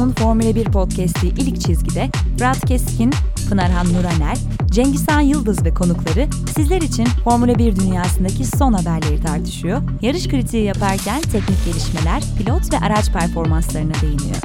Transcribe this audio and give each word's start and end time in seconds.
F1'in 0.00 0.12
Formula 0.12 0.54
1 0.54 0.64
podcast'i 0.64 1.28
İlk 1.28 1.60
Çizgi'de 1.60 2.10
Fırat 2.38 2.66
Keskin, 2.66 3.10
Pınarhan 3.48 3.86
Nuraner, 3.86 4.36
Cengizhan 4.70 5.20
Yıldız 5.20 5.64
ve 5.64 5.74
konukları 5.74 6.28
sizler 6.56 6.82
için 6.82 7.04
Formula 7.04 7.58
1 7.58 7.76
dünyasındaki 7.76 8.44
son 8.44 8.72
haberleri 8.72 9.22
tartışıyor. 9.22 9.82
Yarış 10.02 10.28
kritiği 10.28 10.64
yaparken 10.64 11.20
teknik 11.20 11.64
gelişmeler, 11.64 12.22
pilot 12.38 12.72
ve 12.72 12.78
araç 12.78 13.12
performanslarına 13.12 13.94
değiniyor. 14.02 14.36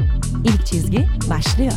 İlk 0.44 0.66
Çizgi 0.66 1.08
başlıyor. 1.30 1.74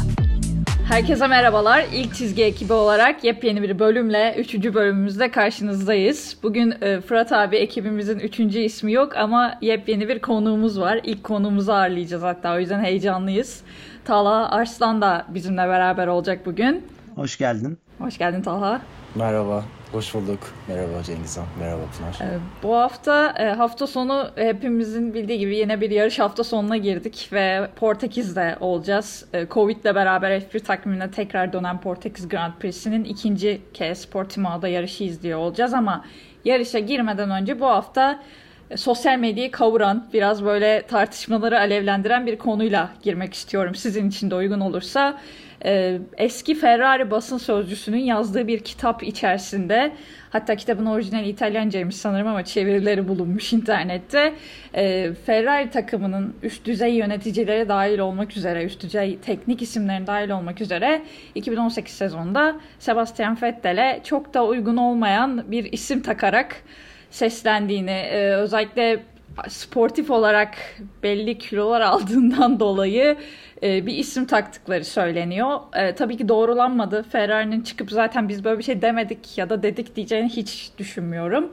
Herkese 0.89 1.27
merhabalar. 1.27 1.85
İlk 1.93 2.15
çizgi 2.15 2.45
ekibi 2.45 2.73
olarak 2.73 3.25
yepyeni 3.25 3.63
bir 3.63 3.79
bölümle 3.79 4.35
3. 4.39 4.55
bölümümüzde 4.75 5.31
karşınızdayız. 5.31 6.37
Bugün 6.43 6.75
e, 6.81 7.01
Fırat 7.01 7.33
abi 7.33 7.57
ekibimizin 7.57 8.19
3. 8.19 8.41
ismi 8.41 8.93
yok 8.93 9.17
ama 9.17 9.55
yepyeni 9.61 10.09
bir 10.09 10.19
konuğumuz 10.19 10.81
var. 10.81 11.01
İlk 11.05 11.25
konuğumuzu 11.25 11.73
ağırlayacağız 11.73 12.23
hatta 12.23 12.55
o 12.55 12.59
yüzden 12.59 12.85
heyecanlıyız. 12.85 13.61
Talha 14.05 14.51
Arslan 14.51 15.03
da 15.03 15.27
bizimle 15.29 15.69
beraber 15.69 16.07
olacak 16.07 16.47
bugün. 16.47 16.87
Hoş 17.15 17.39
geldin. 17.39 17.79
Hoş 17.99 18.19
geldin 18.19 18.43
Talha. 18.43 18.81
Merhaba, 19.15 19.65
hoş 19.93 20.15
bulduk. 20.15 20.39
Merhaba 20.69 21.03
Cengizhan, 21.03 21.47
merhaba 21.59 21.83
Pınar. 21.99 22.31
Ee, 22.31 22.39
bu 22.63 22.75
hafta 22.75 23.35
e, 23.39 23.45
hafta 23.45 23.87
sonu 23.87 24.31
hepimizin 24.37 25.15
bildiği 25.15 25.39
gibi 25.39 25.57
yine 25.57 25.81
bir 25.81 25.91
yarış 25.91 26.19
hafta 26.19 26.45
sonuna 26.45 26.77
girdik 26.77 27.29
ve 27.33 27.69
Portekiz'de 27.77 28.57
olacağız. 28.61 29.25
E, 29.33 29.47
Covid 29.51 29.85
ile 29.85 29.95
beraber 29.95 30.41
F1 30.41 30.61
takvimine 30.61 31.11
tekrar 31.11 31.53
dönen 31.53 31.81
Portekiz 31.81 32.29
Grand 32.29 32.53
Prix'sinin 32.61 33.05
ikinci 33.05 33.61
kez 33.75 34.07
Portimao'da 34.07 34.69
yarışı 34.69 35.05
izliyor 35.05 35.39
olacağız 35.39 35.75
ama 35.75 36.05
yarışa 36.45 36.79
girmeden 36.79 37.31
önce 37.31 37.61
bu 37.61 37.67
hafta 37.67 38.23
e, 38.71 38.77
sosyal 38.77 39.19
medyayı 39.19 39.51
kavuran, 39.51 40.09
biraz 40.13 40.45
böyle 40.45 40.83
tartışmaları 40.83 41.59
alevlendiren 41.59 42.27
bir 42.27 42.39
konuyla 42.39 42.91
girmek 43.03 43.35
istiyorum. 43.35 43.75
Sizin 43.75 44.09
için 44.09 44.31
de 44.31 44.35
uygun 44.35 44.61
olursa 44.61 45.19
e, 45.65 45.99
eski 46.17 46.55
Ferrari 46.55 47.11
basın 47.11 47.39
sözcüsünün 47.39 47.99
yazdığı 47.99 48.47
bir 48.47 48.59
kitap 48.59 49.03
içerisinde 49.03 49.93
hatta 50.31 50.57
kitabın 50.57 50.87
orijinali 50.87 51.29
İtalyancaymış 51.29 51.97
sanırım 51.97 52.27
ama 52.27 52.45
çevirileri 52.45 53.09
bulunmuş 53.09 53.53
internette. 53.53 54.35
E, 54.75 55.13
Ferrari 55.27 55.71
takımının 55.71 56.35
üst 56.43 56.65
düzey 56.65 56.95
yöneticileri 56.95 57.69
dahil 57.69 57.99
olmak 57.99 58.37
üzere, 58.37 58.65
üst 58.65 58.83
düzey 58.83 59.19
teknik 59.19 59.63
isimlerin 59.63 60.07
dahil 60.07 60.31
olmak 60.31 60.61
üzere 60.61 61.03
2018 61.35 61.95
sezonunda 61.95 62.57
Sebastian 62.79 63.39
Vettel'e 63.43 64.01
çok 64.05 64.35
da 64.35 64.47
uygun 64.47 64.77
olmayan 64.77 65.51
bir 65.51 65.73
isim 65.73 66.03
takarak 66.03 66.57
seslendiğini, 67.11 67.91
e, 67.91 68.31
özellikle 68.31 69.01
sportif 69.49 70.11
olarak 70.11 70.55
belli 71.03 71.39
kilolar 71.39 71.81
aldığından 71.81 72.61
dolayı 72.61 73.17
e, 73.63 73.87
bir 73.87 73.95
isim 73.95 74.25
taktıkları 74.25 74.85
söyleniyor. 74.85 75.61
E, 75.77 75.95
tabii 75.95 76.17
ki 76.17 76.29
doğrulanmadı. 76.29 77.03
Ferrari'nin 77.03 77.61
çıkıp 77.61 77.91
zaten 77.91 78.29
biz 78.29 78.45
böyle 78.45 78.59
bir 78.59 78.65
şey 78.65 78.83
demedik 78.83 79.39
ya 79.39 79.51
da 79.51 79.63
dedik 79.63 79.97
diyeceğini 79.97 80.29
hiç 80.29 80.71
düşünmüyorum. 80.79 81.53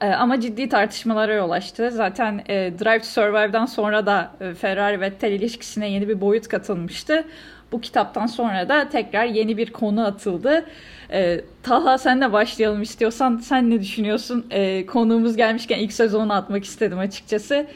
E, 0.00 0.06
ama 0.08 0.40
ciddi 0.40 0.68
tartışmalara 0.68 1.34
yol 1.34 1.50
açtı. 1.50 1.90
Zaten 1.90 2.42
e, 2.48 2.54
Drive 2.54 2.98
to 2.98 3.04
Survive'dan 3.04 3.66
sonra 3.66 4.06
da 4.06 4.30
e, 4.40 4.54
Ferrari 4.54 5.00
Vettel 5.00 5.32
ilişkisine 5.32 5.90
yeni 5.90 6.08
bir 6.08 6.20
boyut 6.20 6.48
katılmıştı. 6.48 7.24
Bu 7.72 7.80
kitaptan 7.80 8.26
sonra 8.26 8.68
da 8.68 8.88
tekrar 8.88 9.24
yeni 9.24 9.56
bir 9.56 9.72
konu 9.72 10.06
atıldı. 10.06 10.66
E, 11.12 11.40
Talha 11.62 11.98
senle 11.98 12.32
başlayalım 12.32 12.82
istiyorsan. 12.82 13.36
Sen 13.36 13.70
ne 13.70 13.80
düşünüyorsun? 13.80 14.46
E, 14.50 14.86
konuğumuz 14.86 15.36
gelmişken 15.36 15.78
ilk 15.78 15.92
sözünü 15.92 16.32
atmak 16.32 16.64
istedim 16.64 16.98
açıkçası. 16.98 17.66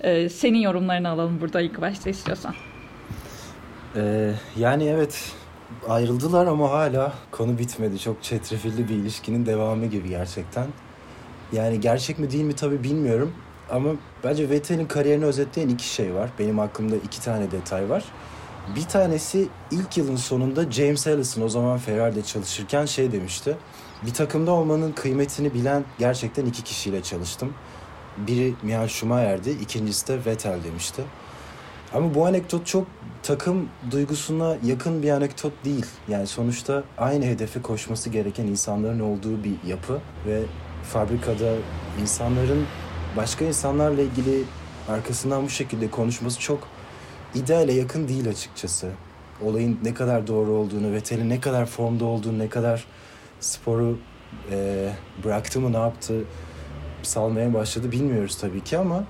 E, 0.00 0.28
senin 0.28 0.58
yorumlarını 0.58 1.08
alalım 1.08 1.40
burada 1.40 1.60
ilk 1.60 1.80
başta 1.80 2.10
istiyorsan. 2.10 2.54
Ee, 3.96 4.32
yani 4.56 4.84
evet 4.84 5.32
ayrıldılar 5.88 6.46
ama 6.46 6.70
hala 6.70 7.12
konu 7.30 7.58
bitmedi. 7.58 7.98
Çok 7.98 8.22
çetrefilli 8.22 8.88
bir 8.88 8.94
ilişkinin 8.94 9.46
devamı 9.46 9.86
gibi 9.86 10.08
gerçekten. 10.08 10.66
Yani 11.52 11.80
gerçek 11.80 12.18
mi 12.18 12.30
değil 12.30 12.44
mi 12.44 12.54
tabii 12.54 12.84
bilmiyorum. 12.84 13.32
Ama 13.70 13.90
bence 14.24 14.50
Vettel'in 14.50 14.86
kariyerini 14.86 15.24
özetleyen 15.24 15.68
iki 15.68 15.88
şey 15.88 16.14
var. 16.14 16.30
Benim 16.38 16.58
aklımda 16.58 16.96
iki 16.96 17.22
tane 17.22 17.50
detay 17.50 17.90
var. 17.90 18.04
Bir 18.76 18.82
tanesi 18.82 19.48
ilk 19.70 19.96
yılın 19.96 20.16
sonunda 20.16 20.70
James 20.70 21.06
Allison 21.06 21.42
o 21.42 21.48
zaman 21.48 21.78
Ferrari'de 21.78 22.22
çalışırken 22.22 22.86
şey 22.86 23.12
demişti. 23.12 23.56
Bir 24.06 24.14
takımda 24.14 24.50
olmanın 24.50 24.92
kıymetini 24.92 25.54
bilen 25.54 25.84
gerçekten 25.98 26.46
iki 26.46 26.64
kişiyle 26.64 27.02
çalıştım. 27.02 27.54
Biri 28.16 28.54
Michael 28.62 28.88
Schumacher'di, 28.88 29.50
ikincisi 29.50 30.08
de 30.08 30.24
Vettel 30.26 30.64
demişti. 30.64 31.02
Ama 31.94 32.14
bu 32.14 32.26
anekdot 32.26 32.66
çok 32.66 32.86
takım 33.22 33.68
duygusuna 33.90 34.56
yakın 34.64 35.02
bir 35.02 35.10
anekdot 35.10 35.52
değil. 35.64 35.86
Yani 36.08 36.26
sonuçta 36.26 36.84
aynı 36.98 37.24
hedefe 37.24 37.62
koşması 37.62 38.10
gereken 38.10 38.46
insanların 38.46 39.00
olduğu 39.00 39.44
bir 39.44 39.68
yapı 39.68 40.00
ve 40.26 40.42
fabrikada 40.82 41.54
insanların 42.02 42.66
başka 43.16 43.44
insanlarla 43.44 44.02
ilgili 44.02 44.42
arkasından 44.88 45.44
bu 45.44 45.48
şekilde 45.48 45.90
konuşması 45.90 46.40
çok 46.40 46.68
ideale 47.34 47.72
yakın 47.72 48.08
değil 48.08 48.28
açıkçası. 48.28 48.90
Olayın 49.42 49.78
ne 49.84 49.94
kadar 49.94 50.26
doğru 50.26 50.50
olduğunu, 50.50 50.92
Vettel'in 50.92 51.30
ne 51.30 51.40
kadar 51.40 51.66
formda 51.66 52.04
olduğunu, 52.04 52.38
ne 52.38 52.48
kadar 52.48 52.84
sporu 53.40 53.98
e, 54.50 54.88
bıraktı 55.24 55.60
mı 55.60 55.72
ne 55.72 55.76
yaptı 55.76 56.24
salmaya 57.02 57.54
başladı 57.54 57.92
bilmiyoruz 57.92 58.38
tabii 58.40 58.64
ki 58.64 58.78
ama 58.78 59.04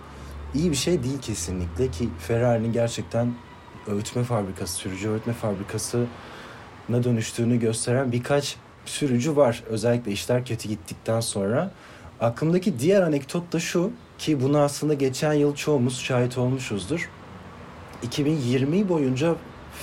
iyi 0.55 0.71
bir 0.71 0.77
şey 0.77 1.03
değil 1.03 1.21
kesinlikle 1.21 1.91
ki 1.91 2.09
Ferrari'nin 2.19 2.73
gerçekten 2.73 3.35
öğütme 3.87 4.25
fabrikası, 4.25 4.75
sürücü 4.75 5.11
öğütme 5.11 5.33
fabrikasına 5.33 6.07
dönüştüğünü 7.05 7.61
gösteren 7.61 8.13
birkaç 8.13 8.57
sürücü 8.85 9.37
var. 9.37 9.63
Özellikle 9.69 10.13
işler 10.13 10.45
kötü 10.45 10.69
gittikten 10.69 11.21
sonra. 11.21 11.71
Aklımdaki 12.21 12.79
diğer 12.79 13.03
anekdot 13.03 13.53
da 13.53 13.61
şu 13.61 13.91
ki 14.19 14.41
bunu 14.43 14.59
aslında 14.59 14.95
geçen 14.95 15.33
yıl 15.33 15.55
çoğumuz 15.55 16.01
şahit 16.01 16.39
olmuşuzdur. 16.39 17.09
2020 18.03 18.89
boyunca 18.89 19.37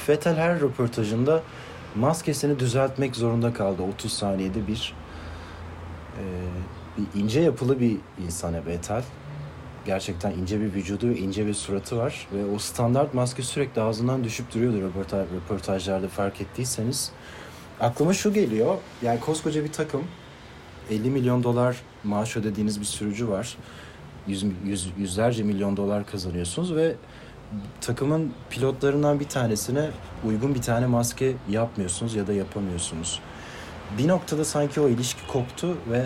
Vettel 0.10 0.36
her 0.36 0.60
röportajında 0.60 1.44
maskesini 1.96 2.60
düzeltmek 2.60 3.16
zorunda 3.16 3.54
kaldı. 3.54 3.84
30 3.84 4.14
saniyede 4.14 4.68
bir 4.68 4.94
e, 6.18 6.24
bir 6.98 7.22
ince 7.22 7.40
yapılı 7.40 7.80
bir 7.80 7.98
insan 8.26 8.66
Vettel. 8.66 9.04
Gerçekten 9.86 10.32
ince 10.32 10.62
bir 10.62 10.74
vücudu 10.74 11.12
ince 11.12 11.48
bir 11.48 11.54
suratı 11.54 11.98
var. 11.98 12.28
Ve 12.34 12.56
o 12.56 12.60
standart 12.60 13.14
maske 13.14 13.44
sürekli 13.44 13.82
ağzından 13.82 14.24
düşüp 14.24 14.54
duruyordu 14.54 14.82
röportaj, 14.82 15.28
röportajlarda 15.36 16.08
fark 16.08 16.42
ettiyseniz. 16.42 17.12
Aklıma 17.80 18.14
şu 18.14 18.34
geliyor. 18.34 18.76
Yani 19.02 19.20
koskoca 19.20 19.64
bir 19.64 19.72
takım 19.72 20.04
50 20.92 21.10
milyon 21.10 21.44
dolar 21.44 21.82
maaş 22.04 22.38
ödediğiniz 22.38 22.80
bir 22.80 22.86
sürücü 22.86 23.28
var. 23.28 23.58
Yüz, 24.28 24.46
yüz, 24.66 24.92
yüzlerce 24.98 25.44
milyon 25.44 25.78
dolar 25.78 26.06
kazanıyorsunuz 26.06 26.76
ve 26.76 26.96
takımın 27.82 28.34
pilotlarından 28.50 29.20
bir 29.20 29.30
tanesine 29.30 29.90
uygun 30.28 30.56
bir 30.56 30.62
tane 30.62 30.88
maske 30.88 31.34
yapmıyorsunuz 31.50 32.16
ya 32.16 32.28
da 32.28 32.34
yapamıyorsunuz. 32.34 33.20
Bir 33.98 34.08
noktada 34.08 34.46
sanki 34.46 34.82
o 34.82 34.90
ilişki 34.90 35.28
koptu 35.28 35.78
ve 35.92 36.06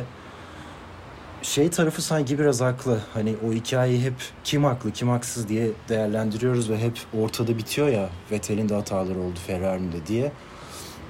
şey 1.42 1.70
tarafı 1.70 2.02
sanki 2.02 2.40
biraz 2.40 2.62
haklı. 2.62 3.02
Hani 3.14 3.36
o 3.48 3.54
hikayeyi 3.54 4.02
hep 4.02 4.14
kim 4.44 4.64
haklı 4.64 4.92
kim 4.92 5.10
haksız 5.10 5.50
diye 5.50 5.72
değerlendiriyoruz 5.90 6.70
ve 6.70 6.80
hep 6.80 7.00
ortada 7.22 7.58
bitiyor 7.58 7.88
ya 7.88 8.10
Vettel'in 8.32 8.70
de 8.70 8.76
hataları 8.76 9.20
oldu 9.20 9.40
Ferrari'nin 9.48 9.92
de 9.92 10.08
diye. 10.08 10.32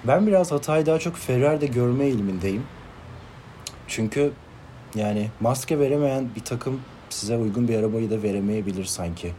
Ben 0.08 0.28
biraz 0.28 0.52
hatayı 0.52 0.86
daha 0.86 1.00
çok 1.00 1.18
Ferrari'de 1.18 1.66
görme 1.66 2.06
eğilimindeyim. 2.06 2.64
Çünkü 3.88 4.32
yani 4.96 5.30
maske 5.40 5.80
veremeyen 5.80 6.30
bir 6.36 6.44
takım 6.44 6.82
size 7.10 7.38
uygun 7.38 7.68
bir 7.68 7.80
arabayı 7.80 8.12
da 8.12 8.24
veremeyebilir 8.24 8.86
sanki. 8.86 9.34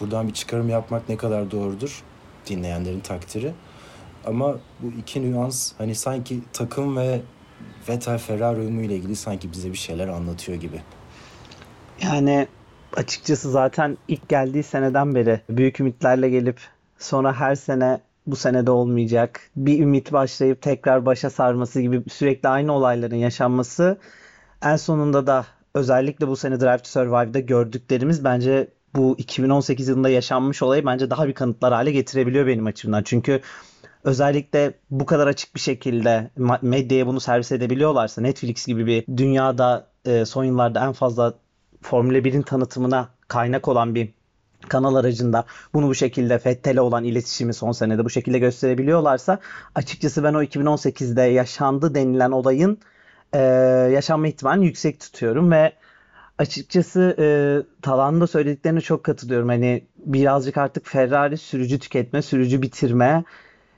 Buradan 0.00 0.28
bir 0.28 0.32
çıkarım 0.32 0.68
yapmak 0.68 1.08
ne 1.08 1.16
kadar 1.16 1.50
doğrudur 1.50 2.02
dinleyenlerin 2.46 3.00
takdiri. 3.00 3.52
Ama 4.26 4.56
bu 4.80 4.86
iki 4.98 5.32
nüans 5.32 5.72
hani 5.78 5.94
sanki 5.94 6.40
takım 6.52 6.96
ve 6.96 7.20
Vettel 7.88 8.18
Ferrari 8.18 8.60
uyumu 8.60 8.82
ile 8.82 8.96
ilgili 8.96 9.16
sanki 9.16 9.52
bize 9.52 9.72
bir 9.72 9.78
şeyler 9.78 10.08
anlatıyor 10.08 10.58
gibi. 10.60 10.80
Yani 12.02 12.48
açıkçası 12.96 13.50
zaten 13.50 13.98
ilk 14.08 14.28
geldiği 14.28 14.62
seneden 14.62 15.14
beri 15.14 15.40
büyük 15.48 15.80
ümitlerle 15.80 16.30
gelip 16.30 16.60
sonra 16.98 17.32
her 17.32 17.54
sene 17.54 18.00
bu 18.26 18.36
senede 18.36 18.70
olmayacak. 18.70 19.50
Bir 19.56 19.80
ümit 19.80 20.12
başlayıp 20.12 20.62
tekrar 20.62 21.06
başa 21.06 21.30
sarması 21.30 21.80
gibi 21.80 22.02
sürekli 22.10 22.48
aynı 22.48 22.72
olayların 22.72 23.16
yaşanması 23.16 23.98
en 24.62 24.76
sonunda 24.76 25.26
da 25.26 25.46
özellikle 25.74 26.28
bu 26.28 26.36
sene 26.36 26.60
Drive 26.60 26.78
to 26.78 26.84
Survive'da 26.88 27.40
gördüklerimiz 27.40 28.24
bence 28.24 28.68
bu 28.94 29.14
2018 29.18 29.88
yılında 29.88 30.08
yaşanmış 30.08 30.62
olayı 30.62 30.86
bence 30.86 31.10
daha 31.10 31.28
bir 31.28 31.34
kanıtlar 31.34 31.72
hale 31.72 31.92
getirebiliyor 31.92 32.46
benim 32.46 32.66
açımdan. 32.66 33.02
Çünkü 33.02 33.40
özellikle 34.04 34.74
bu 34.90 35.06
kadar 35.06 35.26
açık 35.26 35.54
bir 35.54 35.60
şekilde 35.60 36.30
medyaya 36.62 37.06
bunu 37.06 37.20
servis 37.20 37.52
edebiliyorlarsa 37.52 38.22
Netflix 38.22 38.66
gibi 38.66 38.86
bir 38.86 39.06
dünyada 39.16 39.86
e, 40.04 40.24
son 40.24 40.44
yıllarda 40.44 40.86
en 40.86 40.92
fazla 40.92 41.34
Formula 41.82 42.18
1'in 42.18 42.42
tanıtımına 42.42 43.08
kaynak 43.28 43.68
olan 43.68 43.94
bir 43.94 44.08
kanal 44.68 44.94
aracında 44.94 45.44
bunu 45.74 45.88
bu 45.88 45.94
şekilde 45.94 46.38
Fettel'e 46.38 46.80
olan 46.80 47.04
iletişimi 47.04 47.54
son 47.54 47.72
senede 47.72 48.04
bu 48.04 48.10
şekilde 48.10 48.38
gösterebiliyorlarsa 48.38 49.38
açıkçası 49.74 50.24
ben 50.24 50.34
o 50.34 50.42
2018'de 50.42 51.22
yaşandı 51.22 51.94
denilen 51.94 52.30
olayın 52.30 52.78
e, 53.32 53.38
yaşanma 53.92 54.28
ihtimalini 54.28 54.66
yüksek 54.66 55.00
tutuyorum 55.00 55.50
ve 55.50 55.72
açıkçası 56.38 57.16
e, 57.18 57.26
Talan'ın 57.82 58.26
söylediklerine 58.26 58.80
çok 58.80 59.04
katılıyorum. 59.04 59.48
Hani 59.48 59.84
birazcık 60.06 60.56
artık 60.56 60.86
Ferrari 60.86 61.36
sürücü 61.38 61.78
tüketme, 61.78 62.22
sürücü 62.22 62.62
bitirme. 62.62 63.24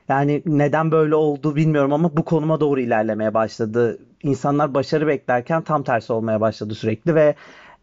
Yani 0.09 0.43
neden 0.47 0.91
böyle 0.91 1.15
oldu 1.15 1.57
bilmiyorum 1.57 1.93
ama 1.93 2.17
bu 2.17 2.25
konuma 2.25 2.61
doğru 2.61 2.81
ilerlemeye 2.81 3.35
başladı. 3.35 3.99
İnsanlar 4.23 4.75
başarı 4.75 5.07
beklerken 5.07 5.63
tam 5.63 5.83
tersi 5.83 6.13
olmaya 6.13 6.41
başladı 6.41 6.75
sürekli 6.75 7.15
ve 7.15 7.35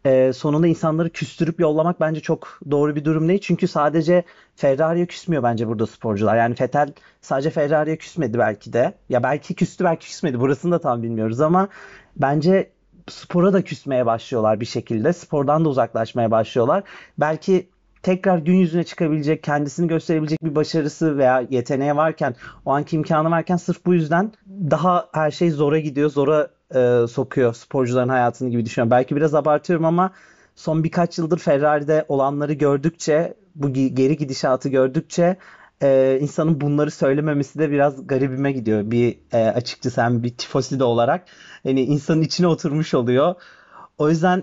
e, 0.04 0.32
sonunda 0.32 0.66
insanları 0.66 1.10
küstürüp 1.10 1.60
yollamak 1.60 2.00
bence 2.00 2.20
çok 2.20 2.60
doğru 2.70 2.96
bir 2.96 3.04
durum 3.04 3.28
değil. 3.28 3.40
Çünkü 3.42 3.68
sadece 3.68 4.24
Ferrari'ye 4.56 5.06
küsmüyor 5.06 5.42
bence 5.42 5.68
burada 5.68 5.86
sporcular. 5.86 6.36
Yani 6.36 6.54
Vettel 6.60 6.92
sadece 7.20 7.50
Ferrari'ye 7.50 7.96
küsmedi 7.96 8.38
belki 8.38 8.72
de. 8.72 8.94
Ya 9.08 9.22
belki 9.22 9.54
küstü 9.54 9.84
belki 9.84 10.06
küsmedi. 10.06 10.40
Burasını 10.40 10.72
da 10.72 10.78
tam 10.80 11.02
bilmiyoruz 11.02 11.40
ama 11.40 11.68
bence 12.16 12.70
spora 13.08 13.52
da 13.52 13.62
küsmeye 13.62 14.06
başlıyorlar 14.06 14.60
bir 14.60 14.66
şekilde. 14.66 15.12
Spordan 15.12 15.64
da 15.64 15.68
uzaklaşmaya 15.68 16.30
başlıyorlar. 16.30 16.82
Belki 17.18 17.68
tekrar 18.02 18.38
gün 18.38 18.54
yüzüne 18.54 18.84
çıkabilecek, 18.84 19.42
kendisini 19.42 19.88
gösterebilecek 19.88 20.44
bir 20.44 20.54
başarısı 20.54 21.18
veya 21.18 21.46
yeteneği 21.50 21.96
varken, 21.96 22.34
o 22.64 22.70
anki 22.70 22.96
imkanı 22.96 23.30
varken 23.30 23.56
sırf 23.56 23.86
bu 23.86 23.94
yüzden 23.94 24.32
daha 24.70 25.08
her 25.12 25.30
şey 25.30 25.50
zora 25.50 25.78
gidiyor, 25.78 26.10
zora 26.10 26.48
e, 26.74 27.06
sokuyor 27.06 27.54
sporcuların 27.54 28.08
hayatını 28.08 28.50
gibi 28.50 28.64
düşünüyorum. 28.64 28.90
Belki 28.90 29.16
biraz 29.16 29.34
abartıyorum 29.34 29.84
ama 29.84 30.10
son 30.56 30.84
birkaç 30.84 31.18
yıldır 31.18 31.38
Ferrari'de 31.38 32.04
olanları 32.08 32.52
gördükçe, 32.52 33.34
bu 33.54 33.72
geri 33.72 34.16
gidişatı 34.16 34.68
gördükçe 34.68 35.36
e, 35.84 36.18
insanın 36.20 36.60
bunları 36.60 36.90
söylememesi 36.90 37.58
de 37.58 37.70
biraz 37.70 38.06
garibime 38.06 38.52
gidiyor. 38.52 38.90
Bir 38.90 39.18
e, 39.32 39.38
açıkçası 39.38 40.02
hem 40.02 40.22
bir 40.22 40.36
tifosi 40.36 40.78
de 40.78 40.84
olarak 40.84 41.24
yani 41.64 41.82
insanın 41.82 42.22
içine 42.22 42.46
oturmuş 42.46 42.94
oluyor. 42.94 43.34
O 43.98 44.10
yüzden 44.10 44.42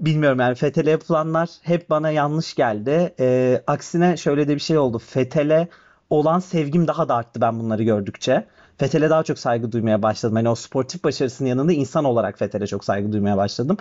bilmiyorum 0.00 0.40
yani 0.40 0.54
Fethel'e 0.54 0.90
yapılanlar 0.90 1.48
hep 1.62 1.90
bana 1.90 2.10
yanlış 2.10 2.54
geldi. 2.54 3.14
E, 3.20 3.62
aksine 3.66 4.16
şöyle 4.16 4.48
de 4.48 4.54
bir 4.54 4.60
şey 4.60 4.78
oldu. 4.78 4.98
Fethel'e 4.98 5.68
olan 6.10 6.38
sevgim 6.38 6.88
daha 6.88 7.08
da 7.08 7.14
arttı 7.14 7.40
ben 7.40 7.60
bunları 7.60 7.82
gördükçe. 7.82 8.46
Fethel'e 8.78 9.10
daha 9.10 9.22
çok 9.22 9.38
saygı 9.38 9.72
duymaya 9.72 10.02
başladım. 10.02 10.36
Yani 10.36 10.48
o 10.48 10.54
sportif 10.54 11.04
başarısının 11.04 11.48
yanında 11.48 11.72
insan 11.72 12.04
olarak 12.04 12.38
Fethel'e 12.38 12.66
çok 12.66 12.84
saygı 12.84 13.12
duymaya 13.12 13.36
başladım. 13.36 13.76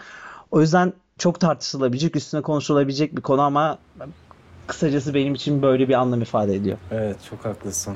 O 0.51 0.61
yüzden 0.61 0.93
çok 1.17 1.39
tartışılabilecek, 1.39 2.15
üstüne 2.15 2.41
konuşulabilecek 2.41 3.15
bir 3.17 3.21
konu 3.21 3.41
ama 3.41 3.77
kısacası 4.71 5.13
benim 5.13 5.33
için 5.33 5.61
böyle 5.61 5.87
bir 5.87 5.93
anlam 5.93 6.21
ifade 6.21 6.55
ediyor. 6.55 6.77
Evet, 6.91 7.17
çok 7.29 7.45
haklısın. 7.45 7.95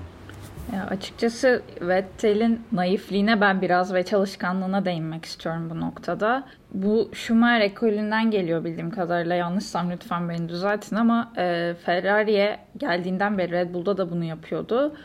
Ya 0.73 0.87
açıkçası 0.87 1.61
Vettel'in 1.81 2.61
naifliğine 2.71 3.41
ben 3.41 3.61
biraz 3.61 3.93
ve 3.93 4.03
çalışkanlığına 4.05 4.85
değinmek 4.85 5.25
istiyorum 5.25 5.69
bu 5.69 5.79
noktada. 5.79 6.47
Bu 6.73 7.09
Schumacher 7.13 7.61
ekolünden 7.61 8.31
geliyor 8.31 8.63
bildiğim 8.63 8.91
kadarıyla. 8.91 9.35
Yanlışsam 9.35 9.91
lütfen 9.91 10.29
beni 10.29 10.49
düzeltin 10.49 10.95
ama 10.95 11.31
e, 11.37 11.75
Ferrari'ye 11.85 12.59
geldiğinden 12.77 13.37
beri 13.37 13.51
Red 13.51 13.73
Bull'da 13.73 13.97
da 13.97 14.11
bunu 14.11 14.23
yapıyordu. 14.23 14.95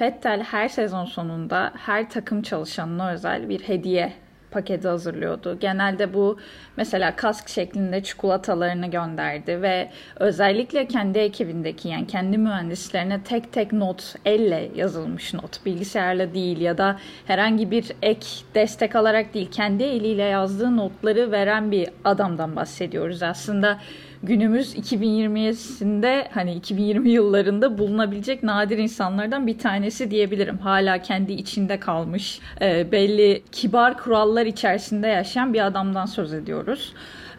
Vettel 0.00 0.42
her 0.42 0.68
sezon 0.68 1.04
sonunda 1.04 1.72
her 1.76 2.10
takım 2.10 2.42
çalışanına 2.42 3.12
özel 3.12 3.48
bir 3.48 3.60
hediye 3.60 4.12
paketi 4.50 4.88
hazırlıyordu. 4.88 5.58
Genelde 5.60 6.14
bu 6.14 6.38
mesela 6.76 7.16
kask 7.16 7.48
şeklinde 7.48 8.02
çikolatalarını 8.02 8.90
gönderdi 8.90 9.62
ve 9.62 9.90
özellikle 10.16 10.86
kendi 10.86 11.18
ekibindeki 11.18 11.88
yani 11.88 12.06
kendi 12.06 12.38
mühendislerine 12.38 13.22
tek 13.22 13.52
tek 13.52 13.72
not 13.72 14.14
elle 14.24 14.70
yazılmış 14.74 15.34
not 15.34 15.66
bilgisayarla 15.66 16.34
değil 16.34 16.60
ya 16.60 16.78
da 16.78 16.98
herhangi 17.26 17.70
bir 17.70 17.92
ek 18.02 18.26
destek 18.54 18.96
alarak 18.96 19.34
değil 19.34 19.50
kendi 19.50 19.82
eliyle 19.84 20.22
yazdığı 20.22 20.76
notları 20.76 21.32
veren 21.32 21.70
bir 21.70 21.88
adamdan 22.04 22.56
bahsediyoruz. 22.56 23.22
Aslında 23.22 23.78
günümüz 24.22 24.76
2020'sinde 24.76 26.28
hani 26.30 26.54
2020 26.54 27.10
yıllarında 27.10 27.78
bulunabilecek 27.78 28.42
nadir 28.42 28.78
insanlardan 28.78 29.46
bir 29.46 29.58
tanesi 29.58 30.10
diyebilirim. 30.10 30.58
Hala 30.58 31.02
kendi 31.02 31.32
içinde 31.32 31.80
kalmış 31.80 32.40
e, 32.60 32.92
belli 32.92 33.42
kibar 33.52 33.98
kurallar 33.98 34.46
içerisinde 34.46 35.06
yaşayan 35.06 35.54
bir 35.54 35.66
adamdan 35.66 36.06
söz 36.06 36.32
ediyoruz. 36.32 36.92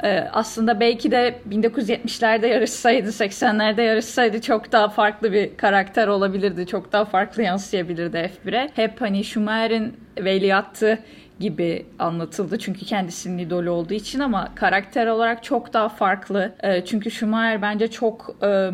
Ee, 0.04 0.28
aslında 0.34 0.80
belki 0.80 1.12
de 1.12 1.40
1970'lerde 1.50 2.48
yarışsaydı, 2.48 3.10
80'lerde 3.10 3.82
yarışsaydı 3.82 4.42
çok 4.42 4.72
daha 4.72 4.90
farklı 4.90 5.34
bir 5.34 5.58
karakter 5.58 6.08
olabilirdi. 6.08 6.68
Çok 6.68 6.92
daha 6.92 7.06
farklı 7.06 7.44
yansıyabilirdi 7.44 8.18
F1'e. 8.18 8.70
Hep 8.76 9.02
hani 9.02 9.24
Schumacher'in 9.24 9.98
veliahtı 10.20 11.00
gibi 11.40 11.86
anlatıldı. 12.00 12.60
Çünkü 12.60 12.86
kendisinin 12.86 13.38
idolü 13.38 13.70
olduğu 13.70 13.94
için 13.94 14.20
ama 14.20 14.56
karakter 14.56 15.08
olarak 15.08 15.44
çok 15.44 15.74
daha 15.74 15.90
farklı. 15.90 16.56
E, 16.64 16.86
çünkü 16.86 17.12
Schumacher 17.12 17.62
bence 17.62 17.88
çok 17.88 18.36
e, 18.44 18.70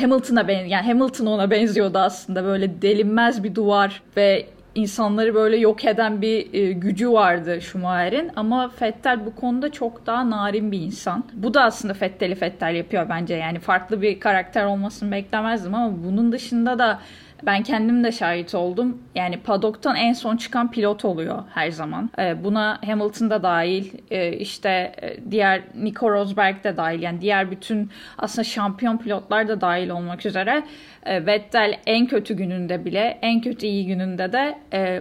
Hamilton'a 0.00 0.48
ben 0.48 0.64
yani 0.64 0.86
Hamilton 0.86 1.26
ona 1.26 1.50
benziyordu 1.50 1.98
aslında 1.98 2.44
böyle 2.44 2.82
delinmez 2.82 3.44
bir 3.44 3.54
duvar 3.54 4.02
ve 4.16 4.46
insanları 4.74 5.34
böyle 5.34 5.56
yok 5.56 5.84
eden 5.84 6.22
bir 6.22 6.54
e, 6.54 6.72
gücü 6.72 7.12
vardı 7.12 7.60
Schumacher'in 7.60 8.30
ama 8.36 8.70
Vettel 8.82 9.26
bu 9.26 9.34
konuda 9.34 9.72
çok 9.72 10.06
daha 10.06 10.30
narin 10.30 10.72
bir 10.72 10.80
insan. 10.80 11.24
Bu 11.32 11.54
da 11.54 11.64
aslında 11.64 11.94
Vettel'i 12.02 12.40
Vettel 12.40 12.74
yapıyor 12.74 13.06
bence. 13.08 13.34
Yani 13.34 13.58
farklı 13.58 14.02
bir 14.02 14.20
karakter 14.20 14.64
olmasını 14.64 15.12
beklemezdim 15.12 15.74
ama 15.74 16.04
bunun 16.04 16.32
dışında 16.32 16.78
da 16.78 17.00
ben 17.42 17.62
kendim 17.62 18.04
de 18.04 18.12
şahit 18.12 18.54
oldum. 18.54 19.02
Yani 19.14 19.36
padoktan 19.36 19.96
en 19.96 20.12
son 20.12 20.36
çıkan 20.36 20.70
pilot 20.70 21.04
oluyor 21.04 21.42
her 21.54 21.70
zaman. 21.70 22.10
E, 22.18 22.44
buna 22.44 22.80
Hamilton 22.86 23.30
da 23.30 23.42
dahil, 23.42 23.92
e, 24.10 24.32
işte 24.32 24.92
e, 25.02 25.30
diğer 25.30 25.62
Nico 25.74 26.10
Rosberg 26.10 26.64
de 26.64 26.76
dahil. 26.76 27.02
Yani 27.02 27.20
diğer 27.20 27.50
bütün 27.50 27.90
aslında 28.18 28.44
şampiyon 28.44 28.96
pilotlar 28.96 29.48
da 29.48 29.60
dahil 29.60 29.90
olmak 29.90 30.26
üzere. 30.26 30.62
E, 31.06 31.26
Vettel 31.26 31.78
en 31.86 32.06
kötü 32.06 32.34
gününde 32.34 32.84
bile, 32.84 33.18
en 33.22 33.40
kötü 33.40 33.66
iyi 33.66 33.86
gününde 33.86 34.32
de 34.32 34.58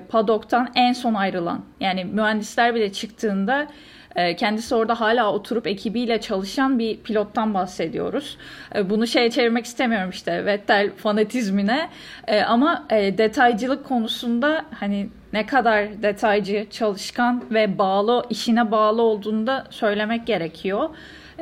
padoktan 0.10 0.72
en 0.76 0.94
son 0.94 1.14
ayrılan. 1.14 1.66
Yani 1.80 2.06
mühendisler 2.06 2.76
bile 2.76 2.92
çıktığında 2.92 3.56
ee, 3.62 3.68
kendisi 4.16 4.76
orada 4.76 5.00
hala 5.00 5.34
oturup 5.34 5.68
ekibiyle 5.68 6.22
çalışan 6.22 6.80
bir 6.80 6.98
pilottan 6.98 7.54
bahsediyoruz. 7.54 8.38
Ee, 8.76 8.90
bunu 8.90 9.08
şeye 9.08 9.32
çevirmek 9.32 9.66
istemiyorum 9.66 10.10
işte 10.10 10.46
Vettel 10.46 10.92
fanatizmine 10.92 11.90
ee, 12.28 12.42
ama 12.42 12.86
e, 12.90 13.18
detaycılık 13.18 13.86
konusunda 13.86 14.66
hani 14.80 15.10
ne 15.34 15.46
kadar 15.46 16.04
detaycı, 16.04 16.68
çalışkan 16.72 17.44
ve 17.52 17.78
bağlı, 17.78 18.26
işine 18.30 18.72
bağlı 18.72 19.02
olduğunu 19.02 19.48
da 19.48 19.68
söylemek 19.70 20.28
gerekiyor. 20.28 20.90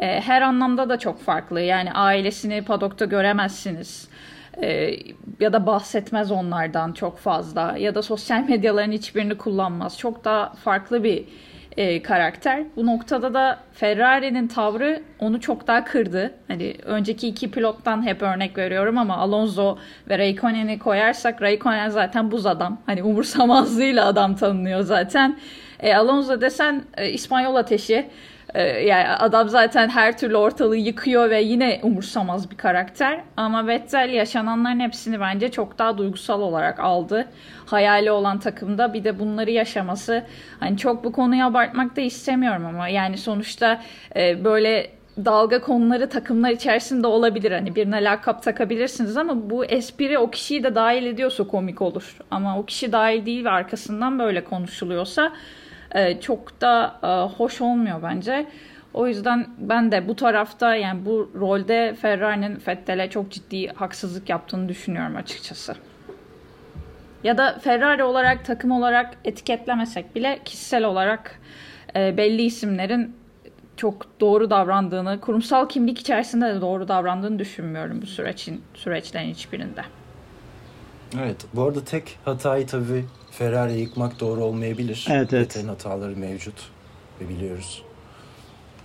Her 0.01 0.41
anlamda 0.41 0.89
da 0.89 0.99
çok 0.99 1.21
farklı. 1.21 1.61
Yani 1.61 1.91
ailesini 1.91 2.61
padokta 2.61 3.05
göremezsiniz 3.05 4.09
ya 5.39 5.53
da 5.53 5.65
bahsetmez 5.65 6.31
onlardan 6.31 6.91
çok 6.91 7.17
fazla 7.17 7.77
ya 7.77 7.95
da 7.95 8.01
sosyal 8.01 8.43
medyaların 8.49 8.91
hiçbirini 8.91 9.37
kullanmaz. 9.37 9.97
Çok 9.97 10.25
daha 10.25 10.53
farklı 10.53 11.03
bir 11.03 11.25
e, 11.77 12.01
karakter. 12.01 12.63
Bu 12.75 12.85
noktada 12.85 13.33
da 13.33 13.59
Ferrari'nin 13.73 14.47
tavrı 14.47 15.01
onu 15.19 15.41
çok 15.41 15.67
daha 15.67 15.83
kırdı. 15.85 16.33
Hani 16.47 16.75
önceki 16.83 17.27
iki 17.27 17.51
pilottan 17.51 18.05
hep 18.05 18.21
örnek 18.21 18.57
veriyorum 18.57 18.97
ama 18.97 19.17
Alonso 19.17 19.77
ve 20.09 20.17
Raikkonen'i 20.17 20.79
koyarsak 20.79 21.41
Raikkonen 21.41 21.89
zaten 21.89 22.31
buz 22.31 22.45
adam. 22.45 22.77
Hani 22.85 23.03
umursamazlığıyla 23.03 24.05
adam 24.05 24.35
tanınıyor 24.35 24.81
zaten. 24.81 25.37
E, 25.79 25.95
Alonso 25.95 26.41
desen 26.41 26.83
e, 26.97 27.09
İspanyol 27.09 27.55
ateşi. 27.55 28.09
E, 28.53 28.63
yani 28.63 29.07
adam 29.07 29.49
zaten 29.49 29.89
her 29.89 30.17
türlü 30.17 30.37
ortalığı 30.37 30.77
yıkıyor 30.77 31.29
ve 31.29 31.41
yine 31.41 31.79
umursamaz 31.83 32.51
bir 32.51 32.57
karakter. 32.57 33.21
Ama 33.37 33.67
Vettel 33.67 34.09
yaşananların 34.09 34.79
hepsini 34.79 35.19
bence 35.19 35.51
çok 35.51 35.79
daha 35.79 35.97
duygusal 35.97 36.41
olarak 36.41 36.79
aldı. 36.79 37.27
Hayali 37.65 38.11
olan 38.11 38.39
takımda 38.39 38.93
bir 38.93 39.03
de 39.03 39.19
bunları 39.19 39.51
yaşaması. 39.51 40.23
Hani 40.59 40.77
çok 40.77 41.03
bu 41.03 41.11
konuyu 41.11 41.45
abartmak 41.45 41.95
da 41.95 42.01
istemiyorum 42.01 42.65
ama 42.65 42.87
yani 42.87 43.17
sonuçta 43.17 43.81
e, 44.15 44.43
böyle 44.43 44.89
dalga 45.25 45.61
konuları 45.61 46.09
takımlar 46.09 46.49
içerisinde 46.49 47.07
olabilir. 47.07 47.51
Hani 47.51 47.75
birine 47.75 48.03
lakap 48.03 48.43
takabilirsiniz 48.43 49.17
ama 49.17 49.49
bu 49.49 49.65
espri 49.65 50.17
o 50.17 50.29
kişiyi 50.31 50.63
de 50.63 50.75
dahil 50.75 51.05
ediyorsa 51.05 51.43
komik 51.43 51.81
olur. 51.81 52.17
Ama 52.31 52.59
o 52.59 52.65
kişi 52.65 52.91
dahil 52.91 53.25
değil 53.25 53.45
ve 53.45 53.49
arkasından 53.49 54.19
böyle 54.19 54.43
konuşuluyorsa 54.43 55.31
e, 55.93 56.21
çok 56.21 56.61
da 56.61 56.99
e, 57.03 57.37
hoş 57.37 57.61
olmuyor 57.61 58.03
bence. 58.03 58.45
O 58.93 59.07
yüzden 59.07 59.47
ben 59.57 59.91
de 59.91 60.07
bu 60.07 60.15
tarafta 60.15 60.75
yani 60.75 61.05
bu 61.05 61.31
rolde 61.39 61.95
Ferrari'nin 62.01 62.61
Vettel'e 62.67 63.09
çok 63.09 63.31
ciddi 63.31 63.67
haksızlık 63.67 64.29
yaptığını 64.29 64.69
düşünüyorum 64.69 65.15
açıkçası. 65.15 65.75
Ya 67.23 67.37
da 67.37 67.59
Ferrari 67.59 68.03
olarak 68.03 68.45
takım 68.45 68.71
olarak 68.71 69.17
etiketlemesek 69.25 70.15
bile 70.15 70.39
kişisel 70.45 70.83
olarak 70.83 71.39
e, 71.95 72.17
belli 72.17 72.41
isimlerin 72.41 73.15
çok 73.77 74.19
doğru 74.19 74.49
davrandığını, 74.49 75.19
kurumsal 75.21 75.69
kimlik 75.69 75.99
içerisinde 75.99 76.55
de 76.55 76.61
doğru 76.61 76.87
davrandığını 76.87 77.39
düşünmüyorum 77.39 78.01
bu 78.01 78.05
sürecin 78.05 78.61
süreçlerin 78.73 79.29
hiçbirinde. 79.29 79.81
Evet. 81.21 81.45
Bu 81.53 81.63
arada 81.63 81.85
tek 81.85 82.19
hatayı 82.25 82.67
tabii 82.67 83.05
Ferrari 83.37 83.79
yıkmak 83.79 84.19
doğru 84.19 84.43
olmayabilir. 84.43 85.07
Evet, 85.09 85.33
evet. 85.33 85.33
Vettel'in 85.33 85.67
hataları 85.67 86.15
mevcut 86.17 86.69
ve 87.21 87.29
biliyoruz. 87.29 87.83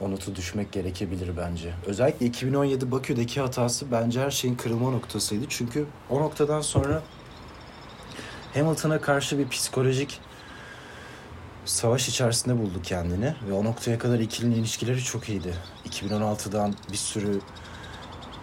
O 0.01 0.11
notu 0.11 0.37
düşmek 0.37 0.73
gerekebilir 0.73 1.37
bence. 1.37 1.75
Özellikle 1.87 2.27
2017 2.27 2.91
Bakü'deki 2.91 3.41
hatası 3.41 3.93
bence 3.93 4.21
her 4.21 4.31
şeyin 4.31 4.55
kırılma 4.55 4.91
noktasıydı. 4.91 5.45
Çünkü 5.49 5.87
o 6.11 6.21
noktadan 6.21 6.61
sonra 6.61 7.03
Hamilton'a 8.55 9.01
karşı 9.01 9.39
bir 9.39 9.49
psikolojik 9.49 10.21
savaş 11.65 12.09
içerisinde 12.09 12.59
buldu 12.59 12.83
kendini 12.83 13.35
ve 13.49 13.53
o 13.53 13.65
noktaya 13.65 13.99
kadar 13.99 14.19
ikilinin 14.19 14.55
ilişkileri 14.55 15.05
çok 15.05 15.29
iyiydi. 15.29 15.55
2016'dan 15.89 16.75
bir 16.93 16.97
sürü 16.97 17.41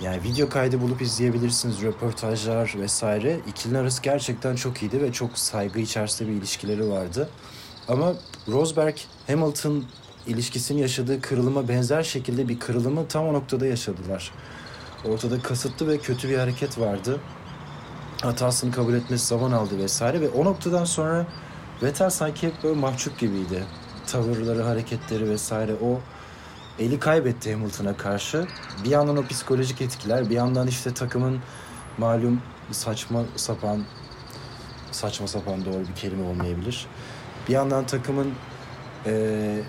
yani 0.02 0.24
video 0.24 0.50
kaydı 0.50 0.82
bulup 0.82 1.02
izleyebilirsiniz, 1.02 1.82
röportajlar 1.82 2.74
vesaire. 2.80 3.40
İkilinin 3.48 3.80
arası 3.80 4.02
gerçekten 4.02 4.56
çok 4.56 4.82
iyiydi 4.82 5.02
ve 5.02 5.12
çok 5.12 5.38
saygı 5.38 5.80
içerisinde 5.80 6.30
bir 6.30 6.36
ilişkileri 6.36 6.90
vardı. 6.90 7.30
Ama 7.88 8.14
Rosberg 8.48 8.96
Hamilton 9.28 9.86
ilişkisinin 10.28 10.82
yaşadığı 10.82 11.22
kırılıma 11.22 11.68
benzer 11.68 12.04
şekilde 12.04 12.50
bir 12.50 12.60
kırılımı 12.60 13.08
tam 13.08 13.28
o 13.28 13.34
noktada 13.34 13.66
yaşadılar. 13.66 14.32
Ortada 15.06 15.42
kasıtlı 15.42 15.88
ve 15.88 15.98
kötü 15.98 16.30
bir 16.30 16.38
hareket 16.38 16.80
vardı. 16.80 17.20
Hatasını 18.22 18.72
kabul 18.72 18.94
etmesi 18.94 19.26
zaman 19.26 19.52
aldı 19.52 19.78
vesaire 19.78 20.22
ve 20.22 20.30
o 20.30 20.46
noktadan 20.46 20.86
sonra 20.86 21.26
Vettel 21.84 22.10
sanki 22.10 22.48
hep 22.48 22.64
böyle 22.64 22.80
mahcup 22.80 23.20
gibiydi. 23.20 23.64
Tavırları, 24.08 24.62
hareketleri 24.62 25.30
vesaire 25.30 25.74
o 25.82 26.00
eli 26.80 27.00
kaybetti 27.00 27.54
Hamilton'a 27.54 27.98
karşı. 27.98 28.48
Bir 28.84 28.90
yandan 28.90 29.18
o 29.18 29.28
psikolojik 29.28 29.82
etkiler, 29.82 30.30
bir 30.30 30.36
yandan 30.36 30.68
işte 30.68 30.94
takımın 30.94 31.40
malum 31.98 32.42
saçma 32.72 33.24
sapan 33.36 33.84
saçma 34.92 35.28
sapan 35.28 35.66
doğru 35.66 35.80
bir 35.88 35.96
kelime 35.96 36.24
olmayabilir. 36.24 36.88
Bir 37.48 37.54
yandan 37.54 37.86
takımın 37.86 38.34
eee, 39.06 39.64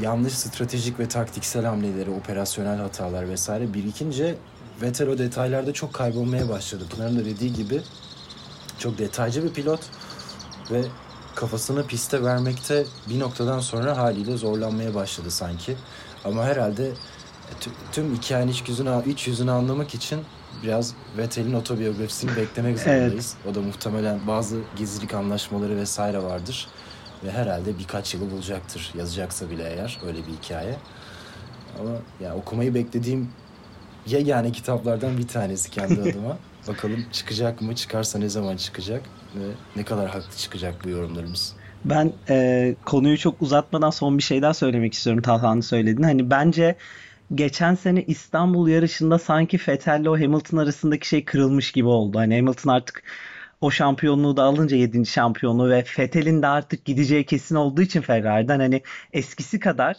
yanlış 0.00 0.32
stratejik 0.32 0.98
ve 0.98 1.08
taktiksel 1.08 1.64
hamleleri, 1.64 2.10
operasyonel 2.10 2.78
hatalar 2.78 3.28
vesaire 3.28 3.74
birikince 3.74 4.34
Vettel 4.82 5.08
o 5.08 5.18
detaylarda 5.18 5.72
çok 5.72 5.92
kaybolmaya 5.92 6.48
başladı. 6.48 6.84
Pınar'ın 6.90 7.18
da 7.18 7.24
dediği 7.24 7.52
gibi 7.52 7.82
çok 8.78 8.98
detaycı 8.98 9.44
bir 9.44 9.52
pilot 9.52 9.80
ve 10.70 10.82
kafasını 11.34 11.86
piste 11.86 12.22
vermekte 12.22 12.84
bir 13.08 13.20
noktadan 13.20 13.60
sonra 13.60 13.96
haliyle 13.96 14.36
zorlanmaya 14.36 14.94
başladı 14.94 15.30
sanki. 15.30 15.76
Ama 16.24 16.44
herhalde 16.44 16.90
tü- 17.60 17.92
tüm 17.92 18.14
hikayenin 18.14 18.52
iç 18.52 18.68
yüzünü, 18.68 19.02
iç 19.06 19.26
yüzünü 19.28 19.50
anlamak 19.50 19.94
için 19.94 20.20
biraz 20.62 20.94
Vettel'in 21.18 21.54
otobiyografisini 21.54 22.36
beklemek 22.36 22.78
zorundayız. 22.78 23.34
O 23.50 23.54
da 23.54 23.60
muhtemelen 23.60 24.26
bazı 24.26 24.60
gizlilik 24.76 25.14
anlaşmaları 25.14 25.76
vesaire 25.76 26.22
vardır. 26.22 26.68
Ve 27.24 27.30
herhalde 27.30 27.78
birkaç 27.78 28.14
yılı 28.14 28.30
bulacaktır 28.30 28.90
yazacaksa 28.98 29.50
bile 29.50 29.62
eğer 29.72 29.98
öyle 30.06 30.18
bir 30.18 30.32
hikaye. 30.42 30.76
Ama 31.80 31.90
ya 32.20 32.36
okumayı 32.36 32.74
beklediğim 32.74 33.30
yegane 34.06 34.52
kitaplardan 34.52 35.18
bir 35.18 35.28
tanesi 35.28 35.70
kendi 35.70 36.00
adıma. 36.10 36.38
Bakalım 36.68 37.04
çıkacak 37.12 37.60
mı? 37.62 37.74
Çıkarsa 37.74 38.18
ne 38.18 38.28
zaman 38.28 38.56
çıkacak? 38.56 39.02
Ve 39.34 39.44
ne 39.76 39.84
kadar 39.84 40.10
haklı 40.10 40.36
çıkacak 40.36 40.84
bu 40.84 40.88
yorumlarımız? 40.88 41.54
Ben 41.84 42.20
e, 42.30 42.76
konuyu 42.86 43.18
çok 43.18 43.42
uzatmadan 43.42 43.90
son 43.90 44.18
bir 44.18 44.22
şey 44.22 44.42
daha 44.42 44.54
söylemek 44.54 44.94
istiyorum 44.94 45.22
Talhan'ın 45.22 45.60
söylediğini. 45.60 46.06
Hani 46.06 46.30
bence 46.30 46.78
geçen 47.34 47.74
sene 47.74 48.04
İstanbul 48.04 48.68
yarışında 48.68 49.18
sanki 49.18 49.58
Vettel 49.68 50.00
ile 50.00 50.10
o 50.10 50.16
Hamilton 50.20 50.58
arasındaki 50.58 51.08
şey 51.08 51.24
kırılmış 51.24 51.72
gibi 51.72 51.88
oldu. 51.88 52.18
Hani 52.18 52.36
Hamilton 52.36 52.70
artık 52.70 53.02
o 53.60 53.70
şampiyonluğu 53.70 54.36
da 54.36 54.44
alınca 54.44 54.76
7. 54.76 55.06
şampiyonluğu 55.06 55.70
ve 55.70 55.84
Vettel'in 55.98 56.42
de 56.42 56.46
artık 56.46 56.84
gideceği 56.84 57.26
kesin 57.26 57.54
olduğu 57.54 57.82
için 57.82 58.00
Ferrari'den 58.00 58.60
hani 58.60 58.82
eskisi 59.12 59.60
kadar 59.60 59.96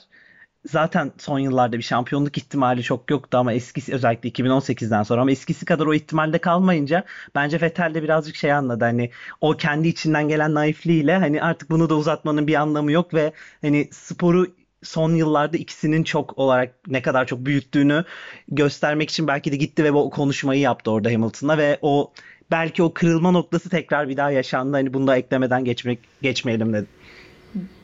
zaten 0.65 1.11
son 1.17 1.39
yıllarda 1.39 1.77
bir 1.77 1.83
şampiyonluk 1.83 2.37
ihtimali 2.37 2.83
çok 2.83 3.11
yoktu 3.11 3.37
ama 3.37 3.53
eskisi 3.53 3.93
özellikle 3.93 4.29
2018'den 4.29 5.03
sonra 5.03 5.21
ama 5.21 5.31
eskisi 5.31 5.65
kadar 5.65 5.85
o 5.85 5.93
ihtimalde 5.93 6.37
kalmayınca 6.37 7.03
bence 7.35 7.61
Vettel 7.61 7.93
de 7.93 8.03
birazcık 8.03 8.35
şey 8.35 8.53
anladı 8.53 8.85
hani 8.85 9.11
o 9.41 9.57
kendi 9.57 9.87
içinden 9.87 10.27
gelen 10.27 10.53
naifliğiyle 10.53 11.17
hani 11.17 11.41
artık 11.41 11.69
bunu 11.69 11.89
da 11.89 11.95
uzatmanın 11.95 12.47
bir 12.47 12.55
anlamı 12.55 12.91
yok 12.91 13.13
ve 13.13 13.33
hani 13.61 13.89
sporu 13.91 14.47
son 14.83 15.15
yıllarda 15.15 15.57
ikisinin 15.57 16.03
çok 16.03 16.37
olarak 16.37 16.75
ne 16.87 17.01
kadar 17.01 17.27
çok 17.27 17.45
büyüttüğünü 17.45 18.03
göstermek 18.47 19.09
için 19.09 19.27
belki 19.27 19.51
de 19.51 19.55
gitti 19.55 19.83
ve 19.83 19.93
bu 19.93 20.09
konuşmayı 20.09 20.61
yaptı 20.61 20.91
orada 20.91 21.09
Hamilton'la 21.09 21.57
ve 21.57 21.79
o 21.81 22.11
belki 22.51 22.83
o 22.83 22.93
kırılma 22.93 23.31
noktası 23.31 23.69
tekrar 23.69 24.09
bir 24.09 24.17
daha 24.17 24.31
yaşandı. 24.31 24.77
Hani 24.77 24.93
bunu 24.93 25.07
da 25.07 25.17
eklemeden 25.17 25.65
geçmek 25.65 25.99
geçmeyelim 26.21 26.73
dedim. 26.73 26.87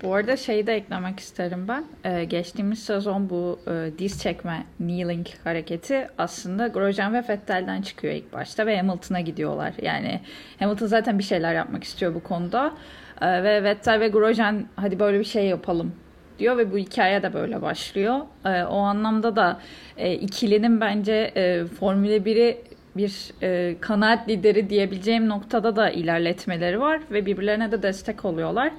Bu 0.03 0.13
arada 0.13 0.37
şeyi 0.37 0.67
de 0.67 0.75
eklemek 0.75 1.19
isterim 1.19 1.67
ben. 1.67 1.83
Ee, 2.03 2.23
geçtiğimiz 2.23 2.83
sezon 2.83 3.29
bu 3.29 3.59
e, 3.67 3.91
diz 3.99 4.21
çekme 4.21 4.63
kneeling 4.77 5.27
hareketi 5.43 6.07
aslında 6.17 6.67
Grosjean 6.67 7.13
ve 7.13 7.23
Vettel'den 7.29 7.81
çıkıyor 7.81 8.13
ilk 8.13 8.33
başta 8.33 8.65
ve 8.65 8.77
Hamilton'a 8.77 9.19
gidiyorlar. 9.19 9.73
Yani 9.81 10.21
Hamilton 10.59 10.87
zaten 10.87 11.19
bir 11.19 11.23
şeyler 11.23 11.55
yapmak 11.55 11.83
istiyor 11.83 12.15
bu 12.15 12.23
konuda. 12.23 12.73
Ee, 13.21 13.43
ve 13.43 13.63
Vettel 13.63 13.99
ve 13.99 14.07
Grosjean 14.07 14.65
hadi 14.75 14.99
böyle 14.99 15.19
bir 15.19 15.25
şey 15.25 15.45
yapalım 15.45 15.93
diyor 16.39 16.57
ve 16.57 16.71
bu 16.71 16.77
hikaye 16.77 17.23
de 17.23 17.33
böyle 17.33 17.61
başlıyor. 17.61 18.19
Ee, 18.45 18.63
o 18.63 18.77
anlamda 18.77 19.35
da 19.35 19.59
e, 19.97 20.13
ikilinin 20.13 20.81
bence 20.81 21.31
e, 21.35 21.65
Formula 21.65 22.17
1'i 22.17 22.57
bir 22.97 23.31
e, 23.41 23.75
kanaat 23.81 24.29
lideri 24.29 24.69
diyebileceğim 24.69 25.29
noktada 25.29 25.75
da 25.75 25.89
ilerletmeleri 25.89 26.79
var 26.79 27.01
ve 27.11 27.25
birbirlerine 27.25 27.71
de 27.71 27.83
destek 27.83 28.25
oluyorlar. 28.25 28.71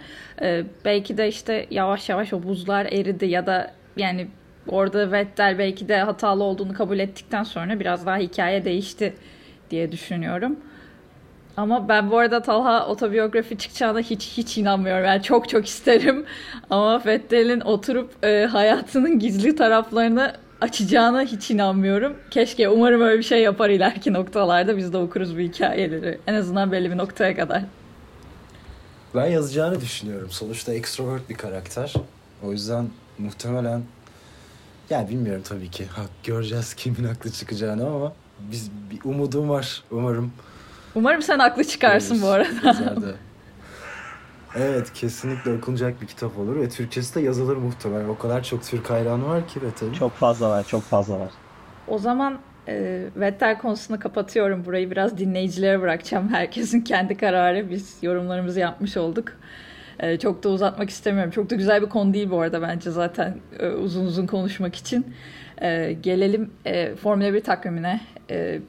E, 0.43 0.65
belki 0.85 1.19
de 1.19 1.29
işte 1.29 1.67
yavaş 1.71 2.09
yavaş 2.09 2.33
o 2.33 2.43
buzlar 2.43 2.87
eridi 2.87 3.27
ya 3.27 3.47
da 3.47 3.71
yani 3.97 4.29
orada 4.69 5.13
Vettel 5.13 5.59
belki 5.59 5.89
de 5.89 5.99
hatalı 5.99 6.45
olduğunu 6.45 6.75
kabul 6.75 6.99
ettikten 6.99 7.43
sonra 7.43 7.81
biraz 7.81 8.07
daha 8.07 8.17
hikaye 8.17 8.65
değişti 8.65 9.15
diye 9.71 9.93
düşünüyorum. 9.93 10.57
Ama 11.57 11.89
ben 11.89 12.11
bu 12.11 12.19
arada 12.19 12.43
Talha 12.43 12.87
otobiyografi 12.87 13.59
çıkacağına 13.59 14.01
hiç 14.01 14.37
hiç 14.37 14.59
inanmıyorum. 14.59 15.05
Yani 15.05 15.23
çok 15.23 15.49
çok 15.49 15.67
isterim. 15.67 16.25
Ama 16.71 17.03
Vettel'in 17.07 17.61
oturup 17.61 18.25
e, 18.25 18.47
hayatının 18.47 19.19
gizli 19.19 19.57
taraflarını 19.57 20.33
açacağına 20.61 21.23
hiç 21.23 21.51
inanmıyorum. 21.51 22.17
Keşke 22.31 22.69
umarım 22.69 23.01
öyle 23.01 23.19
bir 23.19 23.23
şey 23.25 23.43
yapar 23.43 23.71
ileriki 23.71 24.13
noktalarda 24.13 24.77
biz 24.77 24.93
de 24.93 24.97
okuruz 24.97 25.37
bu 25.37 25.41
hikayeleri. 25.41 26.19
En 26.27 26.35
azından 26.35 26.73
belli 26.73 26.91
bir 26.91 26.97
noktaya 26.97 27.37
kadar. 27.37 27.63
Ben 29.15 29.27
yazacağını 29.27 29.81
düşünüyorum. 29.81 30.31
Sonuçta 30.31 30.75
extrovert 30.75 31.31
bir 31.31 31.35
karakter. 31.35 31.95
O 32.43 32.53
yüzden 32.53 32.89
muhtemelen 33.19 33.83
yani 34.91 35.09
bilmiyorum 35.09 35.43
tabii 35.49 35.71
ki. 35.71 35.87
Ha, 35.87 36.03
göreceğiz 36.25 36.75
kimin 36.75 37.05
haklı 37.05 37.31
çıkacağını 37.31 37.87
ama 37.87 38.13
biz 38.53 38.71
bir 38.91 39.11
umudum 39.11 39.49
var. 39.49 39.83
Umarım 39.91 40.33
Umarım 40.95 41.23
sen 41.23 41.39
haklı 41.39 41.65
çıkarsın 41.65 42.23
bu 42.23 42.29
arada. 42.29 42.95
Evet 44.57 44.93
kesinlikle 44.93 45.53
okunacak 45.53 46.03
bir 46.03 46.07
kitap 46.07 46.39
olur 46.39 46.57
ve 46.61 46.69
Türkçesi 46.69 47.15
de 47.15 47.21
yazılır 47.21 47.57
muhtemelen. 47.57 48.09
O 48.09 48.19
kadar 48.19 48.43
çok 48.43 48.63
Türk 48.63 48.91
hayranı 48.91 49.29
var 49.29 49.49
ki 49.49 49.63
Vettel'in. 49.63 49.93
Çok 49.93 50.13
fazla 50.13 50.51
var, 50.51 50.65
çok 50.69 50.83
fazla 50.83 51.21
var. 51.21 51.31
O 51.89 51.99
zaman 51.99 52.39
e, 52.69 53.05
Vettel 53.17 53.59
konusunu 53.59 53.99
kapatıyorum. 54.01 54.65
Burayı 54.65 54.91
biraz 54.91 55.19
dinleyicilere 55.19 55.81
bırakacağım. 55.81 56.29
Herkesin 56.29 56.81
kendi 56.81 57.17
kararı. 57.17 57.71
Biz 57.71 57.97
yorumlarımızı 58.03 58.61
yapmış 58.61 58.97
olduk. 58.97 59.33
E, 60.01 60.19
çok 60.19 60.45
da 60.45 60.49
uzatmak 60.49 60.91
istemiyorum. 60.91 61.31
Çok 61.31 61.51
da 61.51 61.55
güzel 61.55 61.83
bir 61.83 61.89
konu 61.89 62.15
değil 62.15 62.31
bu 62.31 62.41
arada 62.41 62.63
bence 62.63 62.91
zaten 62.91 63.37
e, 63.59 63.69
uzun 63.69 64.07
uzun 64.07 64.27
konuşmak 64.27 64.75
için. 64.75 65.15
E, 65.63 65.93
gelelim 65.93 66.51
e, 66.65 66.97
Formula 66.97 67.35
1 67.35 67.41
takvimine. 67.41 68.01
E, 68.31 68.61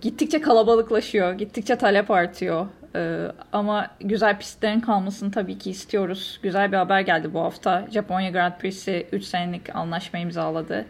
gittikçe 0.00 0.40
kalabalıklaşıyor. 0.40 1.32
Gittikçe 1.32 1.76
talep 1.76 2.10
artıyor. 2.10 2.66
Ee, 2.96 3.26
ama 3.52 3.86
güzel 4.00 4.38
pistlerin 4.38 4.80
kalmasını 4.80 5.30
tabii 5.30 5.58
ki 5.58 5.70
istiyoruz. 5.70 6.40
Güzel 6.42 6.72
bir 6.72 6.76
haber 6.76 7.00
geldi 7.00 7.34
bu 7.34 7.40
hafta. 7.40 7.86
Japonya 7.90 8.30
Grand 8.30 8.52
Prix'si 8.58 9.06
3 9.12 9.24
senelik 9.24 9.76
anlaşma 9.76 10.18
imzaladı. 10.18 10.86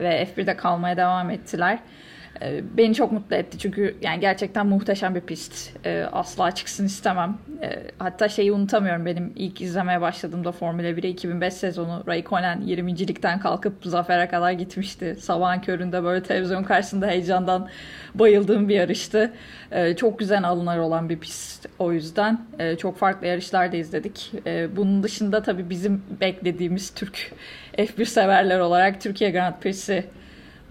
Ve 0.00 0.28
F1'de 0.36 0.56
kalmaya 0.56 0.96
devam 0.96 1.30
ettiler. 1.30 1.78
Ee, 2.40 2.62
beni 2.76 2.94
çok 2.94 3.12
mutlu 3.12 3.36
etti 3.36 3.58
çünkü 3.58 3.96
yani 4.02 4.20
gerçekten 4.20 4.66
muhteşem 4.66 5.14
bir 5.14 5.20
pist. 5.20 5.76
Ee, 5.86 6.06
asla 6.12 6.50
çıksın 6.50 6.86
istemem. 6.86 7.38
Ee, 7.62 7.82
hatta 7.98 8.28
şeyi 8.28 8.52
unutamıyorum 8.52 9.06
benim 9.06 9.32
ilk 9.36 9.60
izlemeye 9.60 10.00
başladığımda 10.00 10.52
Formula 10.52 10.86
1'e 10.86 11.08
2005 11.08 11.54
sezonu 11.54 12.04
Raikkonen 12.06 12.60
20.likten 12.60 13.40
kalkıp 13.40 13.74
zafere 13.84 14.28
kadar 14.28 14.52
gitmişti. 14.52 15.16
Sabahın 15.20 15.60
köründe 15.60 16.04
böyle 16.04 16.22
televizyon 16.22 16.64
karşısında 16.64 17.06
heyecandan 17.06 17.68
bayıldığım 18.14 18.68
bir 18.68 18.74
yarıştı. 18.74 19.32
Çok 19.96 20.18
güzel 20.18 20.44
alınlar 20.44 20.78
olan 20.78 21.08
bir 21.08 21.18
pist 21.18 21.68
o 21.78 21.92
yüzden. 21.92 22.40
Çok 22.78 22.98
farklı 22.98 23.26
yarışlar 23.26 23.72
da 23.72 23.76
izledik. 23.76 24.32
Bunun 24.76 25.02
dışında 25.02 25.42
tabii 25.42 25.70
bizim 25.70 26.02
beklediğimiz 26.20 26.94
Türk 26.94 27.32
F1 27.78 28.04
severler 28.04 28.58
olarak 28.58 29.00
Türkiye 29.00 29.30
Grand 29.30 29.54
Prix'si 29.60 30.04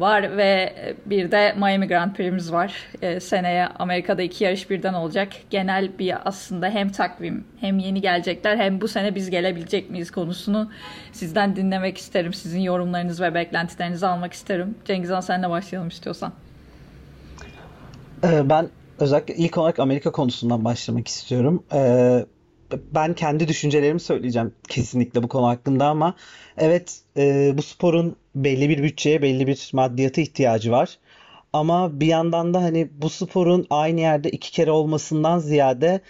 var 0.02 0.38
ve 0.38 0.74
bir 1.06 1.32
de 1.32 1.54
Miami 1.58 1.88
Grand 1.88 2.14
Prix'miz 2.14 2.52
var. 2.52 2.74
E, 3.02 3.20
seneye 3.20 3.68
Amerika'da 3.68 4.22
iki 4.22 4.44
yarış 4.44 4.70
birden 4.70 4.94
olacak. 4.94 5.34
Genel 5.50 6.00
bir 6.00 6.28
aslında 6.28 6.70
hem 6.70 6.90
takvim 6.90 7.44
hem 7.60 7.80
yeni 7.80 8.02
gelecekler 8.02 8.58
hem 8.58 8.82
bu 8.82 8.88
sene 8.88 9.16
biz 9.16 9.30
gelebilecek 9.30 9.90
miyiz 9.90 10.12
konusunu 10.12 10.72
sizden 11.12 11.56
dinlemek 11.56 11.98
isterim. 11.98 12.34
Sizin 12.34 12.60
yorumlarınız 12.60 13.22
ve 13.22 13.34
beklentilerinizi 13.34 14.08
almak 14.08 14.34
isterim. 14.34 14.76
Cengizhan 14.86 15.22
senle 15.22 15.50
başlayalım 15.50 15.90
istiyorsan. 15.90 16.34
Ee, 18.24 18.50
ben 18.50 18.70
özellikle 19.00 19.36
ilk 19.36 19.58
olarak 19.58 19.80
Amerika 19.80 20.12
konusundan 20.12 20.66
başlamak 20.66 21.08
istiyorum. 21.08 21.64
Ee, 21.74 22.26
ben 22.92 23.14
kendi 23.14 23.48
düşüncelerimi 23.48 24.00
söyleyeceğim 24.00 24.54
kesinlikle 24.70 25.24
bu 25.24 25.28
konu 25.28 25.48
hakkında 25.48 25.88
ama 25.88 26.16
evet 26.58 27.00
e, 27.18 27.54
bu 27.58 27.62
sporun 27.62 28.16
belli 28.36 28.70
bir 28.70 28.84
bütçeye, 28.84 29.22
belli 29.22 29.48
bir 29.48 29.70
maddiyata 29.74 30.22
ihtiyacı 30.22 30.72
var. 30.72 30.98
Ama 31.54 32.00
bir 32.00 32.08
yandan 32.08 32.54
da 32.54 32.64
hani 32.64 32.90
bu 33.02 33.10
sporun 33.10 33.68
aynı 33.70 34.00
yerde 34.02 34.30
iki 34.30 34.52
kere 34.52 34.72
olmasından 34.72 35.40
ziyade 35.40 36.02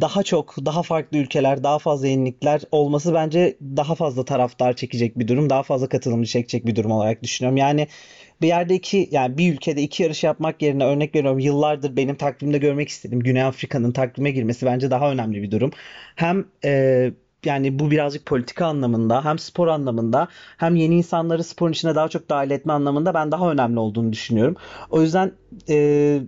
daha 0.00 0.22
çok, 0.22 0.56
daha 0.66 0.82
farklı 0.82 1.18
ülkeler, 1.18 1.64
daha 1.64 1.78
fazla 1.78 2.06
yenilikler 2.06 2.60
olması 2.72 3.14
bence 3.14 3.56
daha 3.62 3.94
fazla 3.94 4.24
taraftar 4.24 4.76
çekecek 4.76 5.18
bir 5.18 5.28
durum, 5.28 5.50
daha 5.50 5.62
fazla 5.62 5.88
katılımcı 5.88 6.30
çekecek 6.30 6.66
bir 6.66 6.76
durum 6.76 6.90
olarak 6.90 7.22
düşünüyorum. 7.22 7.56
Yani 7.56 7.86
bir 8.42 8.46
yerde 8.46 8.74
iki 8.74 9.08
yani 9.10 9.38
bir 9.38 9.52
ülkede 9.54 9.82
iki 9.82 10.02
yarış 10.02 10.24
yapmak 10.24 10.62
yerine 10.62 10.84
örnek 10.84 11.14
veriyorum 11.14 11.38
yıllardır 11.38 11.96
benim 11.96 12.16
takvimde 12.16 12.58
görmek 12.58 12.88
istedim. 12.88 13.20
Güney 13.20 13.42
Afrika'nın 13.42 13.92
takvime 13.92 14.30
girmesi 14.30 14.66
bence 14.66 14.90
daha 14.90 15.12
önemli 15.12 15.42
bir 15.42 15.50
durum. 15.50 15.70
Hem 16.16 16.44
e, 16.64 17.10
yani 17.44 17.78
bu 17.78 17.90
birazcık 17.90 18.26
politika 18.26 18.66
anlamında 18.66 19.24
hem 19.24 19.38
spor 19.38 19.68
anlamında 19.68 20.28
hem 20.56 20.76
yeni 20.76 20.94
insanları 20.94 21.44
sporun 21.44 21.72
içine 21.72 21.94
daha 21.94 22.08
çok 22.08 22.28
dahil 22.28 22.50
etme 22.50 22.72
anlamında 22.72 23.14
ben 23.14 23.32
daha 23.32 23.50
önemli 23.50 23.78
olduğunu 23.78 24.12
düşünüyorum. 24.12 24.56
O 24.90 25.02
yüzden 25.02 25.32
e, 25.68 26.20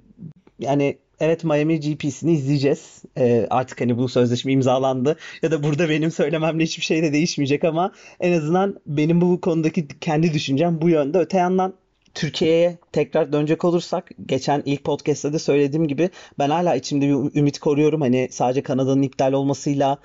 yani 0.58 0.98
evet 1.20 1.44
Miami 1.44 1.80
GP'sini 1.80 2.32
izleyeceğiz. 2.32 3.02
E, 3.18 3.46
artık 3.50 3.80
hani 3.80 3.98
bu 3.98 4.08
sözleşme 4.08 4.52
imzalandı 4.52 5.16
ya 5.42 5.50
da 5.50 5.62
burada 5.62 5.88
benim 5.88 6.10
söylememle 6.10 6.64
hiçbir 6.64 6.84
şey 6.84 7.02
de 7.02 7.12
değişmeyecek 7.12 7.64
ama 7.64 7.92
en 8.20 8.32
azından 8.32 8.80
benim 8.86 9.20
bu 9.20 9.40
konudaki 9.40 9.88
kendi 10.00 10.32
düşüncem 10.32 10.82
bu 10.82 10.88
yönde. 10.88 11.18
Öte 11.18 11.38
yandan 11.38 11.74
Türkiye'ye 12.14 12.78
tekrar 12.92 13.32
dönecek 13.32 13.64
olursak 13.64 14.10
geçen 14.26 14.62
ilk 14.64 14.84
podcast'te 14.84 15.32
de 15.32 15.38
söylediğim 15.38 15.88
gibi 15.88 16.10
ben 16.38 16.50
hala 16.50 16.74
içimde 16.74 17.08
bir 17.08 17.38
ümit 17.40 17.58
koruyorum. 17.58 18.00
Hani 18.00 18.28
sadece 18.30 18.62
Kanada'nın 18.62 19.02
iptal 19.02 19.32
olmasıyla 19.32 19.98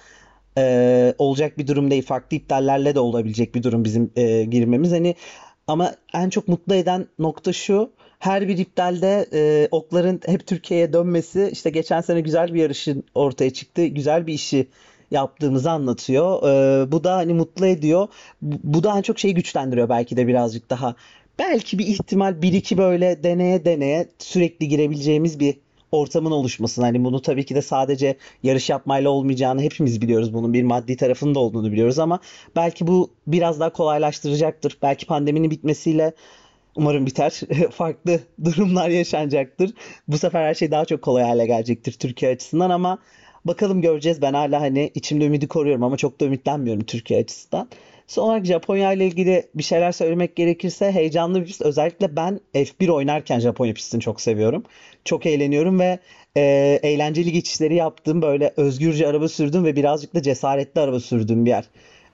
e, 0.58 1.14
olacak 1.18 1.58
bir 1.58 1.68
durum 1.68 1.92
değil. 1.92 2.06
Farklı 2.06 2.38
iptallerle 2.38 2.96
de 2.96 3.00
olabilecek 3.00 3.56
bir 3.56 3.64
durum 3.64 3.84
bizim 3.86 4.12
e, 4.16 4.44
girmemiz. 4.44 4.92
Hani 4.92 5.16
ama 5.68 5.96
en 6.14 6.30
çok 6.30 6.48
mutlu 6.48 6.76
eden 6.76 7.08
nokta 7.20 7.54
şu. 7.54 7.92
Her 8.20 8.48
bir 8.48 8.58
iptalde 8.58 9.28
e, 9.34 9.68
okların 9.72 10.22
hep 10.26 10.48
Türkiye'ye 10.48 10.94
dönmesi 10.94 11.50
işte 11.54 11.70
geçen 11.70 12.02
sene 12.02 12.22
güzel 12.22 12.54
bir 12.54 12.62
yarışın 12.62 13.04
ortaya 13.16 13.54
çıktı. 13.54 13.86
Güzel 13.86 14.28
bir 14.28 14.34
işi 14.34 14.68
yaptığımızı 15.12 15.72
anlatıyor. 15.72 16.44
E, 16.44 16.92
bu 16.92 17.04
da 17.04 17.16
hani 17.16 17.34
mutlu 17.34 17.66
ediyor. 17.66 18.08
Bu, 18.42 18.56
bu 18.64 18.84
da 18.84 18.98
en 18.98 19.02
çok 19.02 19.20
şeyi 19.20 19.34
güçlendiriyor 19.34 19.90
belki 19.90 20.18
de 20.18 20.28
birazcık 20.28 20.70
daha. 20.70 20.96
Belki 21.40 21.80
bir 21.80 21.88
ihtimal 21.88 22.42
bir 22.42 22.54
iki 22.54 22.78
böyle 22.78 23.24
deneye 23.24 23.66
deneye 23.66 24.08
sürekli 24.20 24.68
girebileceğimiz 24.68 25.40
bir 25.40 25.58
ortamın 25.98 26.32
oluşmasını 26.32 26.86
hani 26.86 27.04
bunu 27.04 27.22
tabii 27.22 27.46
ki 27.46 27.56
de 27.56 27.62
sadece 27.62 28.18
yarış 28.44 28.70
yapmayla 28.70 29.10
olmayacağını 29.10 29.62
hepimiz 29.62 30.01
biliyoruz. 30.01 30.34
Bunun 30.34 30.54
bir 30.54 30.63
maddi 30.63 30.98
tarafının 30.98 31.36
da 31.36 31.39
olduğunu 31.39 31.72
biliyoruz 31.72 32.00
ama 32.00 32.20
belki 32.56 32.88
bu 32.88 33.10
biraz 33.27 33.60
daha 33.60 33.70
kolaylaştıracaktır. 33.70 34.77
Belki 34.82 35.06
pandeminin 35.06 35.51
bitmesiyle 35.51 36.13
umarım 36.75 37.06
biter. 37.06 37.42
Farklı 37.72 38.20
durumlar 38.44 38.89
yaşanacaktır. 38.89 39.74
Bu 40.07 40.18
sefer 40.18 40.44
her 40.44 40.53
şey 40.53 40.72
daha 40.72 40.86
çok 40.86 41.01
kolay 41.01 41.24
hale 41.24 41.46
gelecektir 41.46 41.92
Türkiye 41.92 42.31
açısından 42.31 42.70
ama 42.70 43.00
bakalım 43.46 43.81
göreceğiz. 43.81 44.22
Ben 44.22 44.33
hala 44.33 44.62
hani 44.62 44.92
içimde 44.96 45.25
ümidi 45.25 45.48
koruyorum 45.48 45.83
ama 45.83 45.98
çok 45.98 46.20
da 46.20 46.25
ümitlenmiyorum 46.25 46.83
Türkiye 46.83 47.20
açısından. 47.20 47.70
Son 48.07 48.24
olarak 48.24 48.46
Japonya 48.46 48.93
ile 48.93 49.07
ilgili 49.07 49.48
bir 49.55 49.63
şeyler 49.63 49.91
söylemek 49.91 50.35
gerekirse 50.35 50.91
heyecanlı 50.91 51.41
bir 51.41 51.46
pist. 51.46 51.61
Özellikle 51.61 52.15
ben 52.15 52.39
F1 52.53 52.91
oynarken 52.91 53.39
Japonya 53.39 53.74
pistini 53.74 54.01
çok 54.01 54.22
seviyorum. 54.22 54.63
Çok 55.05 55.25
eğleniyorum 55.25 55.79
ve 55.79 56.00
e, 56.37 56.41
eğlenceli 56.83 57.31
geçişleri 57.31 57.75
yaptım. 57.75 58.22
Böyle 58.22 58.53
özgürce 58.57 59.07
araba 59.07 59.27
sürdüm 59.27 59.65
ve 59.65 59.75
birazcık 59.75 60.15
da 60.15 60.22
cesaretli 60.22 60.81
araba 60.81 61.00
sürdüğüm 61.00 61.46
bir 61.46 61.50
yer 61.50 61.65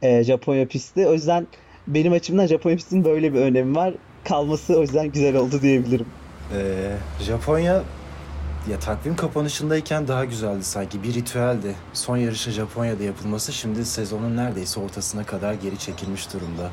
e, 0.01 0.23
Japonya 0.23 0.67
pisti. 0.67 1.07
O 1.07 1.13
yüzden 1.13 1.47
benim 1.87 2.13
açımdan 2.13 2.47
Japonya 2.47 2.75
pistinin 2.75 3.05
böyle 3.05 3.33
bir 3.33 3.39
önemi 3.39 3.75
var. 3.75 3.93
Kalması 4.23 4.77
o 4.77 4.81
yüzden 4.81 5.11
güzel 5.11 5.35
oldu 5.35 5.61
diyebilirim. 5.61 6.05
Ee, 6.53 7.23
Japonya 7.23 7.83
ya 8.69 8.79
takvim 8.79 9.15
kapanışındayken 9.15 10.07
daha 10.07 10.25
güzeldi 10.25 10.63
sanki. 10.63 11.03
Bir 11.03 11.13
ritüeldi. 11.13 11.75
Son 11.93 12.17
yarışın 12.17 12.51
Japonya'da 12.51 13.03
yapılması 13.03 13.53
şimdi 13.53 13.85
sezonun 13.85 14.37
neredeyse 14.37 14.79
ortasına 14.79 15.25
kadar 15.25 15.53
geri 15.53 15.79
çekilmiş 15.79 16.33
durumda. 16.33 16.69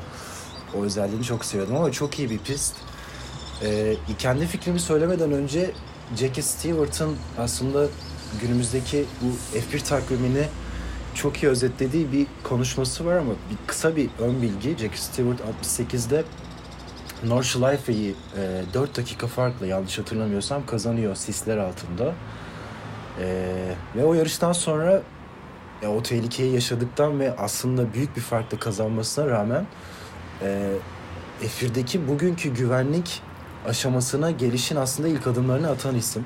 O 0.77 0.83
özelliğini 0.83 1.23
çok 1.23 1.45
seviyordum 1.45 1.75
ama 1.75 1.91
çok 1.91 2.19
iyi 2.19 2.29
bir 2.29 2.39
pist. 2.39 2.75
Ee, 3.63 3.95
kendi 4.19 4.47
fikrimi 4.47 4.79
söylemeden 4.79 5.31
önce 5.31 5.71
Jackie 6.17 6.43
Stewart'ın 6.43 7.15
aslında 7.37 7.87
günümüzdeki 8.41 9.05
bu 9.21 9.57
F1 9.57 9.83
takvimini 9.83 10.45
çok 11.15 11.43
iyi 11.43 11.47
özetlediği 11.47 12.11
bir 12.11 12.27
konuşması 12.43 13.05
var 13.05 13.15
ama 13.15 13.31
bir 13.31 13.67
kısa 13.67 13.95
bir 13.95 14.09
ön 14.19 14.41
bilgi. 14.41 14.69
Jackie 14.69 14.97
Stewart 14.97 15.39
68'de 15.63 16.23
Nordschleife'yi 17.27 18.15
e, 18.37 18.73
4 18.73 18.97
dakika 18.97 19.27
farklı 19.27 19.67
yanlış 19.67 19.99
hatırlamıyorsam 19.99 20.65
kazanıyor 20.65 21.15
sisler 21.15 21.57
altında. 21.57 22.13
E, 23.19 23.55
ve 23.95 24.05
o 24.05 24.13
yarıştan 24.13 24.51
sonra 24.51 25.01
e, 25.81 25.87
o 25.87 26.03
tehlikeyi 26.03 26.53
yaşadıktan 26.53 27.19
ve 27.19 27.35
aslında 27.37 27.93
büyük 27.93 28.15
bir 28.15 28.21
farkla 28.21 28.59
kazanmasına 28.59 29.27
rağmen 29.27 29.65
e, 30.41 30.71
F1'deki 31.41 32.07
bugünkü 32.07 32.53
güvenlik 32.53 33.21
aşamasına 33.67 34.31
gelişin 34.31 34.75
aslında 34.75 35.09
ilk 35.09 35.27
adımlarını 35.27 35.69
atan 35.69 35.95
isim. 35.95 36.25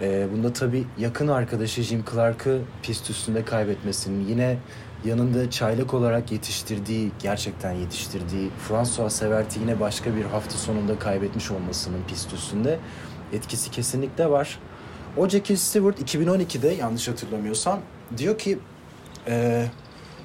E, 0.00 0.26
bunda 0.32 0.52
tabii 0.52 0.84
yakın 0.98 1.28
arkadaşı 1.28 1.82
Jim 1.82 2.04
Clark'ı 2.12 2.60
pist 2.82 3.10
üstünde 3.10 3.44
kaybetmesinin 3.44 4.28
yine 4.28 4.58
yanında 5.04 5.50
çaylak 5.50 5.94
olarak 5.94 6.32
yetiştirdiği, 6.32 7.10
gerçekten 7.18 7.72
yetiştirdiği 7.72 8.50
François 8.68 9.12
Severt'i 9.14 9.60
yine 9.60 9.80
başka 9.80 10.16
bir 10.16 10.24
hafta 10.24 10.58
sonunda 10.58 10.98
kaybetmiş 10.98 11.50
olmasının 11.50 12.02
pist 12.08 12.32
üstünde 12.32 12.78
etkisi 13.32 13.70
kesinlikle 13.70 14.30
var. 14.30 14.58
O 15.16 15.28
Jackie 15.28 15.56
Stewart 15.56 16.00
2012'de 16.00 16.68
yanlış 16.68 17.08
hatırlamıyorsam 17.08 17.80
diyor 18.16 18.38
ki 18.38 18.58
e, 19.28 19.66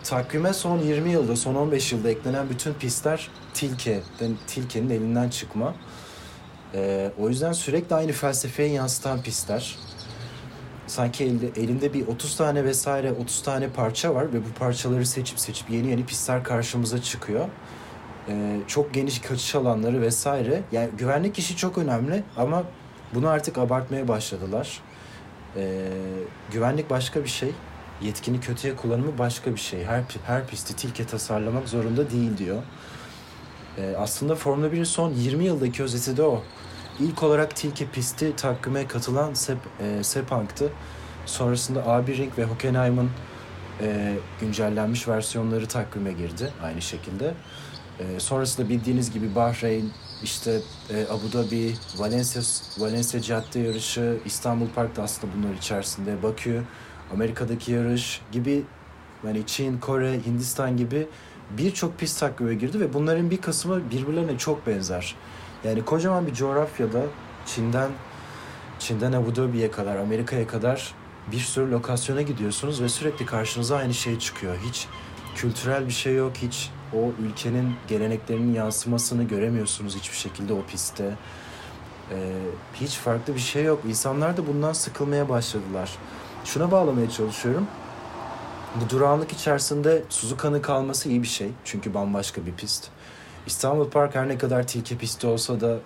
takvime 0.03 0.53
son 0.53 0.79
20 0.79 1.11
yılda, 1.11 1.35
son 1.35 1.55
15 1.55 1.91
yılda 1.91 2.09
eklenen 2.09 2.49
bütün 2.49 2.73
pistler 2.73 3.29
Tilke, 3.53 3.99
Tilke'nin 4.47 4.89
elinden 4.89 5.29
çıkma. 5.29 5.75
E, 6.73 7.11
o 7.19 7.29
yüzden 7.29 7.51
sürekli 7.51 7.95
aynı 7.95 8.11
felsefeye 8.11 8.69
yansıtan 8.69 9.21
pistler 9.21 9.77
sanki 10.91 11.23
elde, 11.23 11.61
elinde 11.61 11.93
bir 11.93 12.07
30 12.07 12.35
tane 12.35 12.65
vesaire 12.65 13.11
30 13.11 13.43
tane 13.43 13.69
parça 13.69 14.15
var 14.15 14.33
ve 14.33 14.37
bu 14.37 14.59
parçaları 14.59 15.05
seçip 15.05 15.39
seçip 15.39 15.69
yeni 15.69 15.87
yeni 15.87 16.05
pistler 16.05 16.43
karşımıza 16.43 17.01
çıkıyor. 17.01 17.47
Ee, 18.29 18.57
çok 18.67 18.93
geniş 18.93 19.19
kaçış 19.19 19.55
alanları 19.55 20.01
vesaire. 20.01 20.61
Yani 20.71 20.89
güvenlik 20.97 21.39
işi 21.39 21.57
çok 21.57 21.77
önemli 21.77 22.23
ama 22.37 22.63
bunu 23.13 23.27
artık 23.27 23.57
abartmaya 23.57 24.07
başladılar. 24.07 24.81
Ee, 25.57 25.87
güvenlik 26.51 26.89
başka 26.89 27.23
bir 27.23 27.29
şey. 27.29 27.51
Yetkini 28.01 28.39
kötüye 28.39 28.75
kullanımı 28.75 29.17
başka 29.17 29.51
bir 29.51 29.59
şey. 29.59 29.83
Her, 29.83 30.03
her 30.27 30.47
pisti 30.47 30.75
tilke 30.75 31.05
tasarlamak 31.05 31.69
zorunda 31.69 32.11
değil 32.11 32.37
diyor. 32.37 32.63
Ee, 33.77 33.95
aslında 33.97 34.35
Formula 34.35 34.67
1'in 34.67 34.83
son 34.83 35.13
20 35.13 35.43
yıldaki 35.45 35.83
özeti 35.83 36.17
de 36.17 36.23
o. 36.23 36.43
İlk 36.99 37.23
olarak 37.23 37.55
Tilke 37.55 37.85
pisti 37.85 38.35
takvime 38.35 38.87
katılan 38.87 39.33
Sep, 39.33 39.57
e, 39.79 40.03
Sepang'tı. 40.03 40.71
Sonrasında 41.25 41.79
A1 41.79 42.17
Ring 42.17 42.37
ve 42.37 42.43
Hockenheim'ın 42.43 43.09
e, 43.81 44.15
güncellenmiş 44.41 45.07
versiyonları 45.07 45.67
takvime 45.67 46.11
girdi 46.11 46.53
aynı 46.63 46.81
şekilde. 46.81 47.33
E, 47.99 48.19
sonrasında 48.19 48.69
bildiğiniz 48.69 49.11
gibi 49.11 49.35
Bahreyn, 49.35 49.91
işte 50.23 50.59
e, 50.89 51.05
Abu 51.09 51.33
Dhabi, 51.33 51.73
Valencia, 51.97 52.41
Valencia 52.77 53.21
cadde 53.21 53.59
yarışı, 53.59 54.17
İstanbul 54.25 54.67
Park'ta 54.75 55.03
aslında 55.03 55.33
bunlar 55.37 55.53
içerisinde, 55.53 56.23
Bakü, 56.23 56.61
Amerika'daki 57.13 57.71
yarış 57.71 58.21
gibi 58.31 58.63
yani 59.27 59.45
Çin, 59.45 59.77
Kore, 59.77 60.25
Hindistan 60.25 60.77
gibi 60.77 61.07
birçok 61.57 61.99
pist 61.99 62.19
takvime 62.19 62.53
girdi 62.53 62.79
ve 62.79 62.93
bunların 62.93 63.31
bir 63.31 63.37
kısmı 63.37 63.91
birbirlerine 63.91 64.37
çok 64.37 64.67
benzer. 64.67 65.15
Yani 65.63 65.85
kocaman 65.85 66.27
bir 66.27 66.33
coğrafyada 66.33 67.01
Çin'den 67.45 67.91
Çin'den 68.79 69.11
Abu 69.11 69.35
Dhabi'ye 69.35 69.71
kadar, 69.71 69.95
Amerika'ya 69.95 70.47
kadar 70.47 70.95
bir 71.31 71.39
sürü 71.39 71.71
lokasyona 71.71 72.21
gidiyorsunuz 72.21 72.81
ve 72.81 72.89
sürekli 72.89 73.25
karşınıza 73.25 73.77
aynı 73.77 73.93
şey 73.93 74.19
çıkıyor. 74.19 74.57
Hiç 74.69 74.87
kültürel 75.35 75.87
bir 75.87 75.91
şey 75.91 76.15
yok, 76.15 76.31
hiç 76.35 76.69
o 76.93 77.11
ülkenin 77.25 77.73
geleneklerinin 77.87 78.53
yansımasını 78.53 79.23
göremiyorsunuz 79.23 79.95
hiçbir 79.95 80.17
şekilde 80.17 80.53
o 80.53 80.65
pistte. 80.65 81.15
Ee, 82.11 82.33
hiç 82.73 82.95
farklı 82.95 83.35
bir 83.35 83.39
şey 83.39 83.63
yok. 83.63 83.81
İnsanlar 83.87 84.37
da 84.37 84.47
bundan 84.47 84.73
sıkılmaya 84.73 85.29
başladılar. 85.29 85.91
Şuna 86.45 86.71
bağlamaya 86.71 87.09
çalışıyorum. 87.09 87.67
Bu 88.75 88.89
durağanlık 88.89 89.31
içerisinde 89.31 90.03
Suzuka'nın 90.09 90.61
kalması 90.61 91.09
iyi 91.09 91.23
bir 91.23 91.27
şey. 91.27 91.51
Çünkü 91.65 91.93
bambaşka 91.93 92.45
bir 92.45 92.53
pist. 92.53 92.89
İstanbul 93.47 93.89
Park 93.89 94.15
her 94.15 94.27
ne 94.27 94.37
kadar 94.37 94.67
tilki 94.67 94.97
pisti 94.97 95.27
olsa 95.27 95.61
da 95.61 95.77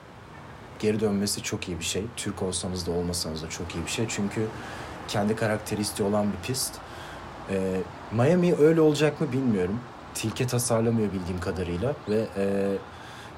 geri 0.80 1.00
dönmesi 1.00 1.44
çok 1.44 1.68
iyi 1.68 1.80
bir 1.80 1.86
şey. 1.86 2.04
Türk 2.15 2.41
olsanız 2.41 2.88
da 2.88 2.91
olmasanız 2.91 3.44
da 3.44 3.50
çok 3.50 3.76
iyi 3.76 3.86
bir 3.86 3.91
şey. 3.91 4.06
Çünkü 4.10 4.48
kendi 5.08 5.36
karakteristiği 5.36 6.10
olan 6.10 6.28
bir 6.32 6.48
pist. 6.48 6.74
Ee, 7.50 7.82
Miami 8.12 8.56
öyle 8.56 8.82
olacak 8.82 9.22
mı 9.22 9.32
bilmiyorum. 9.32 9.80
Tilke 10.13 10.48
tasarlamıyor 10.48 11.13
bildiğim 11.13 11.39
kadarıyla 11.39 11.94
ve 12.10 12.26
e, 12.38 12.76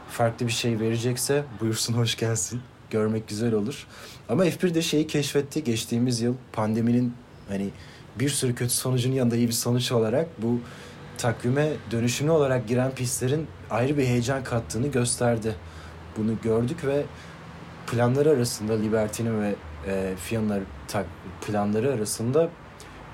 farklı 0.09 0.47
bir 0.47 0.51
şey 0.51 0.79
verecekse 0.79 1.43
buyursun 1.61 1.93
hoş 1.93 2.15
gelsin. 2.15 2.61
Görmek 2.89 3.27
güzel 3.27 3.53
olur. 3.53 3.87
Ama 4.29 4.45
F1 4.45 4.73
de 4.73 4.81
şeyi 4.81 5.07
keşfetti 5.07 5.63
geçtiğimiz 5.63 6.21
yıl 6.21 6.35
pandeminin 6.53 7.13
hani 7.49 7.69
bir 8.19 8.29
sürü 8.29 8.55
kötü 8.55 8.73
sonucun 8.73 9.11
yanında 9.11 9.35
iyi 9.35 9.47
bir 9.47 9.53
sonuç 9.53 9.91
olarak 9.91 10.27
bu 10.41 10.59
takvime 11.17 11.69
dönüşümlü 11.91 12.31
olarak 12.31 12.67
giren 12.67 12.91
pistlerin 12.91 13.47
ayrı 13.69 13.97
bir 13.97 14.05
heyecan 14.05 14.43
kattığını 14.43 14.87
gösterdi. 14.87 15.55
Bunu 16.17 16.31
gördük 16.43 16.85
ve 16.85 17.03
planları 17.91 18.29
arasında 18.29 18.73
Liberty'nin 18.73 19.41
ve 19.41 19.55
e, 19.87 20.13
Fia'nın 20.15 20.63
planları 21.47 21.93
arasında 21.93 22.49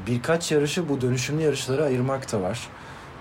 birkaç 0.08 0.52
yarışı 0.52 0.90
bu 0.90 1.02
dönüşümlü 1.02 1.42
yarışlara 1.42 1.84
ayırmak 1.84 2.32
da 2.32 2.42
var. 2.42 2.68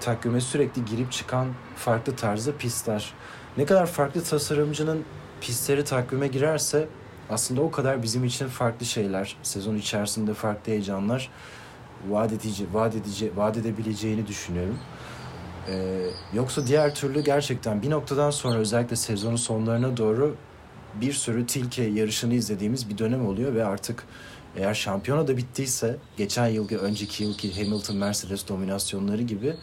Takvime 0.01 0.41
sürekli 0.41 0.85
girip 0.85 1.13
çıkan 1.13 1.49
farklı 1.77 2.17
tarzda 2.17 2.57
pistler. 2.57 3.15
Ne 3.57 3.67
kadar 3.67 3.87
farklı 3.87 4.25
tasarımcının 4.25 5.05
pistleri 5.41 5.85
takvime 5.85 6.29
girerse 6.29 6.89
aslında 7.31 7.61
o 7.61 7.71
kadar 7.71 8.03
bizim 8.03 8.25
için 8.25 8.49
farklı 8.49 8.87
şeyler, 8.87 9.37
sezon 9.43 9.77
içerisinde 9.77 10.35
farklı 10.35 10.73
heyecanlar 10.73 11.31
vaat 12.09 12.33
edici, 12.33 12.67
vaat 12.73 12.95
edici, 12.95 13.33
vaat 13.37 13.57
edebileceğini 13.57 14.27
düşünüyorum. 14.27 14.79
Ee, 15.69 16.07
yoksa 16.33 16.67
diğer 16.67 16.95
türlü 16.95 17.25
gerçekten 17.25 17.83
bir 17.83 17.91
noktadan 17.91 18.31
sonra 18.31 18.59
özellikle 18.59 18.97
sezonun 18.97 19.37
sonlarına 19.37 19.97
doğru 19.97 20.37
bir 21.01 21.13
sürü 21.13 21.47
tilke 21.47 21.83
yarışını 21.83 22.35
izlediğimiz 22.35 22.89
bir 22.89 22.99
dönem 22.99 23.27
oluyor 23.27 23.55
ve 23.55 23.65
artık 23.65 24.05
eğer 24.57 24.75
şampiyona 24.75 25.29
da 25.29 25.37
bittiyse 25.37 25.97
geçen 26.17 26.47
yılki 26.47 26.79
önceki 26.79 27.25
yılki 27.25 27.65
Hamilton 27.65 27.97
Mercedes 27.97 28.49
dominasyonları 28.49 29.23
gibi 29.23 29.55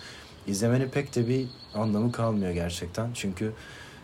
izlemenin 0.48 0.90
pek 0.90 1.16
de 1.16 1.28
bir 1.28 1.48
anlamı 1.74 2.12
kalmıyor 2.12 2.52
gerçekten. 2.52 3.10
Çünkü 3.14 3.52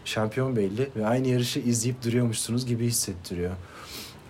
şampiyon 0.06 0.56
belli 0.56 0.90
ve 0.96 1.08
aynı 1.08 1.28
yarışı 1.28 1.60
izleyip 1.60 2.04
duruyormuşsunuz 2.04 2.66
gibi 2.66 2.86
hissettiriyor. 2.86 3.52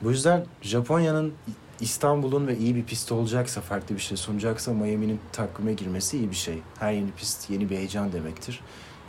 Bu 0.02 0.12
yüzden 0.12 0.46
Japonya'nın 0.62 1.34
İstanbul'un 1.82 2.48
ve 2.48 2.58
iyi 2.58 2.76
bir 2.76 2.84
pist 2.84 3.12
olacaksa, 3.12 3.62
farklı 3.62 3.96
bir 3.96 4.02
şey 4.02 4.18
sunacaksa 4.18 4.74
Miami'nin 4.74 5.20
takvime 5.32 5.74
girmesi 5.74 6.18
iyi 6.18 6.30
bir 6.32 6.36
şey. 6.36 6.58
Her 6.80 6.92
yeni 6.92 7.12
pist 7.12 7.50
yeni 7.50 7.70
bir 7.70 7.78
heyecan 7.78 8.14
demektir. 8.14 8.60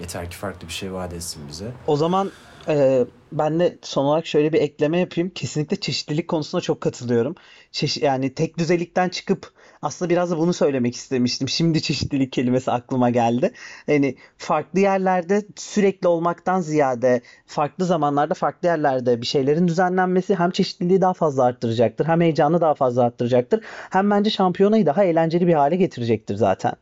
Yeter 0.01 0.31
ki 0.31 0.37
farklı 0.37 0.69
bir 0.69 0.73
şey 0.73 0.93
vaat 0.93 1.13
etsin 1.13 1.43
bize. 1.49 1.73
O 1.87 1.97
zaman 1.97 2.31
e, 2.69 3.05
ben 3.33 3.61
de 3.61 3.79
son 3.83 4.05
olarak 4.05 4.27
şöyle 4.27 4.53
bir 4.53 4.61
ekleme 4.61 4.99
yapayım. 4.99 5.31
Kesinlikle 5.31 5.77
çeşitlilik 5.77 6.29
konusunda 6.29 6.63
çok 6.63 6.81
katılıyorum. 6.81 7.35
Çeşi 7.73 8.05
yani 8.05 8.35
tek 8.35 8.59
düzelikten 8.59 9.09
çıkıp 9.09 9.53
aslında 9.87 10.11
biraz 10.11 10.31
da 10.31 10.39
bunu 10.39 10.53
söylemek 10.53 10.95
istemiştim. 10.97 11.49
Şimdi 11.49 11.83
çeşitlilik 11.83 12.33
kelimesi 12.33 12.71
aklıma 12.71 13.11
geldi. 13.11 13.53
Yani 13.89 14.17
farklı 14.39 14.81
yerlerde 14.81 15.43
sürekli 15.57 16.09
olmaktan 16.09 16.61
ziyade 16.61 17.21
farklı 17.47 17.85
zamanlarda 17.85 18.35
farklı 18.35 18.69
yerlerde 18.69 19.21
bir 19.21 19.27
şeylerin 19.27 19.69
düzenlenmesi 19.69 20.35
hem 20.35 20.51
çeşitliliği 20.51 21.01
daha 21.01 21.13
fazla 21.13 21.45
arttıracaktır. 21.45 22.07
Hem 22.07 22.21
heyecanı 22.21 22.61
daha 22.61 22.75
fazla 22.75 23.03
arttıracaktır. 23.03 23.61
Hem 23.91 24.11
bence 24.11 24.31
şampiyonayı 24.31 24.87
daha 24.87 25.05
eğlenceli 25.05 25.47
bir 25.47 25.55
hale 25.55 25.77
getirecektir 25.77 26.35
zaten. 26.35 26.73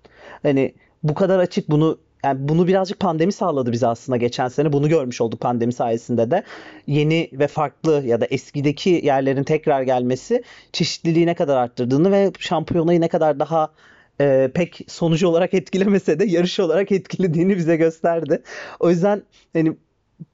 Hani 0.42 0.74
bu 1.02 1.14
kadar 1.14 1.38
açık 1.38 1.70
bunu 1.70 1.98
yani 2.24 2.48
bunu 2.48 2.66
birazcık 2.66 3.00
pandemi 3.00 3.32
sağladı 3.32 3.72
bize 3.72 3.86
aslında 3.86 4.16
geçen 4.16 4.48
sene. 4.48 4.72
Bunu 4.72 4.88
görmüş 4.88 5.20
olduk 5.20 5.40
pandemi 5.40 5.72
sayesinde 5.72 6.30
de. 6.30 6.42
Yeni 6.86 7.30
ve 7.32 7.46
farklı 7.46 8.02
ya 8.06 8.20
da 8.20 8.26
eskideki 8.26 9.00
yerlerin 9.04 9.44
tekrar 9.44 9.82
gelmesi 9.82 10.42
çeşitliliği 10.72 11.26
ne 11.26 11.34
kadar 11.34 11.56
arttırdığını 11.56 12.12
ve 12.12 12.32
şampiyonayı 12.38 13.00
ne 13.00 13.08
kadar 13.08 13.40
daha 13.40 13.72
e, 14.20 14.50
pek 14.54 14.80
sonucu 14.88 15.28
olarak 15.28 15.54
etkilemese 15.54 16.18
de 16.20 16.24
yarış 16.24 16.60
olarak 16.60 16.92
etkilediğini 16.92 17.56
bize 17.56 17.76
gösterdi. 17.76 18.42
O 18.80 18.90
yüzden 18.90 19.22
hani 19.52 19.76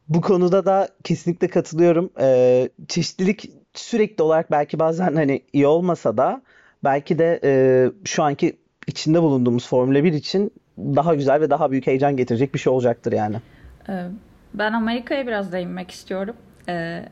bu 0.08 0.20
konuda 0.20 0.64
da 0.64 0.88
kesinlikle 1.04 1.48
katılıyorum. 1.48 2.10
E, 2.20 2.68
çeşitlilik 2.88 3.50
sürekli 3.74 4.22
olarak 4.22 4.50
belki 4.50 4.78
bazen 4.78 5.14
hani 5.14 5.42
iyi 5.52 5.66
olmasa 5.66 6.16
da 6.16 6.42
belki 6.84 7.18
de 7.18 7.40
e, 7.44 7.52
şu 8.04 8.22
anki 8.22 8.56
içinde 8.86 9.22
bulunduğumuz 9.22 9.68
Formula 9.68 10.04
1 10.04 10.12
için 10.12 10.52
daha 10.96 11.14
güzel 11.14 11.40
ve 11.40 11.50
daha 11.50 11.70
büyük 11.70 11.86
heyecan 11.86 12.16
getirecek 12.16 12.54
bir 12.54 12.58
şey 12.58 12.72
olacaktır 12.72 13.12
yani. 13.12 13.36
Ee, 13.88 14.04
ben 14.54 14.72
Amerika'ya 14.72 15.26
biraz 15.26 15.52
değinmek 15.52 15.90
istiyorum. 15.90 16.36
Ee, 16.68 17.04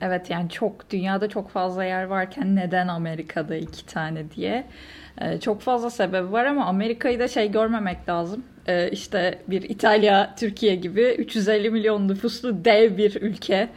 evet 0.00 0.30
yani 0.30 0.50
çok 0.50 0.90
dünyada 0.90 1.28
çok 1.28 1.50
fazla 1.50 1.84
yer 1.84 2.04
varken 2.04 2.56
neden 2.56 2.88
Amerika'da 2.88 3.56
iki 3.56 3.86
tane 3.86 4.30
diye. 4.30 4.64
Ee, 5.20 5.40
çok 5.40 5.60
fazla 5.60 5.90
sebebi 5.90 6.32
var 6.32 6.44
ama 6.44 6.64
Amerika'yı 6.64 7.18
da 7.18 7.28
şey 7.28 7.50
görmemek 7.50 8.08
lazım. 8.08 8.44
İşte 8.92 9.38
bir 9.48 9.62
İtalya, 9.62 10.34
Türkiye 10.38 10.74
gibi 10.74 11.02
350 11.18 11.70
milyon 11.70 12.08
nüfuslu 12.08 12.64
dev 12.64 12.96
bir 12.96 13.14
ülke. 13.20 13.68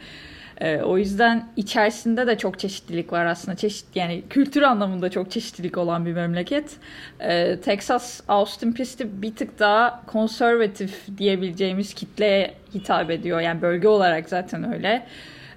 E, 0.60 0.82
o 0.82 0.98
yüzden 0.98 1.48
içerisinde 1.56 2.26
de 2.26 2.38
çok 2.38 2.58
çeşitlilik 2.58 3.12
var 3.12 3.26
aslında. 3.26 3.56
Çeşit 3.56 3.86
yani 3.94 4.22
kültür 4.30 4.62
anlamında 4.62 5.10
çok 5.10 5.30
çeşitlilik 5.30 5.78
olan 5.78 6.06
bir 6.06 6.12
memleket. 6.12 6.76
E, 7.20 7.60
Texas 7.60 8.20
Austin 8.28 8.72
pisti 8.72 9.22
bir 9.22 9.34
tık 9.34 9.58
daha 9.58 10.06
konservatif 10.06 11.18
diyebileceğimiz 11.18 11.94
kitleye 11.94 12.54
hitap 12.74 13.10
ediyor. 13.10 13.40
Yani 13.40 13.62
bölge 13.62 13.88
olarak 13.88 14.28
zaten 14.28 14.74
öyle. 14.74 15.06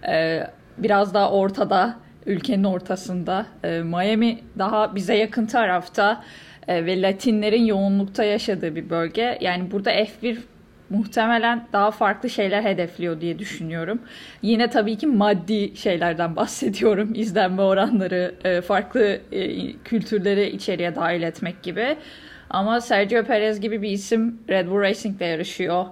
E, 0.08 0.48
biraz 0.78 1.14
daha 1.14 1.32
ortada, 1.32 1.96
ülkenin 2.26 2.64
ortasında. 2.64 3.46
E, 3.64 3.82
Miami 3.82 4.40
daha 4.58 4.96
bize 4.96 5.16
yakın 5.16 5.46
tarafta 5.46 6.24
ve 6.68 7.02
Latinlerin 7.02 7.66
yoğunlukta 7.66 8.24
yaşadığı 8.24 8.76
bir 8.76 8.90
bölge. 8.90 9.38
Yani 9.42 9.72
burada 9.72 9.94
F1 9.94 10.38
muhtemelen 10.90 11.68
daha 11.74 11.92
farklı 11.92 12.30
şeyler 12.30 12.64
hedefliyor 12.64 13.22
diye 13.22 13.40
düşünüyorum. 13.40 14.02
Yine 14.42 14.70
tabii 14.70 14.98
ki 14.98 15.08
maddi 15.08 15.78
şeylerden 15.78 16.36
bahsediyorum. 16.36 17.12
İzlenme 17.16 17.62
oranları, 17.62 18.36
e, 18.44 18.62
farklı 18.62 19.20
e, 19.32 19.74
kültürleri 19.74 20.50
içeriye 20.50 20.96
dahil 20.96 21.22
etmek 21.22 21.64
gibi. 21.64 21.98
Ama 22.50 22.82
Sergio 22.82 23.24
Perez 23.24 23.62
gibi 23.62 23.82
bir 23.82 23.90
isim 23.90 24.40
Red 24.50 24.68
Bull 24.68 24.82
Racing'le 24.82 25.22
yarışıyor. 25.22 25.86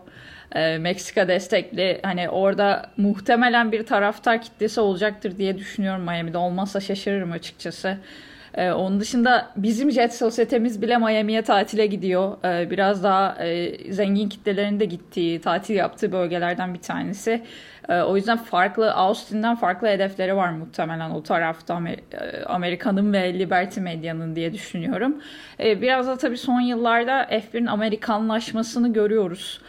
E, 0.55 0.77
Meksika 0.77 1.27
destekli. 1.27 1.99
Hani 2.03 2.29
orada 2.29 2.91
muhtemelen 2.97 3.71
bir 3.71 3.85
taraftar 3.85 4.41
kitlesi 4.41 4.81
olacaktır 4.81 5.37
diye 5.37 5.57
düşünüyorum 5.57 6.03
Miami'de. 6.03 6.37
Olmazsa 6.37 6.79
şaşırırım 6.79 7.31
açıkçası. 7.31 7.97
Ee, 8.57 8.71
onun 8.71 8.99
dışında 8.99 9.51
bizim 9.55 9.91
jet 9.91 10.13
sosyetemiz 10.15 10.81
bile 10.81 10.97
Miami'ye 10.97 11.41
tatile 11.41 11.85
gidiyor. 11.87 12.37
Ee, 12.45 12.69
biraz 12.69 13.03
daha 13.03 13.45
e, 13.45 13.77
zengin 13.93 14.29
kitlelerin 14.29 14.79
de 14.79 14.85
gittiği, 14.85 15.41
tatil 15.41 15.75
yaptığı 15.75 16.11
bölgelerden 16.11 16.73
bir 16.73 16.79
tanesi. 16.81 17.43
Ee, 17.89 18.01
o 18.01 18.15
yüzden 18.15 18.37
farklı, 18.37 18.93
Austin'den 18.93 19.55
farklı 19.55 19.87
hedefleri 19.87 20.35
var 20.35 20.49
muhtemelen 20.49 21.09
o 21.09 21.23
tarafta 21.23 21.73
Amer- 21.73 22.15
e, 22.21 22.45
Amerika'nın 22.45 23.13
ve 23.13 23.39
Liberty 23.39 23.79
Medya'nın 23.79 24.35
diye 24.35 24.53
düşünüyorum. 24.53 25.17
Ee, 25.59 25.81
biraz 25.81 26.07
da 26.07 26.17
tabii 26.17 26.37
son 26.37 26.61
yıllarda 26.61 27.23
F1'in 27.23 27.65
Amerikanlaşmasını 27.65 28.93
görüyoruz 28.93 29.61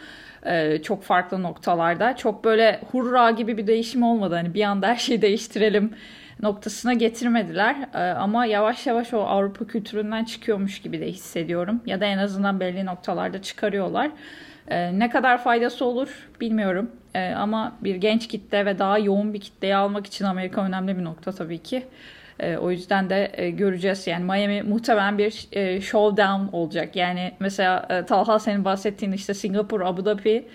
ee, 0.45 0.81
çok 0.83 1.03
farklı 1.03 1.43
noktalarda. 1.43 2.15
Çok 2.15 2.43
böyle 2.43 2.79
hurra 2.91 3.31
gibi 3.31 3.57
bir 3.57 3.67
değişim 3.67 4.03
olmadı. 4.03 4.35
Hani 4.35 4.53
bir 4.53 4.63
anda 4.63 4.87
her 4.87 4.95
şeyi 4.95 5.21
değiştirelim 5.21 5.93
noktasına 6.41 6.93
getirmediler. 6.93 7.75
Ee, 7.93 7.99
ama 7.99 8.45
yavaş 8.45 8.87
yavaş 8.87 9.13
o 9.13 9.21
Avrupa 9.21 9.67
kültüründen 9.67 10.23
çıkıyormuş 10.23 10.81
gibi 10.81 11.01
de 11.01 11.07
hissediyorum. 11.07 11.81
Ya 11.85 12.01
da 12.01 12.05
en 12.05 12.17
azından 12.17 12.59
belli 12.59 12.85
noktalarda 12.85 13.41
çıkarıyorlar. 13.41 14.11
E, 14.67 14.99
ne 14.99 15.09
kadar 15.09 15.43
faydası 15.43 15.85
olur 15.85 16.29
bilmiyorum. 16.41 16.91
E, 17.15 17.29
ama 17.29 17.75
bir 17.81 17.95
genç 17.95 18.27
kitle 18.27 18.65
ve 18.65 18.79
daha 18.79 18.97
yoğun 18.97 19.33
bir 19.33 19.41
kitleyi 19.41 19.75
almak 19.75 20.07
için 20.07 20.25
Amerika 20.25 20.65
önemli 20.65 20.97
bir 20.97 21.03
nokta 21.03 21.31
tabii 21.31 21.57
ki. 21.57 21.83
O 22.61 22.71
yüzden 22.71 23.09
de 23.09 23.31
e, 23.33 23.49
göreceğiz. 23.49 24.07
Yani 24.07 24.23
Miami 24.23 24.61
muhtemelen 24.61 25.17
bir 25.17 25.47
e, 25.51 25.81
showdown 25.81 26.55
olacak. 26.55 26.95
Yani 26.95 27.31
mesela 27.39 27.85
e, 27.89 28.05
Talha 28.05 28.39
senin 28.39 28.65
bahsettiğin 28.65 29.11
işte 29.11 29.33
Singapur, 29.33 29.81
Abu 29.81 30.05
Dhabi 30.05 30.47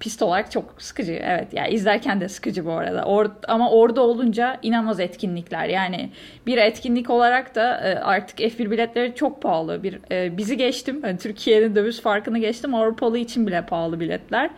pist 0.00 0.22
olarak 0.22 0.50
çok 0.50 0.74
sıkıcı. 0.78 1.12
Evet 1.12 1.48
yani 1.52 1.70
izlerken 1.70 2.20
de 2.20 2.28
sıkıcı 2.28 2.66
bu 2.66 2.72
arada. 2.72 3.04
Or 3.04 3.26
ama 3.48 3.70
orada 3.70 4.02
olunca 4.02 4.58
inanılmaz 4.62 5.00
etkinlikler. 5.00 5.68
Yani 5.68 6.10
bir 6.46 6.58
etkinlik 6.58 7.10
olarak 7.10 7.54
da 7.54 7.80
e, 7.80 7.98
artık 7.98 8.40
F1 8.40 8.70
biletleri 8.70 9.14
çok 9.14 9.42
pahalı. 9.42 9.82
Bir 9.82 9.98
e, 10.10 10.36
bizi 10.36 10.56
geçtim. 10.56 11.00
Yani 11.04 11.18
Türkiye'nin 11.22 11.74
döviz 11.74 12.02
farkını 12.02 12.38
geçtim. 12.38 12.74
Avrupalı 12.74 13.18
için 13.18 13.46
bile 13.46 13.66
pahalı 13.66 14.00
biletler. 14.00 14.50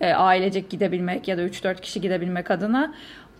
E, 0.00 0.12
ailecek 0.12 0.70
gidebilmek 0.70 1.28
ya 1.28 1.38
da 1.38 1.42
3-4 1.42 1.80
kişi 1.80 2.00
gidebilmek 2.00 2.50
adına. 2.50 2.94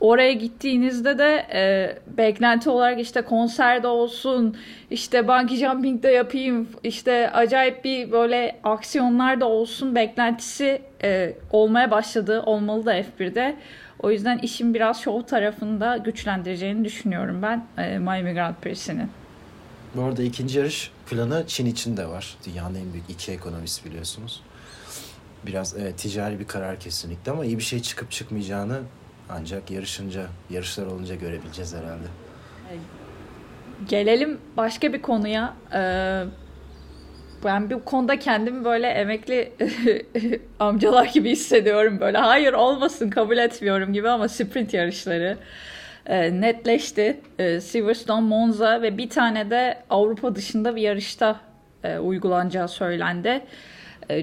Oraya 0.05 0.33
gittiğinizde 0.33 1.19
de 1.19 1.47
e, 1.55 1.99
beklenti 2.19 2.71
olarak 2.71 3.01
işte 3.01 3.23
konserde 3.23 3.87
olsun, 3.87 4.57
işte 4.91 5.29
bungee 5.29 5.57
jumping 5.57 6.03
de 6.03 6.09
yapayım, 6.09 6.69
işte 6.83 7.31
acayip 7.31 7.85
bir 7.85 8.13
böyle 8.13 8.61
aksiyonlar 8.65 9.41
da 9.41 9.49
olsun 9.49 9.95
beklentisi 9.95 10.83
e, 11.03 11.35
olmaya 11.51 11.91
başladı, 11.91 12.43
olmalı 12.47 12.87
da 12.87 13.01
F1'de. 13.01 13.57
O 14.03 14.11
yüzden 14.11 14.39
işin 14.39 14.75
biraz 14.75 15.01
show 15.01 15.27
tarafında 15.27 15.97
güçlendireceğini 15.97 16.85
düşünüyorum 16.85 17.43
ben 17.43 17.67
e, 17.79 17.99
Miami 17.99 18.33
Grand 18.35 18.55
Prix'sinin. 18.55 19.09
Bu 19.95 20.03
arada 20.03 20.23
ikinci 20.23 20.59
yarış 20.59 20.91
planı 21.11 21.45
Çin 21.47 21.67
için 21.67 21.97
de 21.97 22.07
var. 22.07 22.37
Dünyanın 22.47 22.75
en 22.75 22.93
büyük 22.93 23.11
iki 23.11 23.33
ekonomisi 23.33 23.85
biliyorsunuz. 23.85 24.43
Biraz 25.47 25.77
evet, 25.79 25.99
ticari 25.99 26.41
bir 26.41 26.47
karar 26.47 26.81
kesinlikle 26.81 27.33
ama 27.33 27.45
iyi 27.45 27.59
bir 27.59 27.63
şey 27.63 27.83
çıkıp 27.83 28.11
çıkmayacağını 28.11 28.81
ancak 29.35 29.71
yarışınca, 29.71 30.27
yarışlar 30.51 30.87
olunca 30.87 31.15
görebileceğiz 31.15 31.75
herhalde. 31.75 32.07
Gelelim 33.89 34.39
başka 34.57 34.93
bir 34.93 35.03
konuya. 35.03 35.55
Ee, 35.75 36.23
ben 37.45 37.71
bir 37.71 37.81
konuda 37.81 38.19
kendimi 38.19 38.65
böyle 38.65 38.87
emekli 38.87 39.53
amcalar 40.61 41.07
gibi 41.07 41.31
hissediyorum 41.31 42.01
böyle. 42.01 42.19
Hayır 42.19 42.53
olmasın 42.53 43.11
kabul 43.11 43.39
etmiyorum 43.39 43.93
gibi 43.93 44.09
ama 44.09 44.29
sprint 44.29 44.75
yarışları 44.75 45.39
e, 46.07 46.41
netleşti. 46.41 47.21
E, 47.39 47.61
Silverstone, 47.61 48.27
Monza 48.27 48.83
ve 48.83 48.99
bir 48.99 49.11
tane 49.11 49.51
de 49.51 49.79
Avrupa 49.91 50.35
dışında 50.35 50.77
bir 50.77 50.83
yarışta 50.83 51.41
e, 51.85 51.99
uygulanacağı 51.99 52.69
söylendi. 52.69 53.41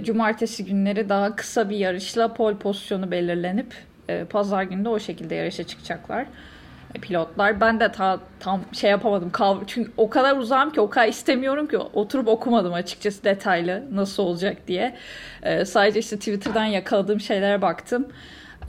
Cumartesi 0.02 0.66
günleri 0.66 1.10
daha 1.10 1.36
kısa 1.36 1.70
bir 1.70 1.78
yarışla 1.78 2.34
pol 2.34 2.56
pozisyonu 2.56 3.12
belirlenip 3.12 3.74
e, 4.10 4.26
pazar 4.26 4.64
günü 4.64 4.86
de 4.86 4.90
o 4.90 5.00
şekilde 5.00 5.36
yarışa 5.36 5.64
çıkacaklar 5.64 6.26
e, 6.96 7.00
pilotlar. 7.00 7.62
Ben 7.62 7.80
de 7.80 7.92
ta, 7.92 8.20
tam 8.40 8.62
şey 8.74 8.90
yapamadım. 8.90 9.32
Çünkü 9.68 9.92
o 9.98 10.10
kadar 10.10 10.38
uzağım 10.38 10.72
ki 10.72 10.82
o 10.82 10.90
kadar 10.90 11.08
istemiyorum 11.08 11.68
ki 11.68 11.78
oturup 11.78 12.28
okumadım 12.28 12.74
açıkçası 12.74 13.24
detaylı 13.24 13.84
nasıl 13.92 14.24
olacak 14.24 14.58
diye. 14.68 14.96
E, 15.44 15.66
sadece 15.66 16.00
işte 16.00 16.18
Twitter'dan 16.18 16.66
yakaladığım 16.66 17.20
şeylere 17.20 17.62
baktım. 17.62 18.08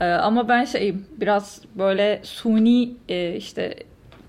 E, 0.01 0.05
ama 0.05 0.49
ben 0.49 0.65
şey 0.65 0.95
biraz 1.17 1.61
böyle 1.75 2.21
suni 2.23 2.91
e, 3.09 3.35
işte 3.35 3.75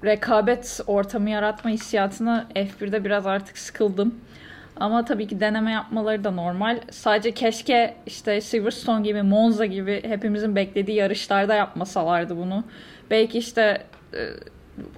rekabet 0.04 0.80
ortamı 0.86 1.30
yaratma 1.30 1.70
hissiyatını 1.70 2.46
F1'de 2.54 3.04
biraz 3.04 3.26
artık 3.26 3.58
sıkıldım. 3.58 4.14
Ama 4.80 5.04
tabii 5.04 5.26
ki 5.26 5.40
deneme 5.40 5.72
yapmaları 5.72 6.24
da 6.24 6.30
normal. 6.30 6.80
Sadece 6.90 7.32
keşke 7.32 7.94
işte 8.06 8.40
Silverstone 8.40 9.02
gibi, 9.02 9.22
Monza 9.22 9.66
gibi 9.66 10.02
hepimizin 10.04 10.56
beklediği 10.56 10.96
yarışlarda 10.96 11.54
yapmasalardı 11.54 12.37
bunu. 12.37 12.64
Belki 13.10 13.38
işte 13.38 13.87
e, 14.14 14.20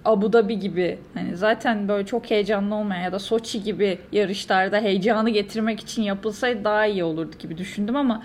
Abu 0.05 0.33
Dhabi 0.33 0.59
gibi 0.59 0.99
hani 1.15 1.37
zaten 1.37 1.89
böyle 1.89 2.07
çok 2.07 2.31
heyecanlı 2.31 2.75
olmayan 2.75 3.03
ya 3.03 3.13
da 3.13 3.19
Soçi 3.19 3.63
gibi 3.63 3.99
yarışlarda 4.13 4.81
heyecanı 4.81 5.31
getirmek 5.31 5.81
için 5.81 6.03
yapılsaydı 6.03 6.65
daha 6.65 6.87
iyi 6.87 7.05
olurdu 7.05 7.37
gibi 7.39 7.59
düşündüm 7.59 7.97
ama 7.97 8.23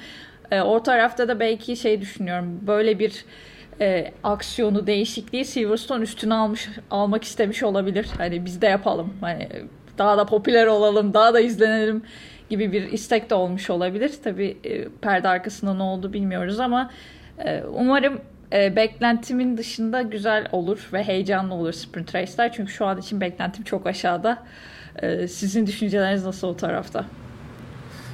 e, 0.52 0.62
o 0.62 0.84
tarafta 0.84 1.28
da 1.28 1.40
belki 1.40 1.76
şey 1.78 2.02
düşünüyorum 2.02 2.60
böyle 2.68 3.00
bir 3.00 3.26
e, 3.82 4.12
aksiyonu 4.24 4.88
değişikliği 4.88 5.46
Silverstone 5.46 6.04
üstüne 6.04 6.34
almış 6.34 6.70
almak 6.92 7.24
istemiş 7.24 7.64
olabilir. 7.64 8.08
Hani 8.18 8.46
biz 8.46 8.62
de 8.62 8.68
yapalım. 8.68 9.14
Hani 9.22 9.50
daha 9.98 10.18
da 10.18 10.26
popüler 10.26 10.68
olalım, 10.68 11.14
daha 11.14 11.34
da 11.34 11.40
izlenelim 11.40 12.04
gibi 12.50 12.72
bir 12.72 12.92
istek 12.92 13.30
de 13.30 13.36
olmuş 13.36 13.70
olabilir. 13.70 14.12
Tabii 14.24 14.58
e, 14.64 14.90
perde 14.90 15.28
arkasında 15.28 15.74
ne 15.74 15.84
oldu 15.84 16.14
bilmiyoruz 16.14 16.60
ama 16.60 16.92
e, 17.46 17.64
umarım 17.64 18.22
e, 18.54 18.76
beklentimin 18.76 19.58
dışında 19.58 20.02
güzel 20.02 20.48
olur 20.52 20.90
ve 20.94 21.04
heyecanlı 21.04 21.54
olur 21.54 21.74
sprint 21.74 22.16
race'ler. 22.16 22.54
Çünkü 22.54 22.72
şu 22.72 22.86
an 22.86 22.98
için 22.98 23.22
beklentim 23.22 23.64
çok 23.64 23.88
aşağıda. 23.88 24.44
E, 25.02 25.28
sizin 25.28 25.68
düşünceleriniz 25.68 26.26
nasıl 26.26 26.48
o 26.48 26.58
tarafta? 26.58 27.06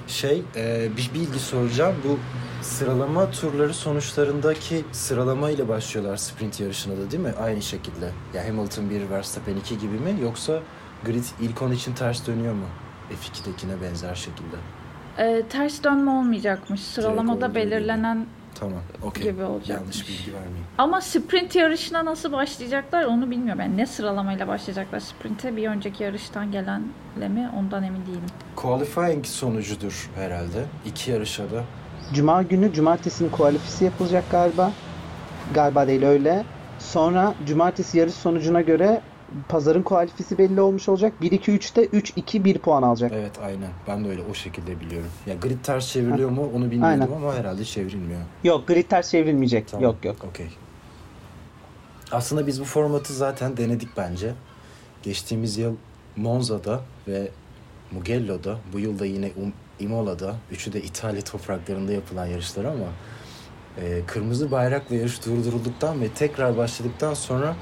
Şey, 0.08 0.42
e, 0.56 0.88
bir 0.98 1.12
bilgi 1.14 1.40
soracağım. 1.40 1.96
Bu 2.04 2.20
sıralama 2.62 3.32
turları 3.32 3.74
sonuçlarındaki 3.74 4.86
sıralama 4.92 5.50
ile 5.50 5.68
başlıyorlar 5.68 6.18
sprint 6.18 6.60
yarışına 6.60 6.98
da 6.98 7.12
değil 7.12 7.24
mi? 7.24 7.34
Aynı 7.42 7.62
şekilde. 7.62 8.10
Ya 8.34 8.48
Hamilton 8.48 8.90
1, 8.90 9.10
Verstappen 9.10 9.56
2 9.56 9.78
gibi 9.78 10.00
mi? 10.00 10.16
Yoksa 10.22 10.60
grid 11.06 11.24
ilk 11.42 11.62
10 11.62 11.72
için 11.72 11.94
ters 11.94 12.28
dönüyor 12.28 12.54
mu? 12.54 12.66
F2'dekine 13.12 13.82
benzer 13.84 14.16
şekilde. 14.16 14.56
E, 15.18 15.44
ters 15.50 15.84
dönme 15.84 16.12
olmayacakmış. 16.12 16.82
Sıralamada 16.82 17.56
belirlenen 17.56 18.26
Tamam, 18.56 18.80
okey. 19.04 19.24
gibi 19.24 19.44
olacak. 19.44 19.78
Yanlış 19.80 20.08
bilgi 20.10 20.34
vermeyeyim. 20.34 20.66
Ama 20.78 21.02
sprint 21.02 21.56
yarışına 21.56 22.06
nasıl 22.06 22.32
başlayacaklar 22.32 23.04
onu 23.06 23.32
bilmiyorum. 23.32 23.62
Yani 23.62 23.78
ne 23.78 23.86
sıralamayla 23.86 24.48
başlayacaklar 24.48 25.00
sprinte 25.00 25.56
bir 25.56 25.68
önceki 25.68 26.04
yarıştan 26.04 26.52
gelenle 26.52 27.28
mi 27.30 27.50
ondan 27.58 27.84
emin 27.84 28.06
değilim. 28.06 28.22
Qualifying 28.56 29.26
sonucudur 29.26 30.10
herhalde. 30.16 30.66
İki 30.86 31.12
yarışa 31.12 31.44
da. 31.44 31.64
Cuma 32.14 32.42
günü 32.44 32.74
cumartesinin 32.74 33.30
kualifisi 33.30 33.86
yapılacak 33.86 34.24
galiba. 34.32 34.72
Galiba 35.54 35.88
değil 35.88 36.04
öyle. 36.04 36.46
Sonra 36.80 37.34
cumartesi 37.48 37.98
yarış 37.98 38.14
sonucuna 38.14 38.62
göre 38.62 39.02
pazarın 39.50 39.84
kualifisi 39.84 40.38
belli 40.38 40.62
olmuş 40.62 40.90
olacak. 40.90 41.14
1-2-3'te 41.22 41.86
3-2-1 41.86 42.58
puan 42.58 42.84
alacak. 42.84 43.12
Evet 43.16 43.40
aynen. 43.44 43.70
Ben 43.88 44.06
de 44.06 44.10
öyle 44.10 44.22
o 44.32 44.34
şekilde 44.34 44.80
biliyorum. 44.80 45.10
Ya 45.26 45.36
grid 45.36 45.64
ters 45.64 45.92
çevriliyor 45.92 46.30
mu 46.30 46.52
onu 46.56 46.72
bilmiyorum 46.72 47.02
aynen. 47.02 47.16
ama 47.16 47.36
herhalde 47.36 47.66
çevrilmiyor. 47.66 48.22
Yok 48.44 48.68
grid 48.68 48.90
ters 48.90 49.12
çevrilmeyecek. 49.12 49.68
Tamam. 49.68 49.84
Yok 49.84 50.06
yok. 50.06 50.16
Okey. 50.30 50.48
Aslında 52.12 52.48
biz 52.48 52.62
bu 52.62 52.66
formatı 52.66 53.14
zaten 53.14 53.58
denedik 53.58 53.90
bence. 53.98 54.34
Geçtiğimiz 55.04 55.58
yıl 55.58 55.76
Monza'da 56.16 56.82
ve 57.08 57.32
Mugello'da, 57.92 58.58
bu 58.74 58.80
yılda 58.80 59.06
yine 59.06 59.32
Imola'da, 59.80 60.36
üçü 60.52 60.74
de 60.74 60.82
İtalya 60.82 61.22
topraklarında 61.22 61.92
yapılan 61.92 62.26
yarışlar 62.26 62.66
ama 62.66 62.86
e, 63.82 64.02
kırmızı 64.08 64.52
bayrakla 64.52 64.96
yarış 64.96 65.26
durdurulduktan 65.26 66.02
ve 66.02 66.10
tekrar 66.10 66.58
başladıktan 66.58 67.14
sonra 67.14 67.56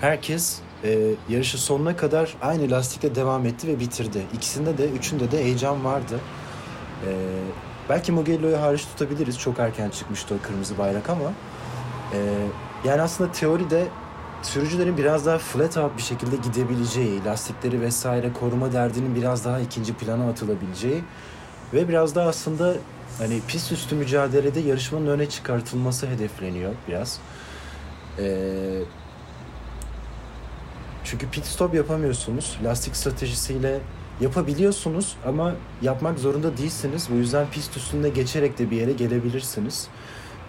herkes 0.00 0.60
e, 0.84 1.14
yarışı 1.28 1.58
sonuna 1.58 1.96
kadar 1.96 2.34
aynı 2.42 2.70
lastikle 2.70 3.14
devam 3.14 3.46
etti 3.46 3.68
ve 3.68 3.80
bitirdi. 3.80 4.22
İkisinde 4.34 4.78
de, 4.78 4.88
üçünde 4.88 5.30
de 5.30 5.44
heyecan 5.44 5.84
vardı. 5.84 6.20
E, 7.06 7.10
belki 7.88 8.12
Mugello'yu 8.12 8.60
hariç 8.60 8.84
tutabiliriz. 8.84 9.38
Çok 9.38 9.58
erken 9.58 9.90
çıkmıştı 9.90 10.34
o 10.34 10.46
kırmızı 10.46 10.78
bayrak 10.78 11.10
ama 11.10 11.32
e, 12.12 12.18
yani 12.84 13.02
aslında 13.02 13.32
teoride 13.32 13.86
sürücülerin 14.42 14.96
biraz 14.96 15.26
daha 15.26 15.38
flat 15.38 15.76
out 15.76 15.96
bir 15.96 16.02
şekilde 16.02 16.36
gidebileceği, 16.36 17.24
lastikleri 17.24 17.80
vesaire 17.80 18.32
koruma 18.32 18.72
derdinin 18.72 19.14
biraz 19.14 19.44
daha 19.44 19.60
ikinci 19.60 19.94
plana 19.94 20.28
atılabileceği 20.28 21.04
ve 21.74 21.88
biraz 21.88 22.14
daha 22.14 22.28
aslında 22.28 22.74
hani 23.18 23.40
pist 23.48 23.72
üstü 23.72 23.94
mücadelede 23.96 24.60
yarışmanın 24.60 25.06
öne 25.06 25.28
çıkartılması 25.28 26.06
hedefleniyor 26.06 26.72
biraz. 26.88 27.18
Ee, 28.18 28.82
çünkü 31.04 31.30
pit 31.30 31.44
stop 31.44 31.74
yapamıyorsunuz. 31.74 32.58
Lastik 32.64 32.96
stratejisiyle 32.96 33.80
yapabiliyorsunuz 34.20 35.16
ama 35.26 35.54
yapmak 35.82 36.18
zorunda 36.18 36.56
değilsiniz. 36.56 37.08
Bu 37.10 37.14
yüzden 37.14 37.46
pist 37.50 37.76
üstünde 37.76 38.08
geçerek 38.08 38.58
de 38.58 38.70
bir 38.70 38.76
yere 38.76 38.92
gelebilirsiniz. 38.92 39.88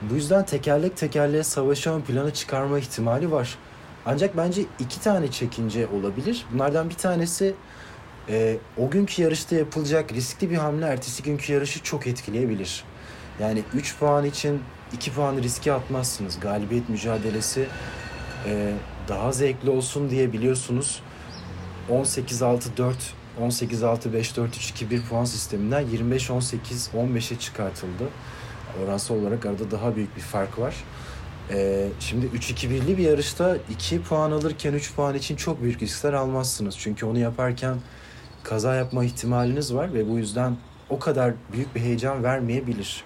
Bu 0.02 0.15
yüzden 0.15 0.46
tekerlek 0.46 0.98
tekerleğe 0.98 1.44
savaşı 1.44 1.91
ön 1.91 2.02
plana 2.02 2.34
çıkarma 2.34 2.80
ihtimali 2.80 3.32
var. 3.32 3.58
Ancak 4.06 4.38
bence 4.38 4.62
iki 4.80 5.02
tane 5.02 5.32
çekince 5.32 5.88
olabilir. 5.88 6.46
Bunlardan 6.54 6.89
bir 6.89 6.96
tanesi 6.96 7.54
e, 8.30 8.58
o 8.78 8.89
günkü 8.89 9.22
yarışta 9.22 9.56
yapılacak 9.56 10.13
riskli 10.13 10.50
bir 10.50 10.56
hamle 10.56 10.86
ertesi 10.86 11.24
günkü 11.24 11.54
yarışı 11.54 11.84
çok 11.84 12.08
etkileyebilir. 12.08 12.84
Yani 13.39 13.63
3 13.74 14.00
puan 14.00 14.26
için 14.26 14.62
2 14.94 15.12
puan 15.12 15.38
riske 15.38 15.74
atmazsınız. 15.74 16.39
Galibiyet 16.39 16.89
mücadelesi 16.89 17.68
e, 18.46 18.74
daha 19.08 19.32
zevkli 19.32 19.70
olsun 19.70 20.10
diye 20.10 20.34
biliyorsunuz 20.34 21.02
18-6-4 21.89 22.94
18-6-5-4-3-2-1 23.41 25.08
puan 25.10 25.26
sisteminden 25.26 25.84
25-18-15'e 25.84 27.39
çıkartıldı. 27.39 28.10
Oransal 28.84 29.15
olarak 29.15 29.46
arada 29.46 29.72
daha 29.72 29.96
büyük 29.96 30.15
bir 30.15 30.22
fark 30.22 30.60
var. 30.60 30.76
Ee, 31.50 31.88
şimdi 32.00 32.26
3-2-1'li 32.26 32.98
bir 32.98 33.04
yarışta 33.04 33.58
2 33.70 34.02
puan 34.02 34.32
alırken 34.32 34.74
3 34.74 34.96
puan 34.96 35.15
için 35.15 35.36
çok 35.36 35.62
büyük 35.62 35.82
riskler 35.82 36.13
almazsınız. 36.13 36.78
Çünkü 36.78 37.06
onu 37.06 37.20
yaparken 37.20 37.78
kaza 38.44 38.76
yapma 38.76 39.06
ihtimaliniz 39.06 39.74
var 39.74 39.94
ve 39.94 40.10
bu 40.10 40.18
yüzden 40.18 40.58
o 40.89 41.00
kadar 41.00 41.34
büyük 41.54 41.76
bir 41.76 41.80
heyecan 41.80 42.24
vermeyebilir. 42.24 43.04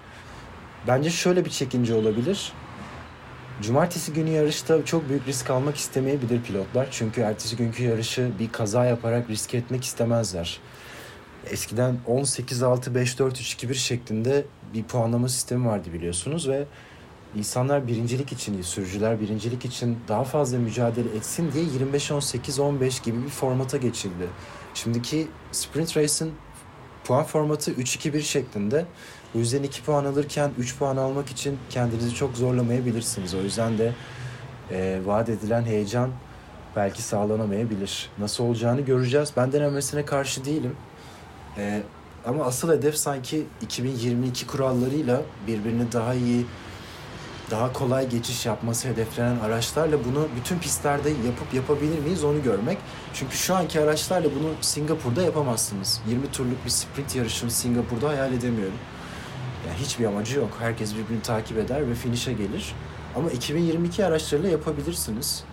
Bence 0.88 1.10
şöyle 1.10 1.44
bir 1.44 1.50
çekince 1.50 1.94
olabilir. 1.94 2.52
Cumartesi 3.62 4.12
günü 4.12 4.30
yarışta 4.30 4.84
çok 4.84 5.08
büyük 5.08 5.26
risk 5.26 5.50
almak 5.50 5.76
istemeyebilir 5.76 6.42
pilotlar. 6.42 6.88
Çünkü 6.90 7.20
ertesi 7.20 7.56
günkü 7.56 7.82
yarışı 7.84 8.30
bir 8.38 8.52
kaza 8.52 8.84
yaparak 8.84 9.30
risk 9.30 9.54
etmek 9.54 9.84
istemezler. 9.84 10.60
Eskiden 11.50 11.98
18-6-5-4-3-2-1 12.08 13.74
şeklinde 13.74 14.44
bir 14.74 14.82
puanlama 14.82 15.28
sistemi 15.28 15.66
vardı 15.66 15.92
biliyorsunuz 15.92 16.48
ve 16.48 16.64
insanlar 17.36 17.86
birincilik 17.86 18.32
için, 18.32 18.62
sürücüler 18.62 19.20
birincilik 19.20 19.64
için 19.64 19.98
daha 20.08 20.24
fazla 20.24 20.58
mücadele 20.58 21.16
etsin 21.16 21.52
diye 21.52 21.64
25-18-15 21.64 23.04
gibi 23.04 23.24
bir 23.24 23.30
formata 23.30 23.76
geçildi. 23.76 24.28
Şimdiki 24.74 25.28
Sprint 25.52 25.96
Race'in 25.96 26.32
puan 27.04 27.24
formatı 27.24 27.72
3-2-1 27.72 28.20
şeklinde. 28.20 28.86
Bu 29.34 29.38
yüzden 29.38 29.62
2 29.62 29.82
puan 29.82 30.04
alırken 30.04 30.50
3 30.58 30.78
puan 30.78 30.96
almak 30.96 31.30
için 31.30 31.58
kendinizi 31.70 32.14
çok 32.14 32.36
zorlamayabilirsiniz. 32.36 33.34
O 33.34 33.42
yüzden 33.42 33.78
de 33.78 33.92
e, 34.70 35.00
vaat 35.04 35.28
edilen 35.28 35.62
heyecan 35.62 36.10
belki 36.76 37.02
sağlanamayabilir. 37.02 38.10
Nasıl 38.18 38.44
olacağını 38.44 38.80
göreceğiz. 38.80 39.32
Ben 39.36 39.52
denemesine 39.52 40.04
karşı 40.04 40.44
değilim. 40.44 40.76
E, 41.58 41.82
ama 42.26 42.44
asıl 42.44 42.72
hedef 42.72 42.96
sanki 42.96 43.46
2022 43.60 44.46
kurallarıyla 44.46 45.22
birbirini 45.46 45.92
daha 45.92 46.14
iyi 46.14 46.46
daha 47.50 47.72
kolay 47.72 48.08
geçiş 48.08 48.46
yapması 48.46 48.88
hedeflenen 48.88 49.38
araçlarla 49.38 50.04
bunu 50.04 50.28
bütün 50.36 50.58
pistlerde 50.58 51.08
yapıp 51.08 51.54
yapabilir 51.54 51.98
miyiz 51.98 52.24
onu 52.24 52.42
görmek. 52.42 52.78
Çünkü 53.14 53.36
şu 53.36 53.54
anki 53.54 53.80
araçlarla 53.80 54.28
bunu 54.40 54.50
Singapur'da 54.60 55.22
yapamazsınız. 55.22 56.00
20 56.08 56.30
turluk 56.30 56.64
bir 56.64 56.70
sprint 56.70 57.16
yarışını 57.16 57.50
Singapur'da 57.50 58.08
hayal 58.08 58.32
edemiyorum. 58.32 58.78
Yani 59.68 59.78
hiçbir 59.78 60.04
amacı 60.04 60.38
yok. 60.38 60.50
Herkes 60.58 60.94
birbirini 60.94 61.22
takip 61.22 61.58
eder 61.58 61.90
ve 61.90 61.94
finish'e 61.94 62.32
gelir. 62.32 62.74
Ama 63.16 63.30
2022 63.30 64.06
araçlarıyla 64.06 64.50
yapabilirsiniz. 64.50 65.44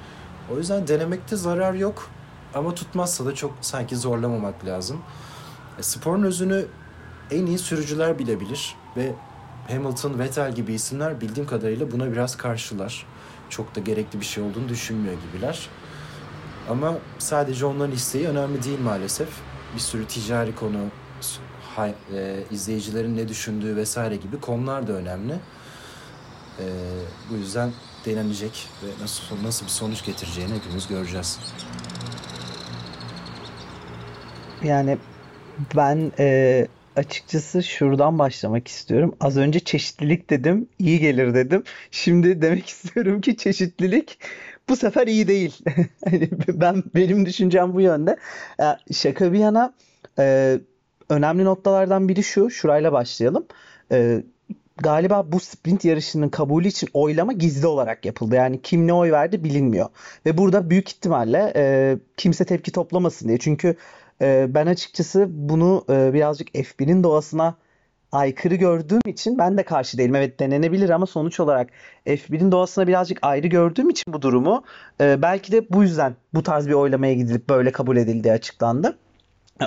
O 0.53 0.57
yüzden 0.57 0.87
denemekte 0.87 1.35
zarar 1.35 1.73
yok. 1.73 2.09
Ama 2.53 2.75
tutmazsa 2.75 3.25
da 3.25 3.35
çok 3.35 3.53
sanki 3.61 3.95
zorlamamak 3.95 4.65
lazım. 4.65 5.01
E, 5.79 5.83
sporun 5.83 6.23
özünü 6.23 6.65
en 7.31 7.45
iyi 7.45 7.57
sürücüler 7.57 8.19
bilebilir 8.19 8.75
ve 8.97 9.13
Hamilton, 9.67 10.19
Vettel 10.19 10.55
gibi 10.55 10.73
isimler 10.73 11.21
bildiğim 11.21 11.49
kadarıyla 11.49 11.91
buna 11.91 12.11
biraz 12.11 12.37
karşılar. 12.37 13.05
Çok 13.49 13.75
da 13.75 13.79
gerekli 13.79 14.19
bir 14.19 14.25
şey 14.25 14.43
olduğunu 14.43 14.69
düşünmüyor 14.69 15.15
gibiler. 15.27 15.69
Ama 16.69 16.93
sadece 17.19 17.65
onların 17.65 17.95
isteği 17.95 18.27
önemli 18.27 18.63
değil 18.63 18.79
maalesef. 18.79 19.29
Bir 19.75 19.79
sürü 19.79 20.05
ticari 20.05 20.55
konu, 20.55 20.77
e, 21.85 22.43
izleyicilerin 22.51 23.17
ne 23.17 23.27
düşündüğü 23.27 23.75
vesaire 23.75 24.15
gibi 24.15 24.39
konular 24.39 24.87
da 24.87 24.93
önemli. 24.93 25.33
E, 26.59 26.65
bu 27.29 27.35
yüzden 27.35 27.71
denenecek 28.05 28.67
ve 28.83 29.03
nasıl 29.03 29.43
nasıl 29.43 29.65
bir 29.65 29.71
sonuç 29.71 30.05
getireceğini 30.05 30.53
hepimiz 30.53 30.87
göreceğiz. 30.87 31.39
Yani 34.63 34.97
ben 35.75 36.11
e, 36.19 36.67
açıkçası 36.95 37.63
şuradan 37.63 38.19
başlamak 38.19 38.67
istiyorum. 38.67 39.15
Az 39.19 39.37
önce 39.37 39.59
çeşitlilik 39.59 40.29
dedim, 40.29 40.69
iyi 40.79 40.99
gelir 40.99 41.33
dedim. 41.33 41.63
Şimdi 41.91 42.41
demek 42.41 42.69
istiyorum 42.69 43.21
ki 43.21 43.37
çeşitlilik 43.37 44.19
bu 44.69 44.75
sefer 44.75 45.07
iyi 45.07 45.27
değil. 45.27 45.57
hani 46.09 46.29
ben 46.47 46.83
benim 46.95 47.25
düşüncem 47.25 47.73
bu 47.73 47.81
yönde. 47.81 48.17
Şaka 48.91 49.33
bir 49.33 49.39
yana 49.39 49.73
e, 50.19 50.57
önemli 51.09 51.45
noktalardan 51.45 52.09
biri 52.09 52.23
şu. 52.23 52.49
Şurayla 52.49 52.91
başlayalım. 52.91 53.45
E, 53.91 54.23
galiba 54.77 55.31
bu 55.31 55.39
sprint 55.39 55.85
yarışının 55.85 56.29
kabulü 56.29 56.67
için 56.67 56.89
oylama 56.93 57.33
gizli 57.33 57.67
olarak 57.67 58.05
yapıldı. 58.05 58.35
Yani 58.35 58.61
kim 58.61 58.87
ne 58.87 58.93
oy 58.93 59.11
verdi 59.11 59.43
bilinmiyor. 59.43 59.89
Ve 60.25 60.37
burada 60.37 60.69
büyük 60.69 60.89
ihtimalle 60.89 61.53
e, 61.55 61.97
kimse 62.17 62.45
tepki 62.45 62.71
toplamasın 62.71 63.27
diye. 63.27 63.37
Çünkü 63.37 63.75
e, 64.21 64.45
ben 64.49 64.67
açıkçası 64.67 65.27
bunu 65.29 65.85
e, 65.89 66.13
birazcık 66.13 66.55
F1'in 66.55 67.03
doğasına 67.03 67.55
aykırı 68.11 68.55
gördüğüm 68.55 69.01
için 69.05 69.37
ben 69.37 69.57
de 69.57 69.63
karşı 69.63 69.97
değilim. 69.97 70.15
Evet 70.15 70.39
denenebilir 70.39 70.89
ama 70.89 71.05
sonuç 71.05 71.39
olarak 71.39 71.69
F1'in 72.05 72.51
doğasına 72.51 72.87
birazcık 72.87 73.19
ayrı 73.21 73.47
gördüğüm 73.47 73.89
için 73.89 74.13
bu 74.13 74.21
durumu 74.21 74.63
e, 75.01 75.21
belki 75.21 75.51
de 75.51 75.69
bu 75.69 75.83
yüzden 75.83 76.15
bu 76.33 76.43
tarz 76.43 76.67
bir 76.67 76.73
oylamaya 76.73 77.13
gidilip 77.13 77.49
böyle 77.49 77.71
kabul 77.71 77.97
edildiği 77.97 78.33
açıklandı. 78.33 78.97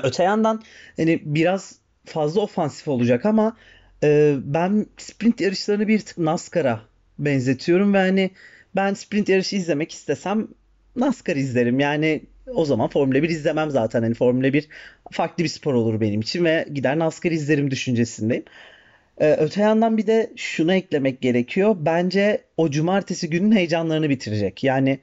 Öte 0.03 0.23
yandan 0.23 0.63
hani 0.97 1.21
biraz 1.25 1.79
fazla 2.05 2.41
ofansif 2.41 2.89
olacak 2.89 3.27
ama 3.27 3.57
e, 4.03 4.37
ben 4.45 4.87
sprint 4.99 5.41
yarışlarını 5.41 5.89
bir 5.89 6.01
tık 6.01 6.19
NASCAR'a 6.19 6.81
benzetiyorum 7.19 7.95
ve 7.95 7.99
hani 7.99 8.31
ben 8.77 8.95
sprint 8.95 9.29
yarışı 9.29 9.57
izlemek 9.57 9.93
istesem 9.93 10.49
NASCAR 10.97 11.37
izlerim. 11.37 11.81
Yani 11.81 12.23
o 12.47 12.65
zaman 12.65 12.89
Formula 12.89 13.23
1 13.23 13.29
izlemem 13.29 13.71
zaten. 13.71 14.03
Hani 14.03 14.15
Formula 14.15 14.53
1 14.53 14.69
farklı 15.11 15.45
bir 15.45 15.49
spor 15.49 15.75
olur 15.75 16.01
benim 16.01 16.21
için 16.21 16.45
ve 16.45 16.67
gider 16.75 16.99
NASCAR 16.99 17.31
izlerim 17.31 17.71
düşüncesindeyim. 17.71 18.45
Ee, 19.21 19.33
öte 19.33 19.61
yandan 19.63 19.99
bir 19.99 20.07
de 20.07 20.33
şunu 20.37 20.75
eklemek 20.75 21.21
gerekiyor. 21.21 21.77
Bence 21.81 22.45
o 22.57 22.71
cumartesi 22.71 23.31
günün 23.31 23.53
heyecanlarını 23.53 24.09
bitirecek. 24.11 24.65
Yani 24.65 24.99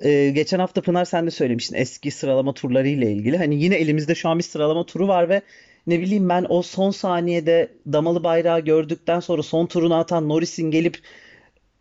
e, 0.00 0.30
geçen 0.30 0.58
hafta 0.58 0.80
Pınar 0.82 1.04
sen 1.04 1.26
de 1.26 1.30
söylemiştin 1.30 1.76
eski 1.76 2.10
sıralama 2.10 2.54
turları 2.54 2.88
ile 2.88 3.12
ilgili. 3.12 3.38
Hani 3.38 3.62
yine 3.62 3.74
elimizde 3.74 4.14
şu 4.14 4.28
an 4.28 4.38
bir 4.38 4.44
sıralama 4.44 4.86
turu 4.86 5.08
var 5.08 5.28
ve 5.28 5.42
ne 5.86 6.00
bileyim 6.00 6.28
ben 6.28 6.46
o 6.48 6.62
son 6.62 6.90
saniyede 6.90 7.68
damalı 7.92 8.24
bayrağı 8.24 8.60
gördükten 8.60 9.20
sonra 9.20 9.42
son 9.42 9.66
turunu 9.66 9.94
atan 9.94 10.28
Norris'in 10.28 10.70
gelip 10.70 10.98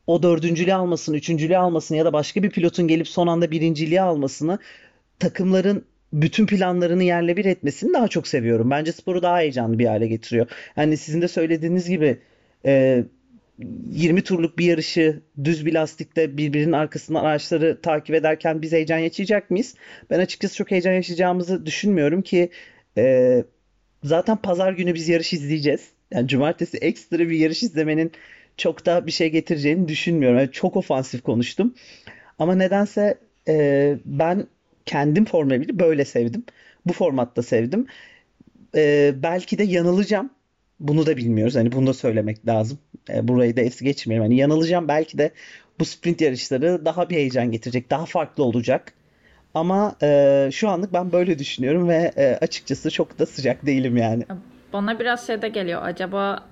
o 0.07 0.23
dördüncülüğü 0.23 0.73
almasını, 0.73 1.17
üçüncülüğü 1.17 1.57
almasını 1.57 1.97
ya 1.97 2.05
da 2.05 2.13
başka 2.13 2.43
bir 2.43 2.49
pilotun 2.49 2.87
gelip 2.87 3.07
son 3.07 3.27
anda 3.27 3.51
birinciliği 3.51 4.01
almasını 4.01 4.59
takımların 5.19 5.85
bütün 6.13 6.45
planlarını 6.45 7.03
yerle 7.03 7.37
bir 7.37 7.45
etmesini 7.45 7.93
daha 7.93 8.07
çok 8.07 8.27
seviyorum. 8.27 8.71
Bence 8.71 8.91
sporu 8.91 9.21
daha 9.21 9.39
heyecanlı 9.39 9.79
bir 9.79 9.85
hale 9.85 10.07
getiriyor. 10.07 10.47
Yani 10.77 10.97
sizin 10.97 11.21
de 11.21 11.27
söylediğiniz 11.27 11.89
gibi 11.89 12.19
e, 12.65 13.03
20 13.91 14.21
turluk 14.21 14.57
bir 14.57 14.65
yarışı 14.65 15.21
düz 15.43 15.65
bir 15.65 15.73
lastikte 15.73 16.37
birbirinin 16.37 16.71
arkasından 16.71 17.23
araçları 17.23 17.81
takip 17.81 18.15
ederken 18.15 18.61
biz 18.61 18.71
heyecan 18.71 18.97
yaşayacak 18.97 19.51
mıyız? 19.51 19.75
Ben 20.09 20.19
açıkçası 20.19 20.55
çok 20.55 20.71
heyecan 20.71 20.93
yaşayacağımızı 20.93 21.65
düşünmüyorum 21.65 22.21
ki 22.21 22.49
e, 22.97 23.43
zaten 24.03 24.37
pazar 24.37 24.73
günü 24.73 24.93
biz 24.93 25.09
yarış 25.09 25.33
izleyeceğiz. 25.33 25.89
Yani 26.11 26.27
cumartesi 26.27 26.77
ekstra 26.77 27.19
bir 27.19 27.39
yarış 27.39 27.63
izlemenin 27.63 28.11
çok 28.57 28.85
da 28.85 29.07
bir 29.07 29.11
şey 29.11 29.29
getireceğini 29.29 29.87
düşünmüyorum. 29.87 30.37
Yani 30.37 30.51
çok 30.51 30.75
ofansif 30.75 31.23
konuştum. 31.23 31.75
Ama 32.39 32.55
nedense 32.55 33.17
e, 33.47 33.95
ben 34.05 34.47
kendim 34.85 35.25
Formula 35.25 35.55
1'i 35.55 35.79
böyle 35.79 36.05
sevdim. 36.05 36.43
Bu 36.85 36.93
formatta 36.93 37.43
sevdim. 37.43 37.87
E, 38.75 39.13
belki 39.15 39.57
de 39.57 39.63
yanılacağım. 39.63 40.29
Bunu 40.79 41.05
da 41.05 41.17
bilmiyoruz. 41.17 41.55
Hani 41.55 41.71
bunu 41.71 41.87
da 41.87 41.93
söylemek 41.93 42.47
lazım. 42.47 42.79
E, 43.09 43.27
burayı 43.27 43.57
da 43.57 43.61
es 43.61 43.81
geçmeyelim. 43.81 44.23
Hani 44.23 44.37
yanılacağım. 44.37 44.87
Belki 44.87 45.17
de 45.17 45.31
bu 45.79 45.85
sprint 45.85 46.21
yarışları 46.21 46.85
daha 46.85 47.09
bir 47.09 47.15
heyecan 47.15 47.51
getirecek. 47.51 47.89
Daha 47.89 48.05
farklı 48.05 48.43
olacak. 48.43 48.93
Ama 49.53 49.95
e, 50.03 50.49
şu 50.51 50.69
anlık 50.69 50.93
ben 50.93 51.11
böyle 51.11 51.39
düşünüyorum 51.39 51.87
ve 51.87 52.11
e, 52.17 52.37
açıkçası 52.41 52.91
çok 52.91 53.19
da 53.19 53.25
sıcak 53.25 53.65
değilim 53.65 53.97
yani. 53.97 54.23
Bana 54.73 54.99
biraz 54.99 55.27
şey 55.27 55.41
de 55.41 55.49
geliyor. 55.49 55.81
Acaba 55.83 56.43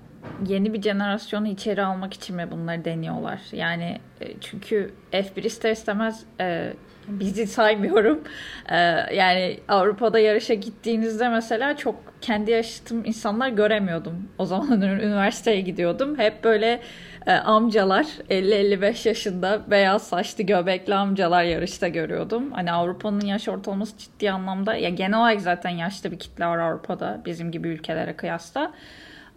yeni 0.46 0.72
bir 0.72 0.82
jenerasyonu 0.82 1.48
içeri 1.48 1.82
almak 1.82 2.14
için 2.14 2.36
mi 2.36 2.48
bunları 2.50 2.84
deniyorlar? 2.84 3.40
Yani 3.52 3.98
e, 4.20 4.26
çünkü 4.40 4.92
F1 5.12 5.46
ister 5.46 5.72
istemez 5.72 6.24
e, 6.40 6.72
bizi 7.08 7.46
saymıyorum. 7.46 8.20
E, 8.68 8.76
yani 9.14 9.60
Avrupa'da 9.68 10.18
yarışa 10.18 10.54
gittiğinizde 10.54 11.28
mesela 11.28 11.76
çok 11.76 11.96
kendi 12.20 12.50
yaşıtım 12.50 13.04
insanlar 13.04 13.48
göremiyordum. 13.48 14.28
O 14.38 14.46
zaman 14.46 14.82
üniversiteye 14.82 15.60
gidiyordum. 15.60 16.18
Hep 16.18 16.44
böyle 16.44 16.80
e, 17.26 17.32
amcalar 17.32 18.04
50-55 18.30 19.08
yaşında 19.08 19.60
beyaz 19.70 20.02
saçlı 20.02 20.44
göbekli 20.44 20.94
amcalar 20.94 21.44
yarışta 21.44 21.88
görüyordum. 21.88 22.52
Hani 22.52 22.72
Avrupa'nın 22.72 23.26
yaş 23.26 23.48
ortalaması 23.48 23.98
ciddi 23.98 24.30
anlamda 24.30 24.74
ya 24.74 24.88
genel 24.88 25.18
olarak 25.18 25.40
zaten 25.40 25.70
yaşlı 25.70 26.10
bir 26.12 26.18
kitle 26.18 26.46
var 26.46 26.58
Avrupa'da 26.58 27.22
bizim 27.24 27.50
gibi 27.50 27.68
ülkelere 27.68 28.16
kıyasla. 28.16 28.72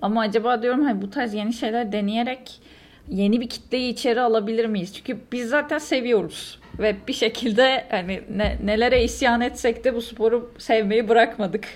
Ama 0.01 0.21
acaba 0.21 0.61
diyorum 0.61 0.83
hani 0.83 1.01
bu 1.01 1.09
tarz 1.09 1.33
yeni 1.33 1.53
şeyler 1.53 1.91
deneyerek 1.91 2.61
yeni 3.09 3.41
bir 3.41 3.49
kitleyi 3.49 3.93
içeri 3.93 4.21
alabilir 4.21 4.65
miyiz? 4.65 4.93
Çünkü 4.93 5.17
biz 5.31 5.49
zaten 5.49 5.77
seviyoruz. 5.77 6.60
Ve 6.79 6.95
bir 7.07 7.13
şekilde 7.13 7.85
hani 7.89 8.21
ne, 8.35 8.57
nelere 8.63 9.03
isyan 9.03 9.41
etsek 9.41 9.83
de 9.83 9.95
bu 9.95 10.01
sporu 10.01 10.53
sevmeyi 10.57 11.09
bırakmadık. 11.09 11.67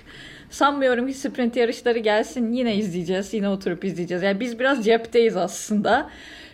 Sanmıyorum 0.50 1.06
ki 1.06 1.14
sprint 1.14 1.56
yarışları 1.56 1.98
gelsin 1.98 2.52
yine 2.52 2.74
izleyeceğiz. 2.76 3.34
Yine 3.34 3.48
oturup 3.48 3.84
izleyeceğiz. 3.84 4.22
Yani 4.22 4.40
biz 4.40 4.58
biraz 4.58 4.84
cepteyiz 4.84 5.36
aslında. 5.36 6.10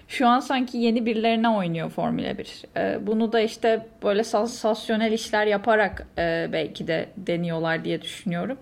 Şu 0.09 0.29
an 0.29 0.41
sanki 0.41 0.79
yeni 0.79 1.07
birilerine 1.07 1.49
oynuyor 1.49 1.91
Formula 1.91 2.39
1. 2.39 2.63
Ee, 2.77 2.99
bunu 3.07 3.33
da 3.33 3.41
işte 3.41 3.87
böyle 4.03 4.25
sansasyonel 4.25 5.13
işler 5.13 5.47
yaparak 5.47 6.07
e, 6.19 6.49
belki 6.53 6.87
de 6.87 7.09
deniyorlar 7.17 7.85
diye 7.85 8.03
düşünüyorum. 8.03 8.59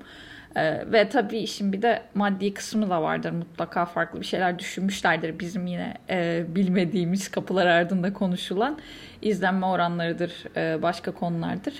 Ee, 0.57 0.93
ve 0.93 1.09
tabii 1.09 1.39
işin 1.39 1.73
bir 1.73 1.83
de 1.83 2.03
maddi 2.15 2.55
kısmı 2.55 2.91
da 2.91 3.03
vardır. 3.03 3.31
Mutlaka 3.31 3.87
farklı 3.87 4.21
bir 4.21 4.27
şeyler 4.27 4.59
düşünmüşlerdir. 4.59 5.39
Bizim 5.39 5.67
yine 5.67 5.95
e, 6.11 6.45
bilmediğimiz 6.49 7.31
kapılar 7.31 7.67
ardında 7.67 8.13
konuşulan 8.13 8.79
izlenme 9.23 9.67
oranlarıdır, 9.67 10.45
e, 10.57 10.83
başka 10.83 11.11
konulardır. 11.11 11.75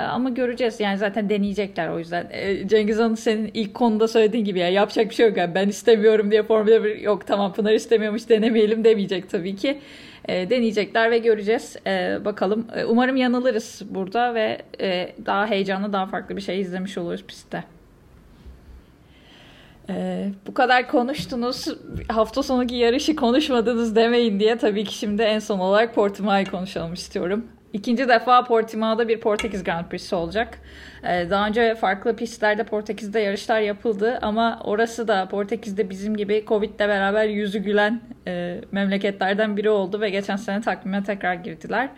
E, 0.00 0.02
ama 0.02 0.30
göreceğiz. 0.30 0.80
Yani 0.80 0.98
zaten 0.98 1.28
deneyecekler 1.28 1.88
o 1.88 1.98
yüzden. 1.98 2.26
E, 2.30 2.68
Cengiz 2.68 2.98
Han'ın 2.98 3.14
senin 3.14 3.50
ilk 3.54 3.74
konuda 3.74 4.08
söylediğin 4.08 4.44
gibi 4.44 4.58
ya 4.58 4.68
yapacak 4.68 5.10
bir 5.10 5.14
şey 5.14 5.28
yok. 5.28 5.36
Yani 5.36 5.54
ben 5.54 5.68
istemiyorum 5.68 6.30
diye 6.30 6.42
Formula 6.42 6.84
1 6.84 6.96
yok 6.96 7.26
tamam 7.26 7.52
Pınar 7.52 7.72
istemiyormuş 7.72 8.28
denemeyelim 8.28 8.84
demeyecek 8.84 9.30
tabii 9.30 9.56
ki. 9.56 9.78
E, 10.28 10.50
deneyecekler 10.50 11.10
ve 11.10 11.18
göreceğiz. 11.18 11.76
E, 11.86 12.18
bakalım. 12.24 12.66
E, 12.76 12.84
umarım 12.84 13.16
yanılırız 13.16 13.82
burada 13.90 14.34
ve 14.34 14.58
e, 14.80 15.12
daha 15.26 15.46
heyecanlı, 15.46 15.92
daha 15.92 16.06
farklı 16.06 16.36
bir 16.36 16.40
şey 16.42 16.60
izlemiş 16.60 16.98
oluruz 16.98 17.24
pistte. 17.26 17.64
Ee, 19.90 20.28
bu 20.46 20.54
kadar 20.54 20.88
konuştunuz. 20.88 21.66
Hafta 22.08 22.42
sonundaki 22.42 22.74
yarışı 22.74 23.16
konuşmadınız 23.16 23.96
demeyin 23.96 24.40
diye 24.40 24.58
tabii 24.58 24.84
ki 24.84 24.94
şimdi 24.94 25.22
en 25.22 25.38
son 25.38 25.58
olarak 25.58 25.94
Portimao'yu 25.94 26.50
konuşalım 26.50 26.92
istiyorum. 26.92 27.46
İkinci 27.72 28.08
defa 28.08 28.44
Portimao'da 28.44 29.08
bir 29.08 29.20
Portekiz 29.20 29.64
Grand 29.64 29.86
Prix'si 29.86 30.14
olacak. 30.14 30.58
Ee, 31.04 31.26
daha 31.30 31.46
önce 31.46 31.74
farklı 31.74 32.16
pistlerde 32.16 32.64
Portekiz'de 32.64 33.20
yarışlar 33.20 33.60
yapıldı 33.60 34.18
ama 34.22 34.60
orası 34.64 35.08
da 35.08 35.28
Portekiz'de 35.28 35.90
bizim 35.90 36.16
gibi 36.16 36.44
Covid'le 36.46 36.78
beraber 36.78 37.24
yüzü 37.24 37.58
gülen 37.58 38.00
e, 38.26 38.60
memleketlerden 38.72 39.56
biri 39.56 39.70
oldu 39.70 40.00
ve 40.00 40.10
geçen 40.10 40.36
sene 40.36 40.60
takvime 40.60 41.04
tekrar 41.04 41.34
girdiler. 41.34 41.88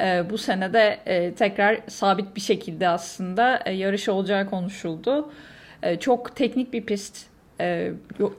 E, 0.00 0.30
bu 0.30 0.38
sene 0.38 0.72
de 0.72 0.98
e, 1.06 1.34
tekrar 1.34 1.78
sabit 1.88 2.36
bir 2.36 2.40
şekilde 2.40 2.88
aslında 2.88 3.60
e, 3.64 3.72
yarış 3.72 4.08
olacağı 4.08 4.50
konuşuldu. 4.50 5.30
E, 5.84 5.98
çok 5.98 6.36
teknik 6.36 6.72
bir 6.72 6.82
pist. 6.82 7.26
E, 7.60 7.90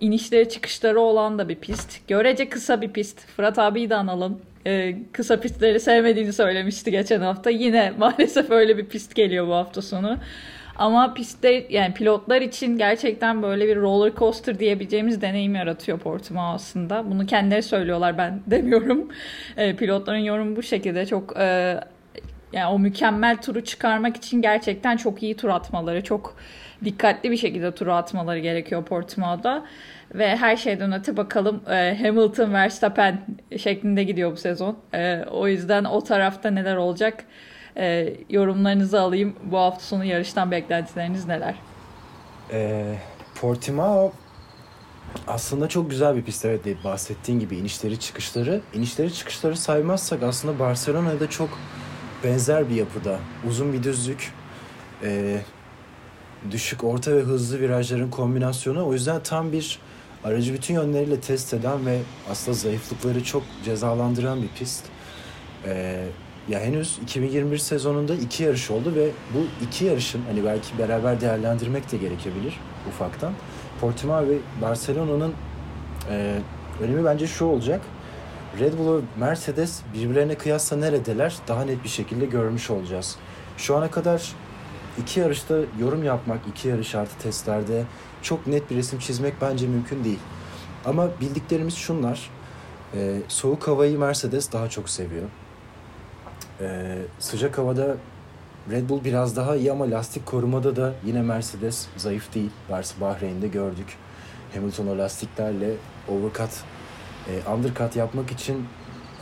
inişleri 0.01 0.49
çıkışları 0.49 0.99
olan 0.99 1.39
da 1.39 1.49
bir 1.49 1.55
pist. 1.55 2.07
Görece 2.07 2.49
kısa 2.49 2.81
bir 2.81 2.89
pist. 2.89 3.27
Fırat 3.27 3.59
abiyi 3.59 3.89
de 3.89 3.95
analım. 3.95 4.41
E, 4.67 4.95
kısa 5.11 5.39
pistleri 5.39 5.79
sevmediğini 5.79 6.33
söylemişti 6.33 6.91
geçen 6.91 7.21
hafta. 7.21 7.49
Yine 7.49 7.93
maalesef 7.97 8.51
öyle 8.51 8.77
bir 8.77 8.85
pist 8.85 9.15
geliyor 9.15 9.47
bu 9.47 9.53
hafta 9.53 9.81
sonu. 9.81 10.17
Ama 10.75 11.13
pistte 11.13 11.65
yani 11.69 11.93
pilotlar 11.93 12.41
için 12.41 12.77
gerçekten 12.77 13.43
böyle 13.43 13.67
bir 13.67 13.75
roller 13.75 14.15
coaster 14.15 14.59
diyebileceğimiz 14.59 15.21
deneyim 15.21 15.55
yaratıyor 15.55 15.99
Portimao 15.99 16.53
aslında. 16.53 17.11
Bunu 17.11 17.25
kendileri 17.25 17.63
söylüyorlar 17.63 18.17
ben 18.17 18.41
demiyorum. 18.47 19.07
E, 19.57 19.75
pilotların 19.75 20.17
yorumu 20.17 20.55
bu 20.55 20.63
şekilde 20.63 21.05
çok 21.05 21.37
e, 21.37 21.79
yani 22.53 22.67
o 22.67 22.79
mükemmel 22.79 23.41
turu 23.41 23.63
çıkarmak 23.63 24.17
için 24.17 24.41
gerçekten 24.41 24.97
çok 24.97 25.23
iyi 25.23 25.37
tur 25.37 25.49
atmaları, 25.49 26.03
çok 26.03 26.35
dikkatli 26.85 27.31
bir 27.31 27.37
şekilde 27.37 27.75
turu 27.75 27.93
atmaları 27.93 28.39
gerekiyor 28.39 28.85
Portimao'da. 28.85 29.65
Ve 30.13 30.35
her 30.35 30.57
şeyden 30.57 30.93
öte 30.93 31.17
bakalım 31.17 31.61
e, 31.69 31.97
Hamilton 32.01 32.53
Verstappen 32.53 33.25
şeklinde 33.57 34.03
gidiyor 34.03 34.31
bu 34.31 34.37
sezon. 34.37 34.77
E, 34.93 35.23
o 35.31 35.47
yüzden 35.47 35.83
o 35.83 36.03
tarafta 36.03 36.51
neler 36.51 36.75
olacak 36.75 37.23
e, 37.77 38.13
yorumlarınızı 38.29 39.01
alayım. 39.01 39.35
Bu 39.43 39.57
hafta 39.57 39.81
sonu 39.81 40.05
yarıştan 40.05 40.51
beklentileriniz 40.51 41.27
neler? 41.27 41.55
E, 42.51 42.83
Portimao 43.41 44.11
aslında 45.27 45.67
çok 45.67 45.89
güzel 45.89 46.15
bir 46.15 46.23
pist 46.23 46.45
evet 46.45 46.83
bahsettiğin 46.83 47.39
gibi 47.39 47.57
inişleri 47.57 47.99
çıkışları. 47.99 48.61
inişleri 48.73 49.13
çıkışları 49.13 49.57
saymazsak 49.57 50.23
aslında 50.23 50.59
Barcelona'da 50.59 51.29
çok 51.29 51.49
benzer 52.23 52.69
bir 52.69 52.75
yapıda. 52.75 53.19
Uzun 53.47 53.73
bir 53.73 53.83
düzlük, 53.83 54.33
e, 55.03 55.39
düşük, 56.51 56.83
orta 56.83 57.15
ve 57.15 57.21
hızlı 57.21 57.59
virajların 57.59 58.09
kombinasyonu. 58.09 58.87
O 58.87 58.93
yüzden 58.93 59.23
tam 59.23 59.51
bir 59.51 59.79
aracı 60.23 60.53
bütün 60.53 60.73
yönleriyle 60.73 61.19
test 61.19 61.53
eden 61.53 61.85
ve 61.85 61.99
aslında 62.31 62.57
zayıflıkları 62.57 63.23
çok 63.23 63.43
cezalandıran 63.65 64.41
bir 64.41 64.47
pist. 64.47 64.83
Ee, 65.65 66.05
ya 66.49 66.59
henüz 66.59 66.99
2021 67.03 67.57
sezonunda 67.57 68.15
iki 68.15 68.43
yarış 68.43 68.71
oldu 68.71 68.95
ve 68.95 69.09
bu 69.33 69.65
iki 69.65 69.85
yarışın 69.85 70.21
hani 70.27 70.45
belki 70.45 70.77
beraber 70.77 71.21
değerlendirmek 71.21 71.91
de 71.91 71.97
gerekebilir 71.97 72.59
ufaktan. 72.87 73.33
Portimao 73.81 74.27
ve 74.27 74.37
Barcelona'nın 74.61 75.33
e, 76.09 76.39
önemi 76.81 77.05
bence 77.05 77.27
şu 77.27 77.45
olacak. 77.45 77.81
Red 78.59 78.77
Bull 78.77 78.97
ve 78.97 79.01
Mercedes 79.19 79.81
birbirlerine 79.93 80.35
kıyasla 80.35 80.77
neredeler 80.77 81.35
daha 81.47 81.65
net 81.65 81.83
bir 81.83 81.89
şekilde 81.89 82.25
görmüş 82.25 82.69
olacağız. 82.69 83.15
Şu 83.57 83.75
ana 83.75 83.91
kadar 83.91 84.33
iki 85.01 85.19
yarışta 85.19 85.55
yorum 85.79 86.03
yapmak, 86.03 86.39
iki 86.47 86.67
yarış 86.67 86.95
artı 86.95 87.17
testlerde 87.17 87.83
çok 88.21 88.47
net 88.47 88.69
bir 88.69 88.75
resim 88.75 88.99
çizmek 88.99 89.33
bence 89.41 89.67
mümkün 89.67 90.03
değil. 90.03 90.19
Ama 90.85 91.09
bildiklerimiz 91.21 91.75
şunlar. 91.75 92.29
Ee, 92.95 93.21
soğuk 93.27 93.67
havayı 93.67 93.99
Mercedes 93.99 94.51
daha 94.51 94.69
çok 94.69 94.89
seviyor. 94.89 95.29
Ee, 96.61 96.97
sıcak 97.19 97.57
havada 97.57 97.97
Red 98.71 98.89
Bull 98.89 99.03
biraz 99.03 99.35
daha 99.35 99.55
iyi 99.55 99.71
ama 99.71 99.91
lastik 99.91 100.25
korumada 100.25 100.75
da 100.75 100.93
yine 101.05 101.21
Mercedes 101.21 101.87
zayıf 101.97 102.35
değil. 102.35 102.49
Varsa 102.69 103.01
Bahreyn'de 103.01 103.47
gördük. 103.47 103.97
Hamilton 104.53 104.87
o 104.87 104.97
lastiklerle 104.97 105.71
overcut, 106.07 106.49
e, 107.27 107.51
undercut 107.51 107.95
yapmak 107.95 108.31
için 108.31 108.67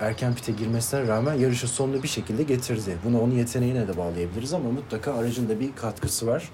erken 0.04 0.36
pite 0.36 0.52
girmesine 0.52 1.08
rağmen 1.08 1.34
yarışın 1.34 1.68
sonunu 1.68 2.04
bir 2.04 2.08
şekilde 2.08 2.44
getirdi. 2.44 2.98
Bunu 3.06 3.22
onun 3.22 3.34
yeteneğine 3.34 3.88
de 3.88 3.98
bağlayabiliriz 3.98 4.54
ama 4.54 4.70
mutlaka 4.70 5.14
aracın 5.14 5.50
da 5.50 5.60
bir 5.60 5.76
katkısı 5.76 6.28
var. 6.28 6.50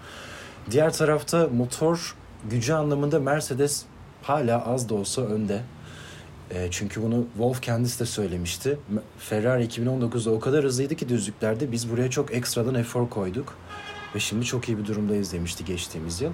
Diğer 0.71 0.93
tarafta 0.93 1.47
motor 1.47 2.15
gücü 2.51 2.73
anlamında 2.73 3.19
Mercedes 3.19 3.85
hala 4.21 4.65
az 4.65 4.89
da 4.89 4.95
olsa 4.95 5.21
önde. 5.21 5.61
E, 6.51 6.67
çünkü 6.71 7.01
bunu 7.01 7.25
Wolf 7.33 7.61
kendisi 7.61 7.99
de 7.99 8.05
söylemişti. 8.05 8.77
Ferrari 9.17 9.65
2019'da 9.65 10.31
o 10.31 10.39
kadar 10.39 10.65
hızlıydı 10.65 10.95
ki 10.95 11.09
düzlüklerde 11.09 11.71
biz 11.71 11.91
buraya 11.91 12.09
çok 12.09 12.33
ekstradan 12.33 12.75
efor 12.75 13.09
koyduk. 13.09 13.55
Ve 14.15 14.19
şimdi 14.19 14.45
çok 14.45 14.69
iyi 14.69 14.77
bir 14.77 14.85
durumdayız 14.85 15.33
demişti 15.33 15.65
geçtiğimiz 15.65 16.21
yıl. 16.21 16.31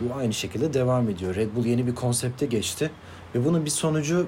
Bu 0.00 0.14
aynı 0.14 0.34
şekilde 0.34 0.74
devam 0.74 1.08
ediyor. 1.08 1.34
Red 1.34 1.54
Bull 1.56 1.64
yeni 1.64 1.86
bir 1.86 1.94
konsepte 1.94 2.46
geçti. 2.46 2.90
Ve 3.34 3.44
bunun 3.44 3.64
bir 3.64 3.70
sonucu 3.70 4.26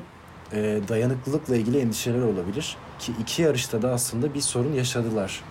e, 0.52 0.80
dayanıklılıkla 0.88 1.56
ilgili 1.56 1.78
endişeler 1.78 2.22
olabilir. 2.22 2.76
Ki 2.98 3.12
iki 3.20 3.42
yarışta 3.42 3.82
da 3.82 3.92
aslında 3.92 4.34
bir 4.34 4.40
sorun 4.40 4.72
yaşadılar. 4.72 5.42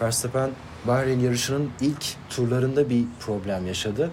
Verstappen 0.00 0.50
Bahreyn 0.86 1.20
yarışının 1.20 1.70
ilk 1.80 2.04
turlarında 2.30 2.90
bir 2.90 3.04
problem 3.20 3.66
yaşadı. 3.66 4.10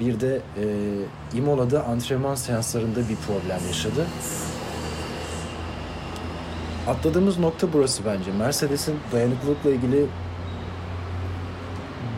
Bir 0.00 0.20
de 0.20 0.40
e, 0.56 1.36
Imola'da 1.36 1.84
antrenman 1.84 2.34
seanslarında 2.34 3.00
bir 3.08 3.16
problem 3.16 3.60
yaşadı. 3.66 4.06
Atladığımız 6.88 7.38
nokta 7.38 7.72
burası 7.72 8.02
bence. 8.06 8.32
Mercedes'in 8.32 8.96
dayanıklılıkla 9.12 9.70
ilgili 9.70 10.06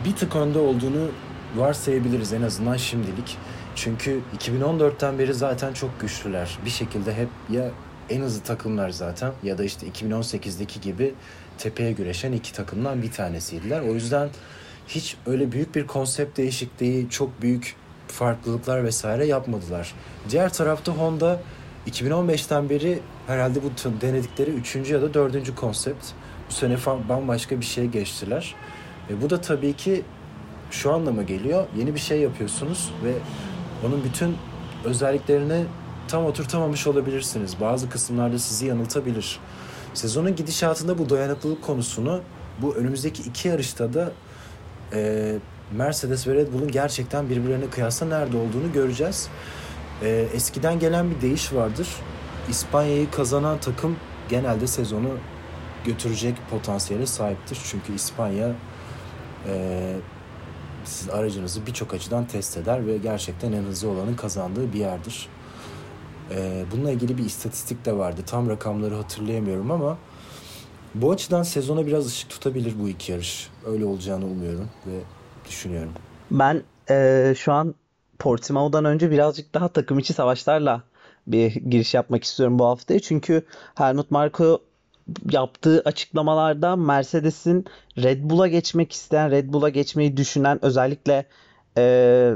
bir 0.05 0.15
tık 0.15 0.35
önde 0.35 0.59
olduğunu 0.59 1.07
varsayabiliriz 1.55 2.33
en 2.33 2.41
azından 2.41 2.77
şimdilik. 2.77 3.37
Çünkü 3.77 4.19
2014'ten 4.37 5.19
beri 5.19 5.33
zaten 5.33 5.73
çok 5.73 6.01
güçlüler. 6.01 6.57
Bir 6.65 6.69
şekilde 6.69 7.13
hep 7.13 7.29
ya 7.49 7.71
en 8.09 8.21
hızlı 8.21 8.43
takımlar 8.43 8.89
zaten 8.89 9.31
ya 9.43 9.57
da 9.57 9.63
işte 9.63 9.87
2018'deki 9.87 10.81
gibi 10.81 11.13
tepeye 11.57 11.91
güreşen 11.91 12.31
iki 12.31 12.53
takımdan 12.53 13.01
bir 13.01 13.11
tanesiydiler. 13.11 13.81
O 13.81 13.93
yüzden 13.93 14.29
hiç 14.87 15.17
öyle 15.25 15.51
büyük 15.51 15.75
bir 15.75 15.87
konsept 15.87 16.37
değişikliği, 16.37 17.09
çok 17.09 17.41
büyük 17.41 17.75
farklılıklar 18.07 18.83
vesaire 18.83 19.25
yapmadılar. 19.25 19.93
Diğer 20.29 20.53
tarafta 20.53 20.91
Honda 20.91 21.41
2015'ten 21.87 22.69
beri 22.69 22.99
herhalde 23.27 23.59
bu 23.63 24.01
denedikleri 24.01 24.51
üçüncü 24.51 24.93
ya 24.93 25.01
da 25.01 25.13
dördüncü 25.13 25.55
konsept. 25.55 26.05
Bu 26.49 26.53
sene 26.53 26.77
bambaşka 27.09 27.59
bir 27.59 27.65
şey 27.65 27.85
geçtiler. 27.85 28.55
E 29.09 29.21
bu 29.21 29.29
da 29.29 29.41
tabii 29.41 29.73
ki 29.73 30.03
şu 30.71 30.93
anlama 30.93 31.23
geliyor. 31.23 31.65
Yeni 31.77 31.93
bir 31.93 31.99
şey 31.99 32.19
yapıyorsunuz 32.19 32.91
ve 33.03 33.13
onun 33.85 34.03
bütün 34.03 34.37
özelliklerini 34.85 35.65
tam 36.07 36.25
oturtamamış 36.25 36.87
olabilirsiniz. 36.87 37.61
Bazı 37.61 37.89
kısımlarda 37.89 38.39
sizi 38.39 38.65
yanıltabilir. 38.65 39.39
Sezonun 39.93 40.35
gidişatında 40.35 40.97
bu 40.97 41.09
dayanıklılık 41.09 41.63
konusunu 41.63 42.21
bu 42.61 42.75
önümüzdeki 42.75 43.23
iki 43.23 43.47
yarışta 43.47 43.93
da 43.93 44.11
e, 44.93 45.33
Mercedes 45.71 46.27
ve 46.27 46.35
Red 46.35 46.53
Bull'un 46.53 46.71
gerçekten 46.71 47.29
birbirlerine 47.29 47.69
kıyasla 47.69 48.05
nerede 48.05 48.37
olduğunu 48.37 48.73
göreceğiz. 48.73 49.29
E, 50.01 50.27
eskiden 50.33 50.79
gelen 50.79 51.11
bir 51.11 51.21
değiş 51.21 51.53
vardır. 51.53 51.87
İspanya'yı 52.49 53.11
kazanan 53.11 53.59
takım 53.59 53.95
genelde 54.29 54.67
sezonu 54.67 55.09
götürecek 55.85 56.35
potansiyele 56.49 57.05
sahiptir. 57.05 57.59
Çünkü 57.71 57.95
İspanya 57.95 58.55
e, 59.47 59.95
siz 60.87 61.09
aracınızı 61.09 61.65
birçok 61.65 61.93
açıdan 61.93 62.27
test 62.27 62.57
eder 62.57 62.87
ve 62.87 62.97
gerçekten 62.97 63.51
en 63.51 63.63
hızlı 63.63 63.89
olanın 63.89 64.15
kazandığı 64.15 64.73
bir 64.73 64.79
yerdir. 64.79 65.29
E, 66.31 66.65
bununla 66.71 66.91
ilgili 66.91 67.17
bir 67.17 67.25
istatistik 67.25 67.85
de 67.85 67.97
vardı. 67.97 68.21
Tam 68.25 68.49
rakamları 68.49 68.95
hatırlayamıyorum 68.95 69.71
ama 69.71 69.97
bu 70.95 71.11
açıdan 71.11 71.43
sezona 71.43 71.85
biraz 71.85 72.07
ışık 72.07 72.29
tutabilir 72.29 72.73
bu 72.79 72.89
iki 72.89 73.11
yarış. 73.11 73.49
Öyle 73.65 73.85
olacağını 73.85 74.25
umuyorum 74.25 74.69
ve 74.87 74.99
düşünüyorum. 75.49 75.91
Ben 76.31 76.63
e, 76.89 77.33
şu 77.37 77.53
an 77.53 77.75
Portimao'dan 78.19 78.85
önce 78.85 79.11
birazcık 79.11 79.53
daha 79.53 79.67
takım 79.67 79.99
içi 79.99 80.13
savaşlarla 80.13 80.83
bir 81.27 81.51
giriş 81.51 81.93
yapmak 81.93 82.23
istiyorum 82.23 82.59
bu 82.59 82.65
haftaya. 82.65 82.99
Çünkü 82.99 83.45
Helmut 83.75 84.11
Marko 84.11 84.61
yaptığı 85.31 85.81
açıklamalarda 85.85 86.75
Mercedes'in 86.75 87.65
Red 87.97 88.29
Bull'a 88.29 88.47
geçmek 88.47 88.91
isteyen, 88.91 89.31
Red 89.31 89.53
Bull'a 89.53 89.69
geçmeyi 89.69 90.17
düşünen 90.17 90.65
özellikle 90.65 91.25
e, 91.77 92.33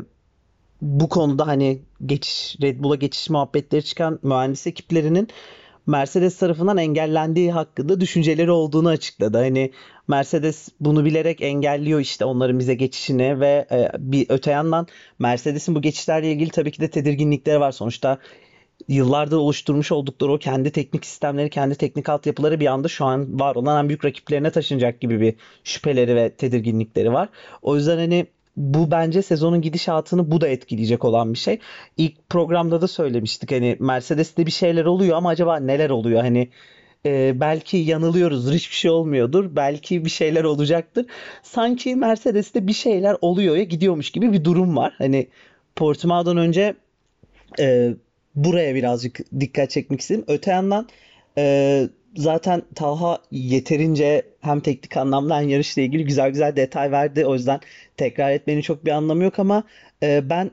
bu 0.82 1.10
konuda 1.10 1.48
hani 1.48 1.82
geçiş 2.06 2.58
Red 2.62 2.84
Bull'a 2.84 2.96
geçiş 2.96 3.30
muhabbetleri 3.30 3.84
çıkan 3.84 4.20
mühendis 4.24 4.68
ekiplerinin 4.68 5.28
Mercedes 5.88 6.38
tarafından 6.38 6.78
engellendiği 6.78 7.52
hakkında 7.52 8.02
düşünceleri 8.02 8.52
olduğunu 8.52 8.90
açıkladı. 8.90 9.38
Hani 9.38 9.72
Mercedes 10.08 10.70
bunu 10.80 11.06
bilerek 11.06 11.42
engelliyor 11.42 12.00
işte 12.00 12.26
onların 12.26 12.60
bize 12.60 12.74
geçişini 12.74 13.40
ve 13.40 13.68
e, 13.72 13.92
bir 13.98 14.26
öte 14.30 14.52
yandan 14.52 14.88
Mercedes'in 15.20 15.76
bu 15.76 15.82
geçişlerle 15.82 16.32
ilgili 16.32 16.50
tabii 16.50 16.72
ki 16.72 16.82
de 16.82 16.90
tedirginlikleri 16.90 17.60
var. 17.60 17.72
Sonuçta 17.72 18.18
yıllardır 18.88 19.38
oluşturmuş 19.38 19.92
oldukları 19.92 20.32
o 20.32 20.38
kendi 20.38 20.72
teknik 20.72 21.06
sistemleri, 21.06 21.50
kendi 21.50 21.76
teknik 21.76 22.10
altyapıları 22.10 22.60
bir 22.60 22.68
anda 22.68 22.88
şu 22.88 23.06
an 23.06 23.40
var 23.40 23.56
olan 23.56 23.84
en 23.84 23.90
büyük 23.90 24.06
rakiplerine 24.06 24.52
taşınacak 24.52 25.02
gibi 25.02 25.22
bir 25.22 25.36
şüpheleri 25.64 26.16
ve 26.16 26.30
tedirginlikleri 26.30 27.14
var. 27.14 27.30
O 27.62 27.76
yüzden 27.76 27.98
hani 27.98 28.28
bu 28.58 28.92
bence 28.92 29.22
sezonun 29.22 29.62
gidişatını 29.62 30.32
bu 30.32 30.42
da 30.42 30.48
etkileyecek 30.48 31.06
olan 31.06 31.34
bir 31.34 31.38
şey. 31.38 31.60
İlk 31.98 32.30
programda 32.30 32.82
da 32.82 32.88
söylemiştik 32.88 33.52
hani 33.52 33.78
Mercedes'te 33.80 34.46
bir 34.46 34.52
şeyler 34.52 34.86
oluyor 34.86 35.18
ama 35.18 35.30
acaba 35.30 35.60
neler 35.60 35.90
oluyor? 35.90 36.22
Hani 36.22 36.50
e, 37.06 37.40
belki 37.40 37.78
yanılıyoruzdur 37.78 38.54
hiçbir 38.54 38.76
şey 38.76 38.92
olmuyordur. 38.92 39.56
Belki 39.56 40.06
bir 40.06 40.10
şeyler 40.10 40.44
olacaktır. 40.44 41.06
Sanki 41.44 41.96
Mercedes'te 41.96 42.68
bir 42.68 42.74
şeyler 42.74 43.18
oluyor 43.22 43.56
ya 43.56 43.64
gidiyormuş 43.64 44.10
gibi 44.10 44.34
bir 44.34 44.44
durum 44.44 44.78
var. 44.78 44.94
Hani 44.98 45.28
Portimao'dan 45.76 46.38
önce 46.38 46.76
e, 47.60 47.94
buraya 48.36 48.76
birazcık 48.76 49.20
dikkat 49.40 49.70
çekmek 49.70 50.02
istedim. 50.02 50.24
Öte 50.28 50.52
yandan 50.52 50.88
e, 51.38 51.88
zaten 52.16 52.62
Talha 52.76 53.20
yeterince 53.32 54.22
hem 54.42 54.60
teknik 54.60 54.98
anlamda 54.98 55.40
hem 55.40 55.50
yarışla 55.50 55.82
ilgili 55.82 56.06
güzel 56.06 56.30
güzel 56.30 56.56
detay 56.56 56.92
verdi. 56.92 57.26
O 57.26 57.34
yüzden 57.34 57.60
tekrar 57.98 58.32
etmenin 58.32 58.62
çok 58.62 58.86
bir 58.86 58.92
anlamı 58.92 59.24
yok 59.24 59.40
ama 59.40 59.64
e, 60.04 60.30
ben 60.30 60.52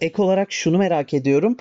ek 0.00 0.22
olarak 0.22 0.52
şunu 0.52 0.78
merak 0.78 1.14
ediyorum. 1.14 1.56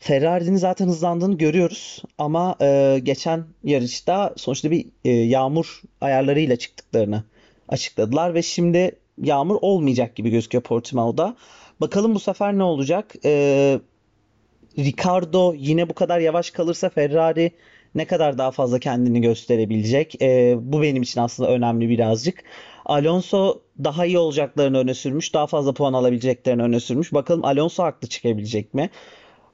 Ferrari'nin 0.00 0.56
zaten 0.56 0.86
hızlandığını 0.86 1.38
görüyoruz 1.38 2.02
ama 2.18 2.56
e, 2.60 2.98
geçen 3.02 3.44
yarışta 3.64 4.34
sonuçta 4.36 4.70
bir 4.70 4.86
e, 5.04 5.10
yağmur 5.10 5.82
ayarlarıyla 6.00 6.56
çıktıklarını 6.56 7.24
açıkladılar 7.68 8.34
ve 8.34 8.42
şimdi 8.42 8.92
yağmur 9.22 9.58
olmayacak 9.60 10.16
gibi 10.16 10.30
gözüküyor 10.30 10.62
Portimao'da. 10.62 11.36
Bakalım 11.80 12.14
bu 12.14 12.20
sefer 12.20 12.58
ne 12.58 12.62
olacak? 12.62 13.14
E, 13.24 13.80
Ricardo 14.78 15.54
yine 15.54 15.88
bu 15.88 15.94
kadar 15.94 16.20
yavaş 16.20 16.50
kalırsa 16.50 16.88
Ferrari 16.88 17.52
ne 17.94 18.04
kadar 18.04 18.38
daha 18.38 18.50
fazla 18.50 18.78
kendini 18.78 19.20
gösterebilecek? 19.20 20.22
E, 20.22 20.56
bu 20.60 20.82
benim 20.82 21.02
için 21.02 21.20
aslında 21.20 21.50
önemli 21.50 21.88
birazcık. 21.88 22.44
Alonso 22.86 23.62
daha 23.84 24.06
iyi 24.06 24.18
olacaklarını 24.18 24.78
öne 24.78 24.94
sürmüş. 24.94 25.34
Daha 25.34 25.46
fazla 25.46 25.72
puan 25.72 25.92
alabileceklerini 25.92 26.62
öne 26.62 26.80
sürmüş. 26.80 27.12
Bakalım 27.12 27.44
Alonso 27.44 27.82
haklı 27.82 28.08
çıkabilecek 28.08 28.74
mi? 28.74 28.90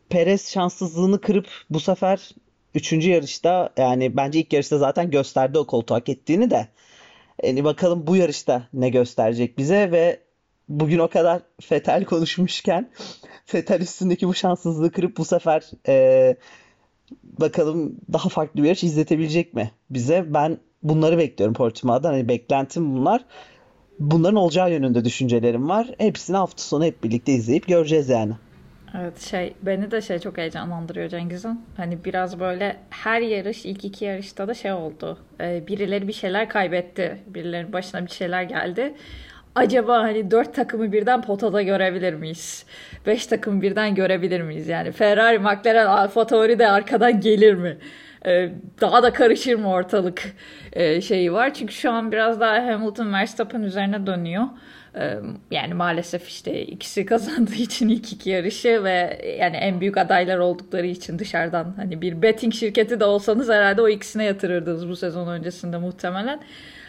Perez 0.09 0.51
şanssızlığını 0.51 1.20
kırıp 1.20 1.47
bu 1.70 1.81
sefer 1.81 2.31
3. 2.75 2.93
yarışta 2.93 3.70
yani 3.77 4.16
bence 4.16 4.41
ilk 4.41 4.53
yarışta 4.53 4.79
zaten 4.79 5.11
gösterdi 5.11 5.59
o 5.59 5.66
koltuğu 5.66 5.95
hak 5.95 6.09
ettiğini 6.09 6.51
de. 6.51 6.68
Yani 7.43 7.64
bakalım 7.64 8.07
bu 8.07 8.16
yarışta 8.16 8.68
ne 8.72 8.89
gösterecek 8.89 9.59
bize 9.59 9.93
ve 9.93 10.24
bugün 10.69 10.99
o 10.99 11.09
kadar 11.09 11.43
Fetel 11.61 12.05
konuşmuşken 12.05 12.91
Fetel 13.45 13.81
üstündeki 13.81 14.29
bu 14.29 14.35
şanssızlığı 14.35 14.93
kırıp 14.93 15.17
bu 15.17 15.25
sefer 15.25 15.71
e, 15.89 16.37
bakalım 17.23 17.97
daha 18.12 18.29
farklı 18.29 18.62
bir 18.62 18.69
yarış 18.69 18.85
izletebilecek 18.85 19.55
mi 19.55 19.71
bize? 19.91 20.35
Ben 20.35 20.59
bunları 20.83 21.19
bekliyorum 21.19 21.55
Portimao'dan. 21.55 22.12
Hani 22.12 22.29
beklentim 22.29 22.97
bunlar. 22.97 23.25
Bunların 23.99 24.37
olacağı 24.37 24.73
yönünde 24.73 25.05
düşüncelerim 25.05 25.69
var. 25.69 25.91
Hepsini 25.99 26.37
hafta 26.37 26.62
sonu 26.62 26.85
hep 26.85 27.05
birlikte 27.05 27.33
izleyip 27.33 27.69
göreceğiz 27.69 28.09
yani. 28.09 28.33
Evet 29.01 29.21
şey 29.21 29.55
beni 29.62 29.91
de 29.91 30.03
şey 30.03 30.19
çok 30.19 30.39
heyecanlandırıyor 30.39 31.09
Cengiz'in. 31.09 31.61
Hani 31.77 32.05
biraz 32.05 32.41
böyle 32.41 32.77
her 32.91 33.21
yarış 33.21 33.65
ilk 33.65 33.85
iki 33.85 34.05
yarışta 34.05 34.49
da 34.49 34.55
şey 34.55 34.73
oldu. 34.73 35.19
Ee, 35.41 35.67
birileri 35.67 36.09
bir 36.09 36.12
şeyler 36.12 36.49
kaybetti. 36.49 37.23
Birilerinin 37.27 37.73
başına 37.73 38.07
bir 38.07 38.11
şeyler 38.11 38.43
geldi 38.43 38.95
acaba 39.55 40.02
hani 40.02 40.30
dört 40.30 40.55
takımı 40.55 40.92
birden 40.92 41.22
potada 41.22 41.62
görebilir 41.62 42.14
miyiz? 42.14 42.66
Beş 43.07 43.26
takımı 43.26 43.62
birden 43.62 43.94
görebilir 43.94 44.40
miyiz? 44.40 44.68
Yani 44.68 44.92
Ferrari, 44.92 45.38
McLaren, 45.38 45.86
Alfa 45.86 46.26
Tauri 46.26 46.59
de 46.59 46.68
arkadan 46.68 47.20
gelir 47.20 47.55
mi? 47.55 47.78
Ee, 48.26 48.50
daha 48.80 49.02
da 49.02 49.12
karışır 49.12 49.55
mı 49.55 49.70
ortalık 49.70 50.34
ee, 50.72 51.00
şeyi 51.00 51.32
var. 51.32 51.55
Çünkü 51.55 51.74
şu 51.74 51.90
an 51.90 52.12
biraz 52.12 52.40
daha 52.40 52.66
Hamilton 52.66 53.12
Verstappen 53.12 53.62
üzerine 53.62 54.07
dönüyor. 54.07 54.44
Yani 55.51 55.74
maalesef 55.74 56.28
işte 56.28 56.62
ikisi 56.62 57.07
kazandığı 57.07 57.55
için 57.55 57.88
ilk 57.88 58.12
iki 58.12 58.30
yarışı 58.30 58.84
ve 58.84 59.20
yani 59.40 59.57
en 59.57 59.80
büyük 59.80 59.97
adaylar 59.97 60.38
oldukları 60.38 60.86
için 60.86 61.18
dışarıdan 61.18 61.74
hani 61.76 62.03
bir 62.03 62.22
betting 62.22 62.55
şirketi 62.55 63.01
de 63.01 63.05
olsanız 63.05 63.49
herhalde 63.49 63.82
o 63.82 63.88
ikisine 63.88 64.24
yatırırdınız 64.24 64.88
bu 64.88 64.97
sezon 64.97 65.28
öncesinde 65.28 65.78
muhtemelen. 65.78 66.40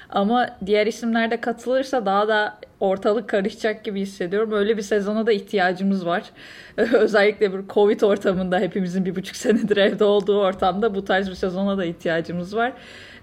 Ama 0.10 0.49
diğer 0.66 0.88
isimler 0.88 1.32
de 1.32 1.41
katılırsa 1.41 2.06
daha 2.06 2.28
da 2.28 2.58
ortalık 2.80 3.30
karışacak 3.30 3.84
gibi 3.84 4.01
hissediyorum. 4.01 4.51
Öyle 4.51 4.78
bir 4.78 4.82
sezona 4.82 5.28
da 5.28 5.32
ihtiyacımız 5.32 6.06
var. 6.06 6.24
Özellikle 6.78 7.53
bir 7.53 7.68
Covid 7.70 8.01
ortamında 8.01 8.60
hepimizin 8.60 9.06
bir 9.06 9.16
buçuk 9.16 9.36
senedir 9.36 9.78
evde 9.78 10.03
olduğu 10.03 10.39
ortamda 10.39 10.95
bu 10.95 11.06
tarz 11.06 11.30
bir 11.30 11.36
sezona 11.36 11.78
da 11.78 11.86
ihtiyacımız 11.86 12.56
var. 12.56 12.74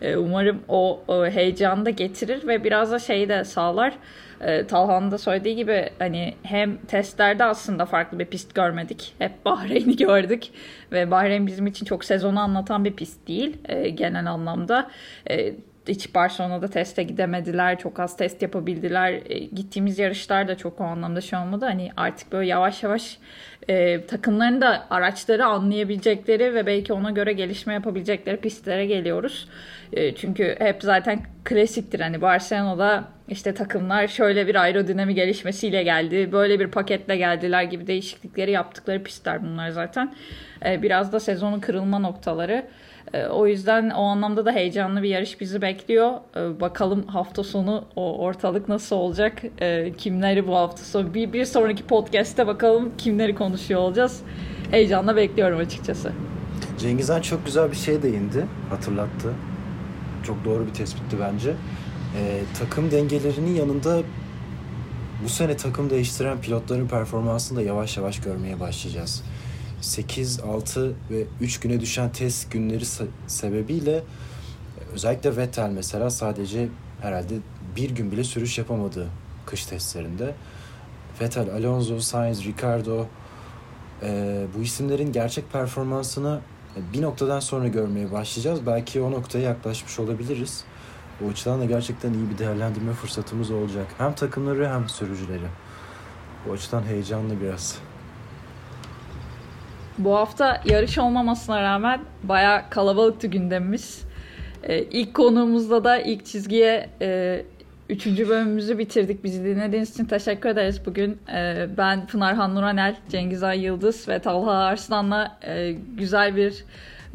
Ee, 0.01 0.17
umarım 0.17 0.61
o 0.69 1.01
heyecanı 1.31 1.87
da 1.87 1.91
getirir 1.91 2.47
ve 2.47 2.65
biraz 2.65 2.93
da 2.93 2.99
şeyi 2.99 3.29
de 3.29 3.45
sağlar. 3.45 3.95
Ee, 4.43 4.67
Talhan'ın 4.67 5.11
da 5.11 5.19
söylediği 5.19 5.57
gibi 5.57 5.91
hani 5.99 6.35
hem 6.43 6.77
testlerde 6.77 7.45
aslında 7.45 7.87
farklı 7.87 8.19
bir 8.19 8.25
pist 8.25 8.55
görmedik. 8.55 9.15
Hep 9.19 9.45
Bahreyn'i 9.45 9.97
gördük 10.07 10.45
ve 10.93 11.11
Bahreyn 11.11 11.47
bizim 11.47 11.67
için 11.67 11.87
çok 11.87 12.05
sezonu 12.05 12.41
anlatan 12.41 12.85
bir 12.85 12.93
pist 12.93 13.29
değil 13.29 13.57
e, 13.65 13.89
genel 13.89 14.31
anlamda. 14.31 14.91
E, 15.31 15.55
hiç 15.89 16.15
Barcelona'da 16.15 16.69
teste 16.69 17.03
gidemediler. 17.03 17.79
Çok 17.79 18.01
az 18.01 18.17
test 18.17 18.43
yapabildiler. 18.43 19.13
E, 19.13 19.39
gittiğimiz 19.39 19.99
yarışlar 19.99 20.49
da 20.49 20.57
çok 20.57 20.81
o 20.81 20.85
anlamda 20.85 21.21
şey 21.21 21.39
olmadı. 21.39 21.65
Hani 21.65 21.91
artık 21.97 22.33
böyle 22.33 22.49
yavaş 22.49 22.83
yavaş 22.83 23.19
e, 23.69 24.07
takımların 24.07 24.61
da 24.61 24.87
araçları 24.91 25.47
anlayabilecekleri 25.47 26.55
ve 26.55 26.67
belki 26.67 26.93
ona 26.93 27.11
göre 27.11 27.33
gelişme 27.33 27.75
yapabilecekleri 27.75 28.37
pistlere 28.37 28.87
geliyoruz. 28.87 29.49
E, 29.93 30.15
çünkü 30.15 30.57
hep 30.59 30.83
zaten 30.83 31.21
klasiktir. 31.45 32.01
Hani 32.01 32.23
Barcelona'da 32.23 33.05
işte 33.29 33.55
takımlar 33.55 34.09
şöyle 34.09 34.47
bir 34.47 34.55
aerodinami 34.55 35.15
gelişmesiyle 35.15 35.83
geldi. 35.83 36.33
Böyle 36.33 36.61
bir 36.61 36.67
paketle 36.67 37.17
geldiler 37.17 37.63
gibi 37.63 37.87
değişiklikleri 37.87 38.51
yaptıkları 38.51 39.03
pistler 39.03 39.43
bunlar 39.43 39.71
zaten. 39.71 40.15
E, 40.67 40.83
biraz 40.83 41.13
da 41.13 41.21
sezonun 41.21 41.61
kırılma 41.61 41.99
noktaları. 41.99 42.67
E, 43.15 43.27
o 43.27 43.47
yüzden 43.47 43.91
o 43.91 44.03
anlamda 44.03 44.47
da 44.47 44.53
heyecanlı 44.53 45.03
bir 45.03 45.09
yarış 45.09 45.41
bizi 45.41 45.63
bekliyor. 45.63 46.13
E, 46.37 46.61
bakalım 46.61 47.07
hafta 47.07 47.45
sonu 47.45 47.85
o 47.97 48.19
ortalık 48.19 48.69
nasıl 48.69 48.97
olacak? 48.97 49.43
E, 49.61 49.93
kimleri 49.93 50.47
bu 50.47 50.57
hafta 50.57 50.85
sonu? 50.85 51.15
Bir, 51.15 51.33
bir 51.33 51.45
sonraki 51.45 51.83
podcast'te 51.87 52.47
bakalım 52.47 52.93
kimleri 52.99 53.35
konuşuyor 53.35 53.81
olacağız. 53.81 54.21
Heyecanla 54.71 55.17
bekliyorum 55.17 55.59
açıkçası. 55.59 56.13
Cengiz 56.79 57.11
Han 57.11 57.21
çok 57.21 57.47
güzel 57.47 57.71
bir 57.71 57.77
şey 57.77 58.03
değindi. 58.03 58.47
Hatırlattı. 58.71 59.33
Çok 60.27 60.45
doğru 60.45 60.67
bir 60.67 60.75
tespitti 60.75 61.17
bence. 61.21 61.51
Ee, 62.17 62.41
takım 62.59 62.91
dengelerinin 62.91 63.55
yanında 63.55 64.03
bu 65.25 65.29
sene 65.29 65.57
takım 65.57 65.91
değiştiren 65.91 66.41
pilotların 66.41 66.89
performansını 66.89 67.59
da 67.59 67.63
yavaş 67.63 67.97
yavaş 67.97 68.21
görmeye 68.21 68.61
başlayacağız. 68.61 69.23
8, 69.83 70.41
6 70.41 70.95
ve 71.11 71.25
3 71.41 71.61
güne 71.61 71.81
düşen 71.81 72.13
test 72.13 72.51
günleri 72.51 72.85
sebebiyle 73.27 74.03
özellikle 74.93 75.37
Vettel 75.37 75.71
mesela 75.71 76.11
sadece 76.11 76.69
herhalde 77.01 77.35
bir 77.77 77.91
gün 77.91 78.13
bile 78.13 78.25
sürüş 78.25 78.59
yapamadı 78.59 79.09
kış 79.47 79.67
testlerinde. 79.67 80.35
Vettel, 81.21 81.51
Alonso, 81.51 82.01
Sainz, 82.01 82.45
Ricardo 82.45 83.07
e, 84.03 84.43
bu 84.57 84.63
isimlerin 84.63 85.13
gerçek 85.13 85.53
performansını 85.53 86.41
bir 86.93 87.03
noktadan 87.03 87.41
sonra 87.41 87.69
görmeye 87.69 88.13
başlayacağız. 88.13 88.67
Belki 88.67 89.01
o 89.01 89.11
noktaya 89.11 89.45
yaklaşmış 89.45 90.01
olabiliriz. 90.01 90.65
O 91.25 91.29
açıdan 91.29 91.61
da 91.61 91.65
gerçekten 91.65 92.13
iyi 92.13 92.31
bir 92.31 92.39
değerlendirme 92.39 92.93
fırsatımız 92.93 93.51
olacak. 93.51 93.87
Hem 93.99 94.15
takımları 94.15 94.69
hem 94.69 94.89
sürücüleri. 94.89 95.47
O 96.51 96.53
açıdan 96.53 96.83
heyecanlı 96.83 97.41
biraz. 97.41 97.79
Bu 99.99 100.15
hafta 100.17 100.61
yarış 100.65 100.99
olmamasına 100.99 101.63
rağmen 101.63 102.01
baya 102.23 102.71
kalabalıktı 102.71 103.27
gündemimiz. 103.27 104.03
Ee, 104.63 104.79
ilk 104.83 105.15
konuğumuzda 105.15 105.85
da 105.85 105.99
ilk 105.99 106.27
çizgiye 106.27 106.89
e, 107.01 107.43
üçüncü 107.89 108.29
bölümümüzü 108.29 108.79
bitirdik. 108.79 109.25
Bizi 109.25 109.45
dinlediğiniz 109.45 109.91
için 109.91 110.05
teşekkür 110.05 110.49
ederiz. 110.49 110.81
Bugün 110.87 111.19
e, 111.35 111.67
ben 111.77 112.07
Pınar 112.07 112.35
Hannuranel, 112.35 112.97
Cengiz 113.09 113.43
Ay 113.43 113.61
Yıldız 113.61 114.09
ve 114.09 114.19
Talha 114.19 114.53
Arslan'la 114.53 115.39
e, 115.47 115.73
güzel 115.97 116.37
bir 116.37 116.65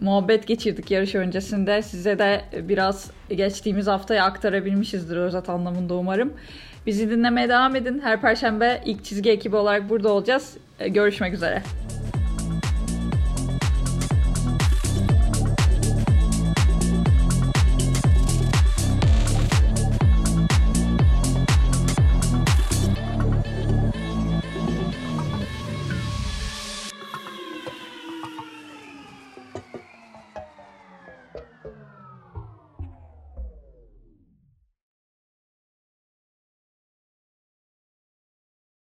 muhabbet 0.01 0.47
geçirdik 0.47 0.91
yarış 0.91 1.15
öncesinde. 1.15 1.81
Size 1.81 2.19
de 2.19 2.41
biraz 2.69 3.11
geçtiğimiz 3.29 3.87
haftayı 3.87 4.23
aktarabilmişizdir 4.23 5.17
özet 5.17 5.49
anlamında 5.49 5.93
umarım. 5.93 6.33
Bizi 6.85 7.09
dinlemeye 7.09 7.49
devam 7.49 7.75
edin. 7.75 7.99
Her 8.03 8.21
perşembe 8.21 8.81
ilk 8.85 9.03
çizgi 9.03 9.31
ekibi 9.31 9.55
olarak 9.55 9.89
burada 9.89 10.09
olacağız. 10.09 10.57
E, 10.79 10.87
görüşmek 10.87 11.33
üzere. 11.33 11.63